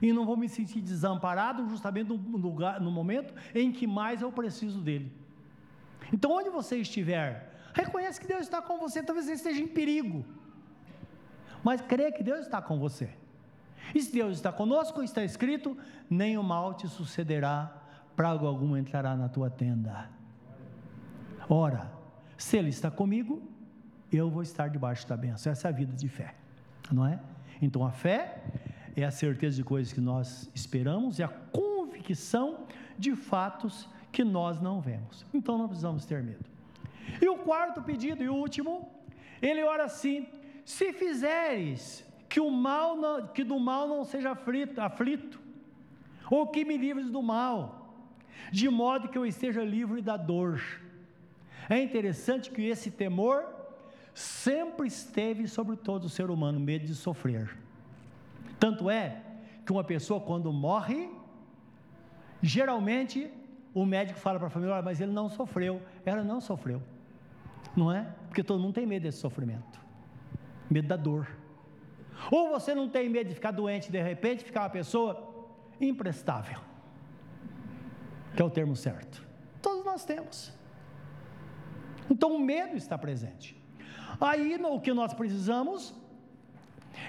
E 0.00 0.10
não 0.10 0.24
vou 0.24 0.38
me 0.38 0.48
sentir 0.48 0.80
desamparado 0.80 1.68
justamente 1.68 2.08
no, 2.08 2.38
lugar, 2.38 2.80
no 2.80 2.90
momento 2.90 3.34
em 3.54 3.70
que 3.70 3.86
mais 3.86 4.22
eu 4.22 4.32
preciso 4.32 4.80
dEle. 4.80 5.12
Então, 6.10 6.32
onde 6.32 6.48
você 6.48 6.78
estiver, 6.78 7.52
reconhece 7.74 8.18
que 8.18 8.26
Deus 8.26 8.40
está 8.40 8.62
com 8.62 8.78
você, 8.78 9.02
talvez 9.02 9.26
você 9.26 9.34
esteja 9.34 9.60
em 9.60 9.68
perigo. 9.68 10.24
Mas 11.62 11.82
creia 11.82 12.10
que 12.10 12.22
Deus 12.22 12.40
está 12.40 12.62
com 12.62 12.78
você. 12.78 13.10
E 13.94 14.00
se 14.00 14.10
Deus 14.10 14.32
está 14.36 14.50
conosco, 14.50 15.02
está 15.02 15.22
escrito: 15.22 15.76
nem 16.08 16.38
o 16.38 16.42
mal 16.42 16.72
te 16.72 16.88
sucederá, 16.88 17.70
praga 18.16 18.46
alguma 18.46 18.78
entrará 18.78 19.14
na 19.14 19.28
tua 19.28 19.50
tenda. 19.50 20.08
Ora, 21.46 21.92
se 22.38 22.56
Ele 22.56 22.70
está 22.70 22.90
comigo, 22.90 23.42
eu 24.12 24.28
vou 24.28 24.42
estar 24.42 24.68
debaixo 24.68 25.06
da 25.08 25.16
bênção. 25.16 25.52
Essa 25.52 25.68
é 25.68 25.70
a 25.70 25.74
vida 25.74 25.94
de 25.94 26.08
fé, 26.08 26.34
não 26.90 27.06
é? 27.06 27.20
Então 27.60 27.84
a 27.84 27.90
fé 27.90 28.42
é 28.96 29.04
a 29.04 29.10
certeza 29.10 29.56
de 29.56 29.64
coisas 29.64 29.92
que 29.92 30.00
nós 30.00 30.50
esperamos 30.54 31.18
e 31.18 31.22
a 31.22 31.28
convicção 31.28 32.66
de 32.98 33.14
fatos 33.14 33.88
que 34.10 34.24
nós 34.24 34.60
não 34.60 34.80
vemos. 34.80 35.24
Então 35.32 35.56
não 35.56 35.66
precisamos 35.66 36.04
ter 36.04 36.22
medo. 36.22 36.44
E 37.20 37.28
o 37.28 37.38
quarto 37.38 37.82
pedido 37.82 38.22
e 38.22 38.28
último, 38.28 38.90
ele 39.40 39.62
ora 39.62 39.84
assim: 39.84 40.26
se 40.64 40.92
fizeres 40.92 42.04
que 42.28 42.40
o 42.40 42.50
mal 42.50 42.96
não, 42.96 43.26
que 43.26 43.44
do 43.44 43.58
mal 43.58 43.88
não 43.88 44.04
seja 44.04 44.30
aflito, 44.30 44.80
aflito, 44.80 45.40
ou 46.30 46.46
que 46.46 46.64
me 46.64 46.76
livres 46.76 47.10
do 47.10 47.22
mal, 47.22 48.04
de 48.52 48.68
modo 48.68 49.08
que 49.08 49.18
eu 49.18 49.26
esteja 49.26 49.64
livre 49.64 50.00
da 50.00 50.16
dor. 50.16 50.60
É 51.68 51.80
interessante 51.80 52.50
que 52.50 52.62
esse 52.62 52.90
temor 52.90 53.59
sempre 54.20 54.86
esteve 54.86 55.48
sobre 55.48 55.76
todo 55.76 56.04
o 56.04 56.08
ser 56.08 56.30
humano, 56.30 56.60
medo 56.60 56.86
de 56.86 56.94
sofrer. 56.94 57.56
Tanto 58.58 58.90
é 58.90 59.22
que 59.64 59.72
uma 59.72 59.84
pessoa, 59.84 60.20
quando 60.20 60.52
morre, 60.52 61.10
geralmente 62.42 63.30
o 63.72 63.84
médico 63.86 64.18
fala 64.18 64.38
para 64.38 64.48
a 64.48 64.50
família: 64.50 64.82
mas 64.82 65.00
ele 65.00 65.12
não 65.12 65.28
sofreu. 65.28 65.80
Ela 66.04 66.22
não 66.22 66.40
sofreu, 66.40 66.82
não 67.76 67.90
é? 67.90 68.14
Porque 68.28 68.42
todo 68.42 68.60
mundo 68.60 68.74
tem 68.74 68.86
medo 68.86 69.02
desse 69.02 69.18
sofrimento 69.18 69.80
medo 70.70 70.86
da 70.86 70.96
dor. 70.96 71.28
Ou 72.30 72.50
você 72.50 72.74
não 72.74 72.88
tem 72.88 73.08
medo 73.08 73.28
de 73.28 73.34
ficar 73.34 73.50
doente 73.50 73.90
de 73.90 74.00
repente, 74.00 74.44
ficar 74.44 74.62
uma 74.62 74.70
pessoa 74.70 75.28
imprestável, 75.80 76.60
que 78.36 78.40
é 78.40 78.44
o 78.44 78.50
termo 78.50 78.76
certo. 78.76 79.26
Todos 79.60 79.84
nós 79.84 80.04
temos. 80.04 80.52
Então 82.08 82.34
o 82.34 82.38
medo 82.38 82.76
está 82.76 82.96
presente. 82.96 83.59
Aí 84.20 84.56
o 84.56 84.80
que 84.80 84.92
nós 84.92 85.14
precisamos 85.14 85.94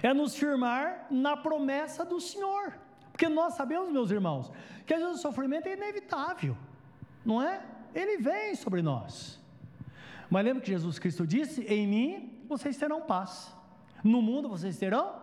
é 0.02 0.14
nos 0.14 0.36
firmar 0.36 1.08
na 1.12 1.36
promessa 1.36 2.06
do 2.06 2.20
Senhor. 2.20 2.74
Porque 3.12 3.28
nós 3.28 3.56
sabemos, 3.56 3.92
meus 3.92 4.10
irmãos, 4.10 4.52
que 4.86 4.94
às 4.94 5.02
vezes 5.02 5.20
o 5.20 5.22
sofrimento 5.22 5.68
é 5.68 5.74
inevitável, 5.74 6.56
não 7.26 7.42
é? 7.42 7.62
Ele 7.94 8.18
vem 8.18 8.56
sobre 8.56 8.82
nós. 8.82 9.40
Mas 10.30 10.46
lembra 10.46 10.62
que 10.62 10.72
Jesus 10.72 10.98
Cristo 10.98 11.28
disse: 11.28 11.62
Em 11.66 11.86
mim 11.86 12.46
vocês 12.48 12.78
terão 12.78 13.02
paz, 13.02 13.54
no 14.04 14.22
mundo 14.22 14.48
vocês 14.48 14.78
terão 14.78 15.16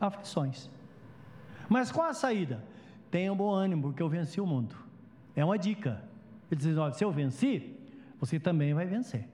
aflições. 0.00 0.70
Mas 1.68 1.92
qual 1.92 2.08
a 2.08 2.14
saída? 2.14 2.64
Tenham 3.10 3.36
bom 3.36 3.50
ânimo, 3.50 3.82
porque 3.82 4.02
eu 4.02 4.08
venci 4.08 4.40
o 4.40 4.46
mundo. 4.46 4.74
É 5.36 5.44
uma 5.44 5.58
dica. 5.58 6.02
Ele 6.50 6.60
diz: 6.60 6.76
olha, 6.76 6.92
se 6.94 7.04
eu 7.04 7.12
venci, 7.12 7.76
você 8.18 8.40
também 8.40 8.72
vai 8.72 8.86
vencer. 8.86 9.28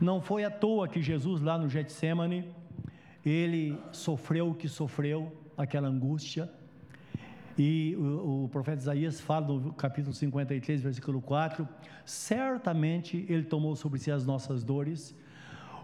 Não 0.00 0.20
foi 0.20 0.44
à 0.44 0.50
toa 0.50 0.88
que 0.88 1.00
Jesus, 1.00 1.40
lá 1.40 1.56
no 1.58 1.68
Getsemane, 1.68 2.44
ele 3.24 3.78
sofreu 3.92 4.50
o 4.50 4.54
que 4.54 4.68
sofreu, 4.68 5.32
aquela 5.56 5.88
angústia. 5.88 6.50
E 7.56 7.94
o, 7.96 8.44
o, 8.44 8.48
profeta 8.48 8.80
Isaías 8.80 9.20
fala 9.20 9.46
no 9.46 9.72
capítulo 9.72 10.14
53, 10.14 10.82
versículo 10.82 11.20
4: 11.20 11.68
certamente 12.04 13.26
ele 13.28 13.44
tomou 13.44 13.76
sobre 13.76 13.98
si 13.98 14.10
as 14.10 14.24
nossas 14.24 14.64
dores, 14.64 15.14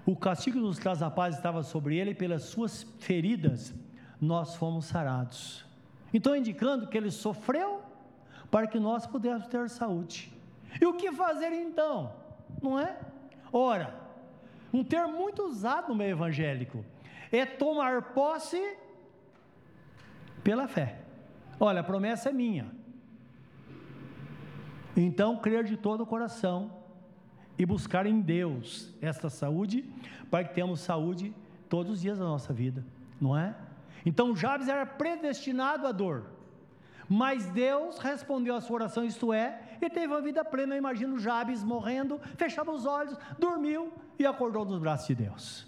o 0.07 0.17
castigo 0.17 0.59
nos 0.59 0.79
traz 0.79 1.03
a 1.03 1.11
paz 1.11 1.37
estava 1.37 1.63
sobre 1.63 1.97
ele, 1.99 2.13
e 2.13 2.15
pelas 2.15 2.45
suas 2.45 2.85
feridas 2.99 3.75
nós 4.21 4.55
fomos 4.55 4.87
sarados. 4.87 5.65
Então, 6.13 6.35
indicando 6.35 6.87
que 6.87 6.97
ele 6.97 7.11
sofreu 7.11 7.83
para 8.51 8.67
que 8.67 8.79
nós 8.79 9.07
pudéssemos 9.07 9.49
ter 9.49 9.69
saúde. 9.69 10.33
E 10.81 10.87
o 10.87 10.95
que 10.95 11.13
fazer 11.13 11.53
então? 11.53 12.15
Não 12.63 12.79
é? 12.79 12.97
Ora, 13.53 13.95
um 14.73 14.85
termo 14.85 15.17
muito 15.17 15.45
usado 15.45 15.89
no 15.89 15.95
meio 15.95 16.13
evangélico 16.13 16.85
é 17.33 17.45
tomar 17.47 18.15
posse 18.15 18.77
pela 20.43 20.69
fé. 20.69 21.01
Olha, 21.61 21.81
a 21.81 21.85
promessa 21.85 22.29
é 22.29 22.33
minha. 22.33 22.71
Então, 24.97 25.37
crer 25.37 25.65
de 25.65 25.77
todo 25.77 26.03
o 26.03 26.07
coração 26.07 26.73
e 27.59 27.67
buscar 27.67 28.07
em 28.07 28.21
Deus 28.21 28.95
esta 29.01 29.29
saúde, 29.29 29.85
para 30.31 30.45
que 30.45 30.55
tenhamos 30.55 30.81
saúde 30.81 31.35
todos 31.69 31.93
os 31.93 32.01
dias 32.01 32.19
da 32.19 32.25
nossa 32.25 32.53
vida, 32.53 32.85
não 33.21 33.37
é? 33.37 33.55
Então, 34.07 34.35
Jabes 34.35 34.69
era 34.69 34.87
predestinado 34.87 35.87
à 35.87 35.93
dor, 35.93 36.25
mas 37.09 37.47
Deus 37.47 37.99
respondeu 37.99 38.55
a 38.55 38.61
sua 38.61 38.77
oração, 38.77 39.05
isto 39.05 39.33
é, 39.33 39.61
e 39.81 39.89
teve 39.89 40.09
uma 40.09 40.21
vida 40.21 40.45
plena. 40.45 40.75
Eu 40.75 40.79
imagino 40.79 41.19
Jabes 41.19 41.65
morrendo, 41.65 42.21
fechava 42.37 42.71
os 42.71 42.85
olhos, 42.85 43.17
dormiu 43.39 43.93
e 44.19 44.27
acordou 44.27 44.65
nos 44.65 44.79
braços 44.79 45.07
de 45.07 45.15
Deus. 45.15 45.67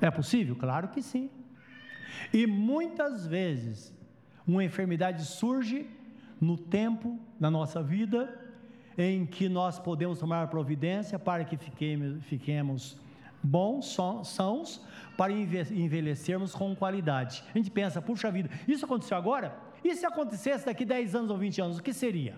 É 0.00 0.10
possível? 0.10 0.56
Claro 0.56 0.88
que 0.88 1.00
sim. 1.00 1.30
E 2.32 2.46
muitas 2.46 3.26
vezes 3.26 3.94
uma 4.46 4.64
enfermidade 4.64 5.24
surge 5.24 5.88
no 6.40 6.56
tempo 6.56 7.18
da 7.38 7.50
nossa 7.50 7.82
vida 7.82 8.42
em 8.98 9.26
que 9.26 9.48
nós 9.48 9.78
podemos 9.78 10.18
tomar 10.18 10.48
providência 10.48 11.18
para 11.18 11.44
que 11.44 11.56
fiquemos, 11.56 12.24
fiquemos 12.24 12.98
bons, 13.42 13.96
sãos, 14.24 14.84
para 15.16 15.32
envelhecermos 15.32 16.54
com 16.54 16.74
qualidade. 16.74 17.44
A 17.54 17.58
gente 17.58 17.70
pensa, 17.70 18.02
puxa 18.02 18.30
vida, 18.30 18.50
isso 18.66 18.84
aconteceu 18.84 19.16
agora? 19.16 19.65
E 19.86 19.94
se 19.94 20.04
acontecesse 20.04 20.66
daqui 20.66 20.84
10 20.84 21.14
anos 21.14 21.30
ou 21.30 21.38
20 21.38 21.60
anos, 21.60 21.78
o 21.78 21.82
que 21.82 21.92
seria? 21.92 22.34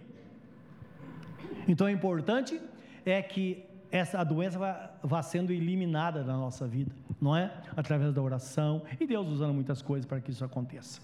Então 1.66 1.88
é 1.88 1.92
importante 1.92 2.61
é 3.07 3.22
que 3.22 3.64
essa 3.90 4.20
a 4.20 4.24
doença 4.24 4.59
vá, 4.59 4.90
vá 5.03 5.22
sendo 5.22 5.51
eliminada 5.51 6.22
da 6.22 6.34
nossa 6.34 6.68
vida, 6.68 6.94
não 7.18 7.34
é? 7.34 7.51
Através 7.74 8.12
da 8.12 8.20
oração 8.20 8.82
e 9.01 9.07
Deus 9.07 9.28
usando 9.28 9.55
muitas 9.55 9.80
coisas 9.80 10.05
para 10.05 10.20
que 10.20 10.30
isso 10.30 10.44
aconteça. 10.44 11.01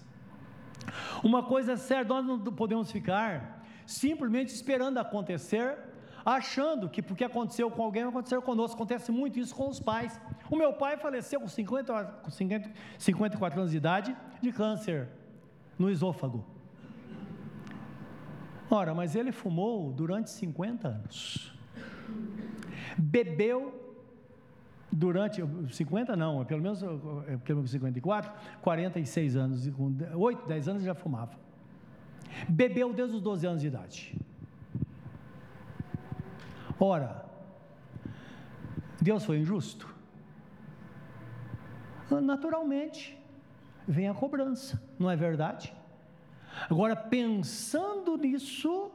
Uma 1.23 1.41
coisa 1.41 1.71
é 1.71 1.77
certa, 1.77 2.13
nós 2.13 2.23
não 2.23 2.39
podemos 2.53 2.91
ficar 2.91 3.65
simplesmente 3.83 4.53
esperando 4.53 4.99
acontecer, 4.99 5.75
achando 6.23 6.87
que 6.87 7.01
porque 7.01 7.23
aconteceu 7.23 7.71
com 7.71 7.81
alguém, 7.81 8.03
vai 8.03 8.11
acontecer 8.11 8.39
conosco. 8.41 8.75
Acontece 8.75 9.11
muito 9.11 9.39
isso 9.39 9.55
com 9.55 9.67
os 9.67 9.79
pais. 9.79 10.21
O 10.51 10.55
meu 10.55 10.73
pai 10.73 10.95
faleceu 10.95 11.41
com, 11.41 11.47
50, 11.47 12.03
com 12.21 12.29
50, 12.29 12.69
54 12.99 13.59
anos 13.59 13.71
de 13.71 13.77
idade 13.77 14.15
de 14.39 14.51
câncer 14.51 15.09
no 15.77 15.89
esôfago. 15.89 16.45
Ora, 18.69 18.93
mas 18.93 19.15
ele 19.15 19.31
fumou 19.31 19.91
durante 19.91 20.29
50 20.31 20.87
anos. 20.87 21.53
Bebeu 22.97 23.81
durante 24.91 25.43
50 25.71 26.15
não, 26.15 26.43
pelo 26.45 26.61
menos 26.61 26.81
é 27.27 27.37
pelo 27.37 27.59
menos 27.59 27.71
54, 27.71 28.31
46 28.61 29.35
anos, 29.35 29.69
8, 30.15 30.47
10 30.47 30.67
anos 30.69 30.83
já 30.83 30.95
fumava. 30.95 31.37
Bebeu 32.47 32.93
desde 32.93 33.15
os 33.15 33.21
12 33.21 33.47
anos 33.47 33.61
de 33.61 33.67
idade. 33.67 34.19
Ora, 36.79 37.25
Deus 39.01 39.23
foi 39.23 39.39
injusto? 39.39 39.93
Naturalmente, 42.21 43.17
vem 43.87 44.07
a 44.07 44.13
cobrança, 44.13 44.81
não 44.97 45.09
é 45.09 45.15
verdade? 45.15 45.73
Agora, 46.69 46.95
pensando 46.95 48.17
nisso, 48.17 48.91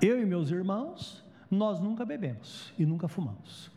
eu 0.00 0.20
e 0.20 0.24
meus 0.24 0.50
irmãos, 0.50 1.24
nós 1.50 1.80
nunca 1.80 2.04
bebemos 2.04 2.72
e 2.78 2.86
nunca 2.86 3.08
fumamos. 3.08 3.70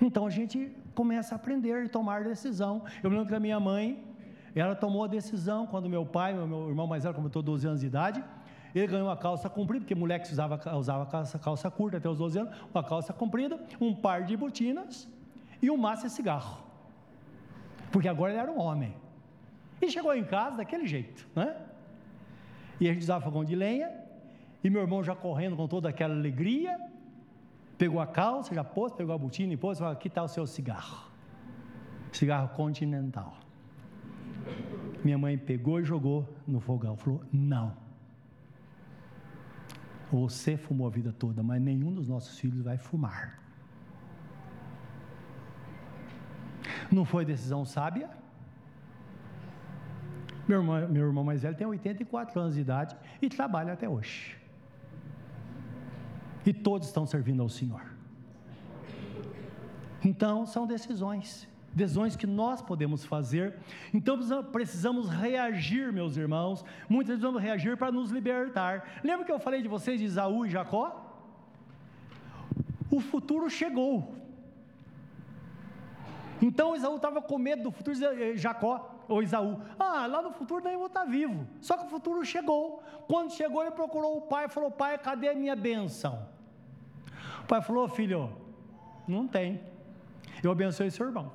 Então 0.00 0.26
a 0.26 0.30
gente 0.30 0.74
começa 0.94 1.34
a 1.34 1.36
aprender 1.36 1.84
e 1.84 1.88
tomar 1.88 2.24
decisão. 2.24 2.82
Eu 3.02 3.10
me 3.10 3.16
lembro 3.16 3.28
que 3.28 3.34
a 3.34 3.40
minha 3.40 3.60
mãe, 3.60 4.02
ela 4.54 4.74
tomou 4.74 5.04
a 5.04 5.06
decisão 5.06 5.66
quando 5.66 5.88
meu 5.88 6.04
pai, 6.04 6.32
meu 6.32 6.68
irmão 6.68 6.86
mais 6.86 7.04
velho, 7.04 7.14
completou 7.14 7.42
12 7.42 7.66
anos 7.66 7.80
de 7.80 7.86
idade, 7.86 8.24
ele 8.74 8.86
ganhou 8.86 9.08
uma 9.08 9.16
calça 9.16 9.48
comprida, 9.48 9.84
porque 9.84 9.94
mulher 9.94 10.20
que 10.20 10.32
usava, 10.32 10.58
usava 10.76 11.06
calça, 11.06 11.38
calça 11.38 11.70
curta 11.70 11.98
até 11.98 12.08
os 12.08 12.18
12 12.18 12.38
anos, 12.38 12.56
uma 12.72 12.82
calça 12.82 13.12
comprida, 13.12 13.60
um 13.80 13.94
par 13.94 14.24
de 14.24 14.36
botinas 14.36 15.08
e 15.62 15.70
um 15.70 15.76
maço 15.76 16.06
de 16.06 16.12
cigarro. 16.12 16.62
Porque 17.90 18.08
agora 18.08 18.32
ele 18.32 18.40
era 18.40 18.50
um 18.50 18.58
homem. 18.58 18.94
E 19.80 19.90
chegou 19.90 20.14
em 20.14 20.24
casa 20.24 20.56
daquele 20.58 20.86
jeito, 20.86 21.26
né? 21.34 21.56
E 22.78 22.88
a 22.88 22.92
gente 22.92 23.02
usava 23.02 23.24
fogão 23.24 23.44
de 23.44 23.54
lenha, 23.54 23.90
e 24.62 24.70
meu 24.70 24.80
irmão 24.80 25.02
já 25.02 25.14
correndo 25.14 25.56
com 25.56 25.66
toda 25.66 25.88
aquela 25.88 26.14
alegria, 26.14 26.78
Pegou 27.80 27.98
a 27.98 28.06
calça, 28.06 28.54
já 28.54 28.62
pôs, 28.62 28.92
pegou 28.92 29.14
a 29.14 29.16
botina 29.16 29.54
e 29.54 29.56
pôs, 29.56 29.78
falou, 29.78 29.94
aqui 29.94 30.08
está 30.08 30.22
o 30.22 30.28
seu 30.28 30.46
cigarro. 30.46 31.10
Cigarro 32.12 32.50
continental. 32.50 33.38
Minha 35.02 35.16
mãe 35.16 35.38
pegou 35.38 35.80
e 35.80 35.84
jogou 35.84 36.28
no 36.46 36.60
fogão. 36.60 36.94
Falou, 36.94 37.22
não. 37.32 37.74
Você 40.12 40.58
fumou 40.58 40.86
a 40.88 40.90
vida 40.90 41.10
toda, 41.10 41.42
mas 41.42 41.62
nenhum 41.62 41.90
dos 41.90 42.06
nossos 42.06 42.38
filhos 42.38 42.60
vai 42.60 42.76
fumar. 42.76 43.39
Não 46.90 47.04
foi 47.04 47.24
decisão 47.24 47.64
sábia? 47.64 48.10
Meu 50.48 50.60
irmão, 50.60 50.88
meu 50.88 51.06
irmão 51.06 51.24
mais 51.24 51.42
velho 51.42 51.56
tem 51.56 51.66
84 51.66 52.40
anos 52.40 52.54
de 52.54 52.60
idade 52.60 52.96
e 53.22 53.28
trabalha 53.28 53.72
até 53.72 53.88
hoje 53.88 54.40
e 56.44 56.52
todos 56.52 56.88
estão 56.88 57.06
servindo 57.06 57.42
ao 57.42 57.48
Senhor. 57.48 57.82
Então, 60.04 60.46
são 60.46 60.66
decisões, 60.66 61.46
decisões 61.72 62.16
que 62.16 62.26
nós 62.26 62.62
podemos 62.62 63.04
fazer. 63.04 63.56
Então, 63.92 64.18
precisamos 64.50 65.08
reagir, 65.08 65.92
meus 65.92 66.16
irmãos. 66.16 66.64
Muitas 66.88 67.10
vezes 67.10 67.22
vamos 67.22 67.42
reagir 67.42 67.76
para 67.76 67.92
nos 67.92 68.10
libertar. 68.10 69.00
Lembra 69.04 69.26
que 69.26 69.32
eu 69.32 69.38
falei 69.38 69.60
de 69.60 69.68
vocês 69.68 70.00
de 70.00 70.06
Isaú 70.06 70.46
e 70.46 70.50
Jacó? 70.50 71.06
O 72.90 73.00
futuro 73.00 73.48
chegou. 73.50 74.19
Então 76.40 76.74
Isaú 76.74 76.96
estava 76.96 77.20
com 77.20 77.38
medo 77.38 77.64
do 77.64 77.70
futuro 77.70 77.96
eh, 78.04 78.36
Jacó 78.36 79.04
ou 79.08 79.22
Isaú. 79.22 79.60
Ah, 79.78 80.06
lá 80.06 80.22
no 80.22 80.32
futuro 80.32 80.64
nem 80.64 80.76
vou 80.76 80.86
estar 80.86 81.04
vivo. 81.04 81.46
Só 81.60 81.76
que 81.76 81.84
o 81.84 81.88
futuro 81.88 82.24
chegou. 82.24 82.82
Quando 83.06 83.32
chegou, 83.32 83.62
ele 83.62 83.72
procurou 83.72 84.16
o 84.16 84.22
pai 84.22 84.46
e 84.46 84.48
falou: 84.48 84.70
Pai, 84.70 84.96
cadê 84.96 85.28
a 85.28 85.34
minha 85.34 85.54
bênção? 85.54 86.26
O 87.42 87.46
pai 87.46 87.60
falou: 87.60 87.88
Filho, 87.88 88.30
não 89.06 89.26
tem. 89.28 89.60
Eu 90.42 90.50
abençoei 90.50 90.90
seu 90.90 91.06
irmão. 91.06 91.32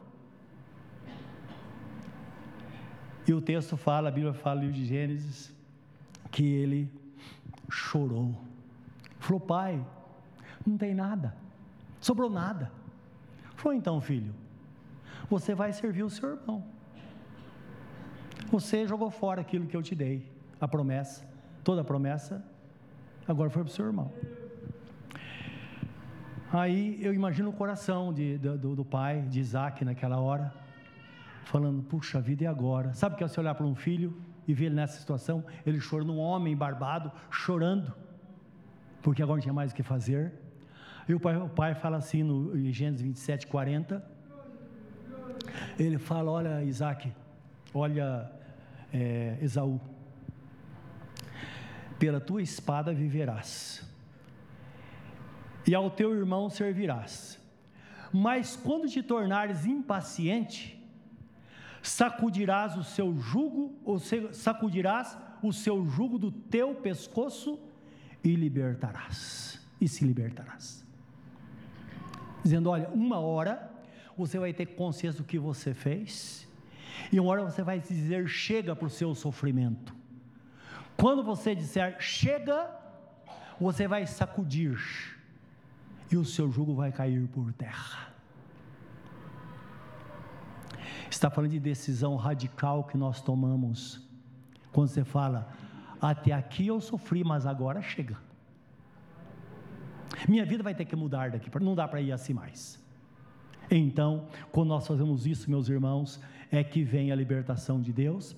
E 3.28 3.34
o 3.34 3.42
texto 3.42 3.76
fala, 3.76 4.10
a 4.10 4.12
Bíblia 4.12 4.34
fala 4.34 4.58
no 4.58 4.62
livro 4.68 4.76
de 4.76 4.86
Gênesis, 4.86 5.54
que 6.32 6.44
ele 6.44 6.92
chorou. 7.70 8.36
Falou: 9.20 9.40
Pai, 9.40 9.86
não 10.66 10.78
tem 10.78 10.96
nada, 10.96 11.36
sobrou 12.02 12.30
nada. 12.30 12.72
Falou: 13.56 13.78
Então, 13.78 14.00
filho, 14.02 14.34
você 15.30 15.56
vai 15.56 15.72
servir 15.74 16.04
o 16.04 16.10
seu 16.10 16.30
irmão. 16.30 16.64
Você 18.52 18.88
jogou 18.88 19.10
fora 19.10 19.42
aquilo 19.42 19.66
que 19.66 19.76
eu 19.76 19.82
te 19.82 19.96
dei, 19.96 20.32
a 20.62 20.68
promessa, 20.68 21.28
toda 21.64 21.82
a 21.82 21.84
promessa, 21.84 22.44
agora 23.28 23.50
foi 23.50 23.64
para 23.64 23.72
o 23.72 23.74
seu 23.74 23.86
irmão. 23.86 24.12
Aí 26.54 27.04
eu 27.04 27.14
imagino 27.14 27.50
o 27.50 27.54
coração 27.54 28.14
de, 28.14 28.38
do, 28.38 28.76
do, 28.76 28.86
pai, 28.86 29.24
de 29.24 29.40
Isaac, 29.40 29.84
naquela 29.84 30.20
hora, 30.20 30.54
falando: 31.44 31.82
puxa 31.84 32.22
vida, 32.22 32.44
e 32.44 32.48
agora? 32.48 32.94
Sabe 32.94 33.16
o 33.16 33.18
que 33.18 33.24
é 33.24 33.28
você 33.28 33.40
olhar 33.40 33.56
para 33.56 33.66
um 33.66 33.76
filho 33.76 34.16
e 34.48 34.54
ver 34.54 34.68
ele 34.68 34.76
nessa 34.76 35.00
situação? 35.00 35.44
Ele 35.66 35.80
chorando, 35.80 36.14
um 36.14 36.20
homem 36.20 36.56
barbado, 36.56 37.12
chorando, 37.32 37.94
porque 39.02 39.22
agora 39.24 39.38
não 39.38 39.42
tinha 39.42 39.54
mais 39.54 39.72
o 39.72 39.76
que 39.76 39.84
fazer. 39.84 40.34
E 41.10 41.14
o 41.14 41.20
pai, 41.20 41.36
o 41.36 41.50
pai 41.50 41.76
fala 41.76 41.98
assim 41.98 42.24
no 42.24 42.58
Gênesis 42.72 43.02
27, 43.02 43.48
40 43.48 44.15
ele 45.78 45.98
fala: 45.98 46.32
Olha, 46.32 46.64
Isaac, 46.64 47.12
olha, 47.74 48.32
é, 48.94 49.38
Esaú, 49.42 49.80
pela 52.00 52.20
tua 52.20 52.42
espada 52.42 52.94
viverás, 52.94 53.84
e 55.68 55.74
ao 55.74 55.90
teu 55.90 56.16
irmão 56.16 56.50
servirás. 56.50 57.40
Mas 58.12 58.56
quando 58.56 58.88
te 58.88 59.04
tornares 59.04 59.66
impaciente, 59.66 60.82
sacudirás 61.82 62.78
o 62.78 62.84
seu 62.84 63.16
jugo, 63.18 63.78
ou 63.84 64.00
sacudirás 64.00 65.18
o 65.42 65.52
seu 65.52 65.86
jugo 65.86 66.18
do 66.18 66.32
teu 66.32 66.76
pescoço 66.76 67.60
e 68.24 68.36
libertarás, 68.36 69.60
e 69.80 69.88
se 69.88 70.06
libertarás. 70.06 70.86
Dizendo: 72.44 72.70
Olha, 72.70 72.90
uma 72.90 73.20
hora 73.20 73.75
você 74.18 74.40
vai 74.40 74.54
ter 74.54 74.66
consciência 74.68 75.22
do 75.22 75.28
que 75.28 75.38
você 75.38 75.74
fez, 75.74 76.48
e 77.12 77.20
uma 77.20 77.30
hora 77.30 77.44
você 77.44 77.64
vai 77.64 77.80
dizer 77.80 78.28
chega 78.28 78.76
para 78.76 78.88
o 78.88 78.90
seu 78.90 79.14
sofrimento. 79.14 79.94
Quando 80.98 81.24
você 81.24 81.54
disser 81.54 82.00
chega, 82.00 82.70
você 83.60 83.88
vai 83.88 84.06
sacudir, 84.08 84.80
e 86.12 86.18
o 86.18 86.24
seu 86.24 86.52
jugo 86.52 86.74
vai 86.74 86.92
cair 86.92 87.28
por 87.28 87.52
terra. 87.54 88.14
Está 91.10 91.30
falando 91.30 91.52
de 91.52 91.60
decisão 91.60 92.16
radical 92.16 92.84
que 92.84 92.98
nós 92.98 93.22
tomamos. 93.22 94.02
Quando 94.72 94.90
você 94.90 95.04
fala, 95.04 95.50
até 96.02 96.32
aqui 96.32 96.68
eu 96.68 96.82
sofri, 96.82 97.24
mas 97.24 97.46
agora 97.46 97.82
chega. 97.82 98.18
Minha 100.28 100.46
vida 100.46 100.64
vai 100.64 100.74
ter 100.74 100.86
que 100.86 100.96
mudar 100.96 101.32
daqui, 101.32 101.50
não 101.62 101.76
dá 101.76 101.88
para 101.88 102.02
ir 102.02 102.12
assim 102.12 102.34
mais. 102.34 102.84
Então, 103.70 104.28
quando 104.52 104.70
nós 104.70 104.86
fazemos 104.88 105.26
isso, 105.26 105.50
meus 105.50 105.70
irmãos, 105.70 106.20
é 106.52 106.64
que 106.64 106.84
vem 106.84 107.12
a 107.12 107.16
libertação 107.16 107.82
de 107.82 107.92
Deus. 107.92 108.36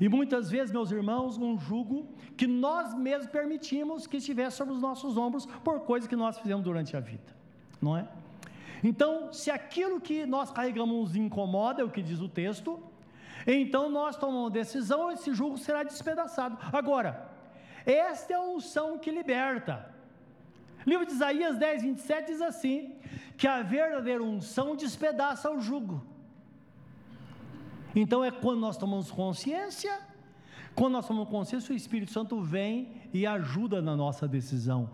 E 0.00 0.08
muitas 0.08 0.50
vezes, 0.50 0.72
meus 0.72 0.90
irmãos, 0.90 1.38
um 1.38 1.58
jugo 1.58 2.08
que 2.36 2.46
nós 2.46 2.94
mesmos 2.94 3.30
permitimos 3.30 4.06
que 4.06 4.16
estivesse 4.16 4.56
sobre 4.56 4.74
os 4.74 4.80
nossos 4.80 5.16
ombros 5.16 5.46
por 5.62 5.80
coisas 5.80 6.08
que 6.08 6.16
nós 6.16 6.38
fizemos 6.38 6.64
durante 6.64 6.96
a 6.96 7.00
vida, 7.00 7.34
não 7.80 7.96
é? 7.96 8.08
Então, 8.82 9.32
se 9.32 9.50
aquilo 9.50 10.00
que 10.00 10.26
nós 10.26 10.50
carregamos 10.50 10.94
nos 10.94 11.16
incomoda, 11.16 11.80
é 11.80 11.84
o 11.84 11.90
que 11.90 12.02
diz 12.02 12.20
o 12.20 12.28
texto, 12.28 12.82
então 13.46 13.88
nós 13.88 14.16
tomamos 14.16 14.50
decisão, 14.50 15.10
esse 15.10 15.32
jugo 15.32 15.56
será 15.56 15.82
despedaçado. 15.82 16.58
Agora, 16.72 17.30
esta 17.86 18.32
é 18.32 18.36
a 18.36 18.42
unção 18.42 18.98
que 18.98 19.10
liberta. 19.10 19.93
Livro 20.86 21.06
de 21.06 21.12
Isaías 21.12 21.56
10, 21.58 21.82
27 21.82 22.32
diz 22.32 22.40
assim: 22.40 22.96
que 23.36 23.46
a 23.46 23.62
verdadeira 23.62 24.22
unção 24.22 24.76
despedaça 24.76 25.50
o 25.50 25.60
jugo. 25.60 26.04
Então 27.94 28.24
é 28.24 28.30
quando 28.30 28.60
nós 28.60 28.76
tomamos 28.76 29.10
consciência 29.10 29.96
Quando 30.74 30.94
nós 30.94 31.06
somos 31.06 31.28
conscientes, 31.28 31.68
o 31.68 31.72
Espírito 31.72 32.10
Santo 32.10 32.40
vem 32.40 33.00
e 33.12 33.24
ajuda 33.26 33.80
na 33.80 33.96
nossa 33.96 34.26
decisão. 34.26 34.90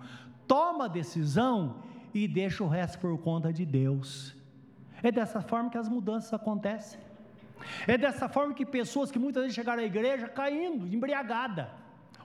Toma 0.47 0.85
a 0.85 0.89
decisão 0.89 1.83
e 2.13 2.29
deixa 2.29 2.63
o 2.63 2.69
resto 2.69 2.99
por 2.99 3.17
conta 3.19 3.51
de 3.51 3.65
Deus. 3.65 4.37
É 5.03 5.11
dessa 5.11 5.41
forma 5.41 5.71
que 5.71 5.79
as 5.79 5.89
mudanças 5.89 6.33
acontecem. 6.35 7.01
É 7.87 7.97
dessa 7.97 8.29
forma 8.29 8.53
que 8.53 8.67
pessoas 8.67 9.11
que 9.11 9.19
muitas 9.19 9.43
vezes 9.43 9.55
chegaram 9.55 9.83
à 9.83 9.87
igreja 9.87 10.29
caindo, 10.29 10.87
embriagada, 10.87 11.71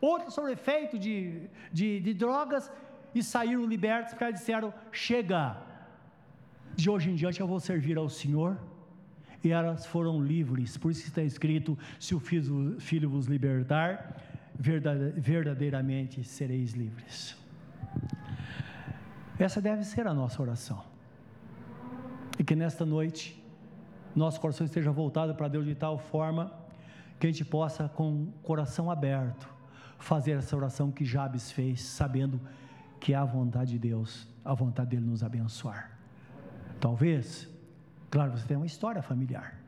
outras 0.02 0.34
sob 0.34 0.52
efeito 0.52 1.00
de, 1.00 1.50
de, 1.72 2.02
de 2.02 2.14
drogas 2.14 2.70
e 3.16 3.24
saíram 3.24 3.66
libertos 3.66 4.14
porque 4.14 4.34
disseram: 4.34 4.74
chega, 4.92 5.58
de 6.76 6.90
hoje 6.90 7.10
em 7.10 7.16
diante 7.16 7.40
eu 7.40 7.48
vou 7.48 7.60
servir 7.60 7.98
ao 7.98 8.10
Senhor. 8.10 8.58
E 9.44 9.52
elas 9.52 9.86
foram 9.86 10.24
livres, 10.24 10.76
por 10.76 10.92
isso 10.92 11.06
está 11.08 11.22
escrito: 11.22 11.78
se 12.00 12.14
o 12.14 12.20
filho 12.20 13.10
vos 13.10 13.28
libertar, 13.28 14.22
verdadeiramente 14.60 16.24
sereis 16.24 16.74
livres. 16.74 17.38
Essa 19.38 19.62
deve 19.62 19.84
ser 19.84 20.08
a 20.08 20.14
nossa 20.14 20.42
oração. 20.42 20.84
E 22.40 22.44
que 22.44 22.56
nesta 22.56 22.86
noite, 22.86 23.42
nosso 24.16 24.42
coração 24.42 24.66
esteja 24.66 24.92
voltado 24.92 25.36
para 25.36 25.48
Deus 25.48 25.66
de 25.66 25.76
tal 25.76 25.98
forma 25.98 26.52
que 27.20 27.28
a 27.28 27.32
gente 27.32 27.46
possa, 27.46 27.88
com 27.88 28.24
o 28.24 28.34
coração 28.42 28.90
aberto, 28.90 29.48
fazer 30.00 30.32
essa 30.32 30.56
oração 30.56 30.92
que 30.92 31.06
Jabes 31.06 31.52
fez, 31.52 31.82
sabendo 31.82 32.40
que 32.40 32.65
é 33.14 33.16
a 33.16 33.26
vontade 33.26 33.72
de 33.72 33.80
Deus, 33.80 34.28
a 34.44 34.54
vontade 34.54 34.92
dele 34.92 35.06
nos 35.06 35.24
abençoar. 35.24 35.98
Talvez, 36.80 37.48
claro, 38.10 38.32
você 38.32 38.48
tem 38.48 38.58
uma 38.58 38.66
história 38.66 39.02
familiar. 39.02 39.60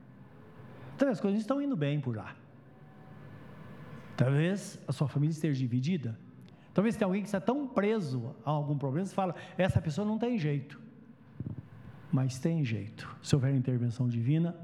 Talvez 0.98 1.18
as 1.18 1.22
coisas 1.22 1.40
estão 1.40 1.62
indo 1.62 1.76
bem 1.76 2.00
por 2.00 2.16
lá. 2.16 2.36
Talvez 4.16 4.80
a 4.88 4.92
sua 4.92 5.08
família 5.08 5.32
esteja 5.32 5.60
dividida. 5.60 6.18
Talvez 6.74 6.96
tenha 6.96 7.08
alguém 7.08 7.22
que 7.22 7.28
está 7.28 7.40
tão 7.40 7.68
preso 7.68 8.36
a 8.46 8.50
algum 8.50 8.78
problema, 8.78 9.06
você 9.06 9.14
fala, 9.14 9.36
essa 9.58 9.82
pessoa 9.82 10.06
não 10.08 10.18
tem 10.18 10.38
jeito. 10.38 10.80
Mas 12.12 12.40
tem 12.40 12.64
jeito. 12.64 13.16
Se 13.22 13.36
houver 13.36 13.54
intervenção 13.54 14.08
divina, 14.08 14.56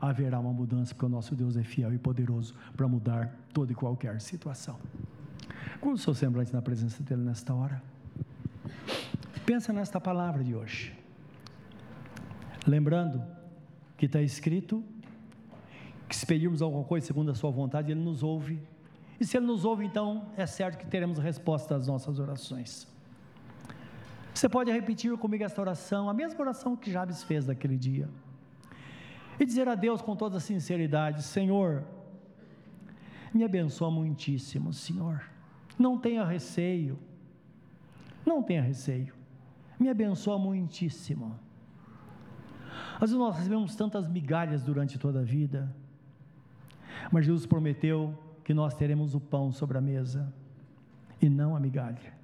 haverá 0.00 0.38
uma 0.40 0.52
mudança, 0.52 0.94
porque 0.94 1.06
o 1.06 1.08
nosso 1.08 1.34
Deus 1.34 1.56
é 1.56 1.62
fiel 1.62 1.92
e 1.92 1.98
poderoso 1.98 2.54
para 2.76 2.86
mudar 2.88 3.34
toda 3.52 3.72
e 3.72 3.74
qualquer 3.74 4.20
situação. 4.20 4.78
Como 5.80 5.94
o 5.94 5.98
seu 5.98 6.14
semblante 6.14 6.52
na 6.52 6.60
presença 6.60 7.02
dele 7.02 7.22
nesta 7.22 7.54
hora? 7.54 7.82
Pensa 9.44 9.72
nesta 9.72 10.00
palavra 10.00 10.42
de 10.44 10.54
hoje. 10.54 10.96
Lembrando 12.66 13.22
que 13.96 14.06
está 14.06 14.20
escrito 14.22 14.84
que 16.08 16.16
se 16.16 16.26
pedirmos 16.26 16.62
alguma 16.62 16.84
coisa 16.84 17.06
segundo 17.06 17.30
a 17.30 17.34
sua 17.34 17.50
vontade, 17.50 17.90
Ele 17.90 18.00
nos 18.00 18.22
ouve 18.22 18.62
e 19.18 19.24
se 19.24 19.36
Ele 19.36 19.46
nos 19.46 19.64
ouve, 19.64 19.84
então 19.84 20.26
é 20.36 20.46
certo 20.46 20.78
que 20.78 20.86
teremos 20.86 21.18
resposta 21.18 21.76
às 21.76 21.86
nossas 21.86 22.18
orações. 22.18 22.88
Você 24.34 24.48
pode 24.48 24.72
repetir 24.72 25.16
comigo 25.16 25.44
esta 25.44 25.60
oração, 25.60 26.08
a 26.08 26.14
mesma 26.14 26.40
oração 26.40 26.74
que 26.74 26.90
Jabes 26.90 27.22
fez 27.22 27.46
naquele 27.46 27.76
dia, 27.76 28.08
e 29.38 29.44
dizer 29.44 29.68
a 29.68 29.74
Deus 29.74 30.02
com 30.02 30.16
toda 30.16 30.40
sinceridade: 30.40 31.22
Senhor, 31.22 31.84
me 33.32 33.44
abençoa 33.44 33.90
muitíssimo, 33.90 34.72
Senhor. 34.72 35.22
Não 35.78 35.96
tenha 35.98 36.24
receio, 36.24 36.98
não 38.24 38.42
tenha 38.42 38.62
receio, 38.62 39.14
me 39.78 39.88
abençoa 39.88 40.38
muitíssimo. 40.38 41.38
Às 42.94 43.10
vezes 43.10 43.16
nós 43.16 43.36
recebemos 43.36 43.74
tantas 43.74 44.08
migalhas 44.08 44.62
durante 44.62 44.98
toda 44.98 45.20
a 45.20 45.24
vida, 45.24 45.74
mas 47.10 47.26
Jesus 47.26 47.46
prometeu 47.46 48.16
que 48.44 48.54
nós 48.54 48.74
teremos 48.74 49.14
o 49.14 49.20
pão 49.20 49.50
sobre 49.52 49.78
a 49.78 49.80
mesa 49.80 50.32
e 51.20 51.28
não 51.28 51.56
a 51.56 51.60
migalha. 51.60 52.22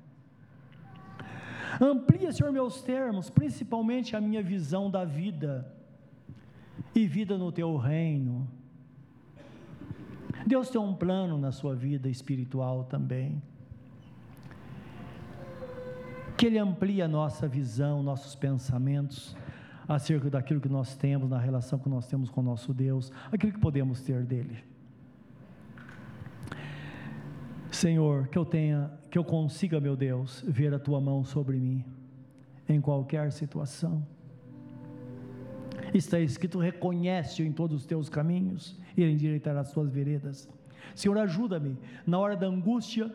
Amplia, 1.81 2.33
Senhor, 2.33 2.53
meus 2.53 2.83
termos, 2.83 3.31
principalmente 3.31 4.17
a 4.17 4.21
minha 4.21 4.43
visão 4.43 4.91
da 4.91 5.05
vida 5.05 5.73
e 6.95 7.07
vida 7.07 7.39
no 7.39 7.53
teu 7.53 7.77
reino. 7.77 8.49
Deus 10.47 10.71
tem 10.71 10.81
um 10.81 10.95
plano 10.95 11.39
na 11.39 11.53
sua 11.53 11.75
vida 11.75 12.09
espiritual 12.09 12.85
também. 12.85 13.43
Que 16.39 16.47
Ele 16.47 16.59
amplie 16.59 17.03
a 17.03 17.09
nossa 17.09 17.49
visão, 17.49 18.03
nossos 18.03 18.37
pensamentos 18.37 19.37
acerca 19.89 20.31
daquilo 20.31 20.61
que 20.61 20.69
nós 20.69 20.95
temos, 20.95 21.29
na 21.29 21.39
relação 21.39 21.81
que 21.81 21.89
nós 21.89 22.07
temos 22.07 22.31
com 22.31 22.41
o 22.41 22.45
nosso 22.45 22.73
Deus, 22.73 23.11
aquilo 23.33 23.53
que 23.53 23.59
podemos 23.59 24.03
ter 24.03 24.25
dEle. 24.25 24.63
Senhor, 27.73 28.29
que 28.29 28.39
eu 28.39 28.45
tenha, 28.45 28.91
que 29.11 29.19
eu 29.19 29.25
consiga, 29.25 29.81
meu 29.81 29.97
Deus, 29.97 30.45
ver 30.47 30.73
a 30.73 30.79
tua 30.79 31.01
mão 31.01 31.25
sobre 31.25 31.59
mim 31.59 31.85
em 32.69 32.81
qualquer 32.81 33.33
situação. 33.33 34.07
Está 35.93 36.21
escrito: 36.21 36.61
reconhece-o 36.61 37.45
em 37.45 37.53
todos 37.53 37.79
os 37.81 37.85
teus 37.85 38.09
caminhos 38.09 38.79
e 38.97 39.03
ele 39.03 39.15
endireitará 39.15 39.61
as 39.61 39.73
tuas 39.73 39.91
veredas. 39.91 40.49
Senhor, 40.95 41.19
ajuda-me 41.19 41.77
na 42.07 42.19
hora 42.19 42.37
da 42.37 42.47
angústia, 42.47 43.13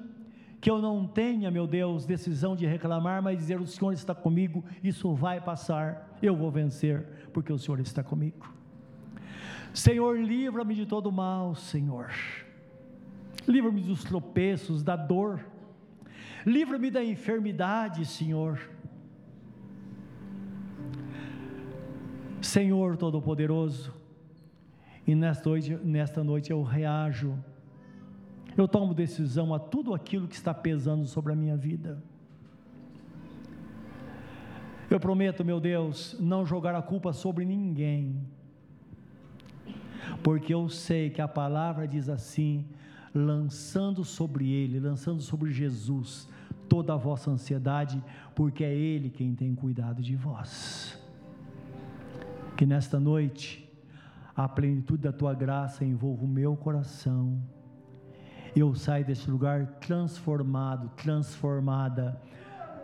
que 0.63 0.71
eu 0.71 0.81
não 0.81 1.05
tenha, 1.05 1.51
meu 1.51 1.67
Deus, 1.67 2.07
decisão 2.07 2.55
de 2.55 2.65
reclamar, 2.65 3.21
mas 3.21 3.37
dizer: 3.37 3.61
o 3.61 3.67
Senhor 3.67 3.91
está 3.91 4.15
comigo, 4.15 4.63
isso 4.83 5.13
vai 5.13 5.39
passar, 5.39 6.17
eu 6.23 6.35
vou 6.35 6.49
vencer, 6.49 7.05
porque 7.31 7.53
o 7.53 7.59
Senhor 7.59 7.79
está 7.79 8.01
comigo. 8.01 8.51
Senhor, 9.73 10.17
livra-me 10.19 10.73
de 10.73 10.87
todo 10.87 11.11
mal, 11.11 11.53
Senhor 11.53 12.09
livra-me 13.47 13.81
dos 13.81 14.03
tropeços, 14.03 14.83
da 14.83 14.95
dor, 14.95 15.45
livra-me 16.45 16.89
da 16.89 17.03
enfermidade, 17.03 18.05
Senhor. 18.05 18.59
Senhor 22.41 22.97
Todo-Poderoso, 22.97 23.93
e 25.07 25.15
nesta 25.15 25.49
noite, 25.49 25.75
nesta 25.83 26.23
noite 26.23 26.51
eu 26.51 26.61
reajo, 26.61 27.37
eu 28.57 28.67
tomo 28.67 28.93
decisão 28.93 29.53
a 29.53 29.59
tudo 29.59 29.93
aquilo 29.93 30.27
que 30.27 30.35
está 30.35 30.53
pesando 30.53 31.05
sobre 31.05 31.33
a 31.33 31.35
minha 31.35 31.57
vida. 31.57 32.01
Eu 34.89 34.99
prometo, 34.99 35.43
meu 35.43 35.59
Deus, 35.59 36.15
não 36.19 36.45
jogar 36.45 36.75
a 36.75 36.81
culpa 36.81 37.13
sobre 37.13 37.45
ninguém, 37.45 38.21
porque 40.21 40.53
eu 40.53 40.69
sei 40.69 41.09
que 41.09 41.21
a 41.21 41.27
palavra 41.27 41.87
diz 41.87 42.09
assim: 42.09 42.65
lançando 43.13 44.03
sobre 44.03 44.51
Ele, 44.51 44.79
lançando 44.79 45.21
sobre 45.21 45.51
Jesus 45.51 46.29
toda 46.69 46.93
a 46.93 46.97
vossa 46.97 47.31
ansiedade, 47.31 48.03
porque 48.35 48.63
é 48.63 48.73
Ele 48.73 49.09
quem 49.09 49.35
tem 49.35 49.53
cuidado 49.55 50.01
de 50.01 50.15
vós. 50.15 50.99
Que 52.55 52.65
nesta 52.65 52.99
noite 52.99 53.67
a 54.35 54.47
plenitude 54.47 55.03
da 55.03 55.11
tua 55.11 55.33
graça 55.33 55.85
envolva 55.85 56.23
o 56.23 56.27
meu 56.27 56.55
coração. 56.55 57.41
Eu 58.55 58.75
saio 58.75 59.03
desse 59.03 59.31
lugar 59.31 59.65
transformado, 59.79 60.87
transformada, 60.95 62.21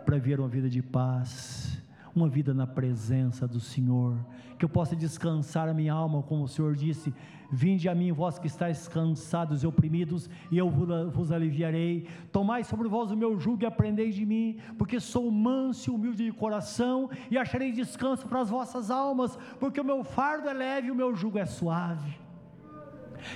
para 0.04 0.18
viver 0.18 0.40
uma 0.40 0.48
vida 0.48 0.68
de 0.68 0.82
paz, 0.82 1.80
uma 2.12 2.28
vida 2.28 2.52
na 2.52 2.66
presença 2.66 3.46
do 3.46 3.60
Senhor, 3.60 4.18
que 4.58 4.64
eu 4.64 4.68
possa 4.68 4.96
descansar 4.96 5.68
a 5.68 5.74
minha 5.74 5.92
alma, 5.92 6.24
como 6.24 6.42
o 6.42 6.48
Senhor 6.48 6.74
disse: 6.74 7.14
Vinde 7.52 7.88
a 7.88 7.94
mim, 7.94 8.10
vós 8.10 8.36
que 8.36 8.48
estáis 8.48 8.88
cansados 8.88 9.62
e 9.62 9.66
oprimidos, 9.66 10.28
e 10.50 10.58
eu 10.58 10.68
vos 10.68 11.30
aliviarei. 11.30 12.08
Tomai 12.32 12.64
sobre 12.64 12.88
vós 12.88 13.12
o 13.12 13.16
meu 13.16 13.38
jugo 13.38 13.62
e 13.62 13.66
aprendei 13.66 14.10
de 14.10 14.26
mim, 14.26 14.58
porque 14.76 14.98
sou 14.98 15.30
manso 15.30 15.88
e 15.88 15.94
humilde 15.94 16.24
de 16.24 16.32
coração, 16.32 17.08
e 17.30 17.38
acharei 17.38 17.70
descanso 17.70 18.26
para 18.26 18.40
as 18.40 18.50
vossas 18.50 18.90
almas, 18.90 19.38
porque 19.60 19.80
o 19.80 19.84
meu 19.84 20.02
fardo 20.02 20.48
é 20.48 20.52
leve 20.52 20.88
e 20.88 20.90
o 20.90 20.96
meu 20.96 21.14
jugo 21.14 21.38
é 21.38 21.46
suave. 21.46 22.18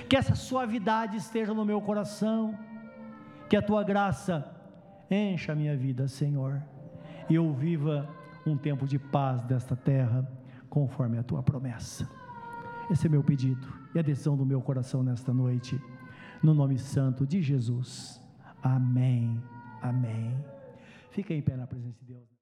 Que 0.07 0.15
essa 0.15 0.35
suavidade 0.35 1.17
esteja 1.17 1.53
no 1.53 1.65
meu 1.65 1.81
coração, 1.81 2.57
que 3.49 3.55
a 3.55 3.61
tua 3.61 3.83
graça 3.83 4.45
encha 5.09 5.51
a 5.51 5.55
minha 5.55 5.75
vida, 5.75 6.07
Senhor, 6.07 6.61
e 7.29 7.35
eu 7.35 7.53
viva 7.53 8.07
um 8.45 8.57
tempo 8.57 8.87
de 8.87 8.99
paz 8.99 9.43
desta 9.43 9.75
terra, 9.75 10.27
conforme 10.69 11.17
a 11.17 11.23
tua 11.23 11.41
promessa. 11.41 12.09
Esse 12.89 13.07
é 13.07 13.09
meu 13.09 13.23
pedido 13.23 13.67
e 13.93 13.99
a 13.99 14.01
decisão 14.01 14.35
do 14.37 14.45
meu 14.45 14.61
coração 14.61 15.01
nesta 15.01 15.33
noite, 15.33 15.81
no 16.43 16.53
nome 16.53 16.77
santo 16.77 17.25
de 17.25 17.41
Jesus. 17.41 18.21
Amém. 18.61 19.41
Amém. 19.81 20.37
Fica 21.09 21.33
em 21.33 21.41
pé 21.41 21.55
na 21.55 21.65
presença 21.65 21.97
de 21.99 22.13
Deus. 22.13 22.34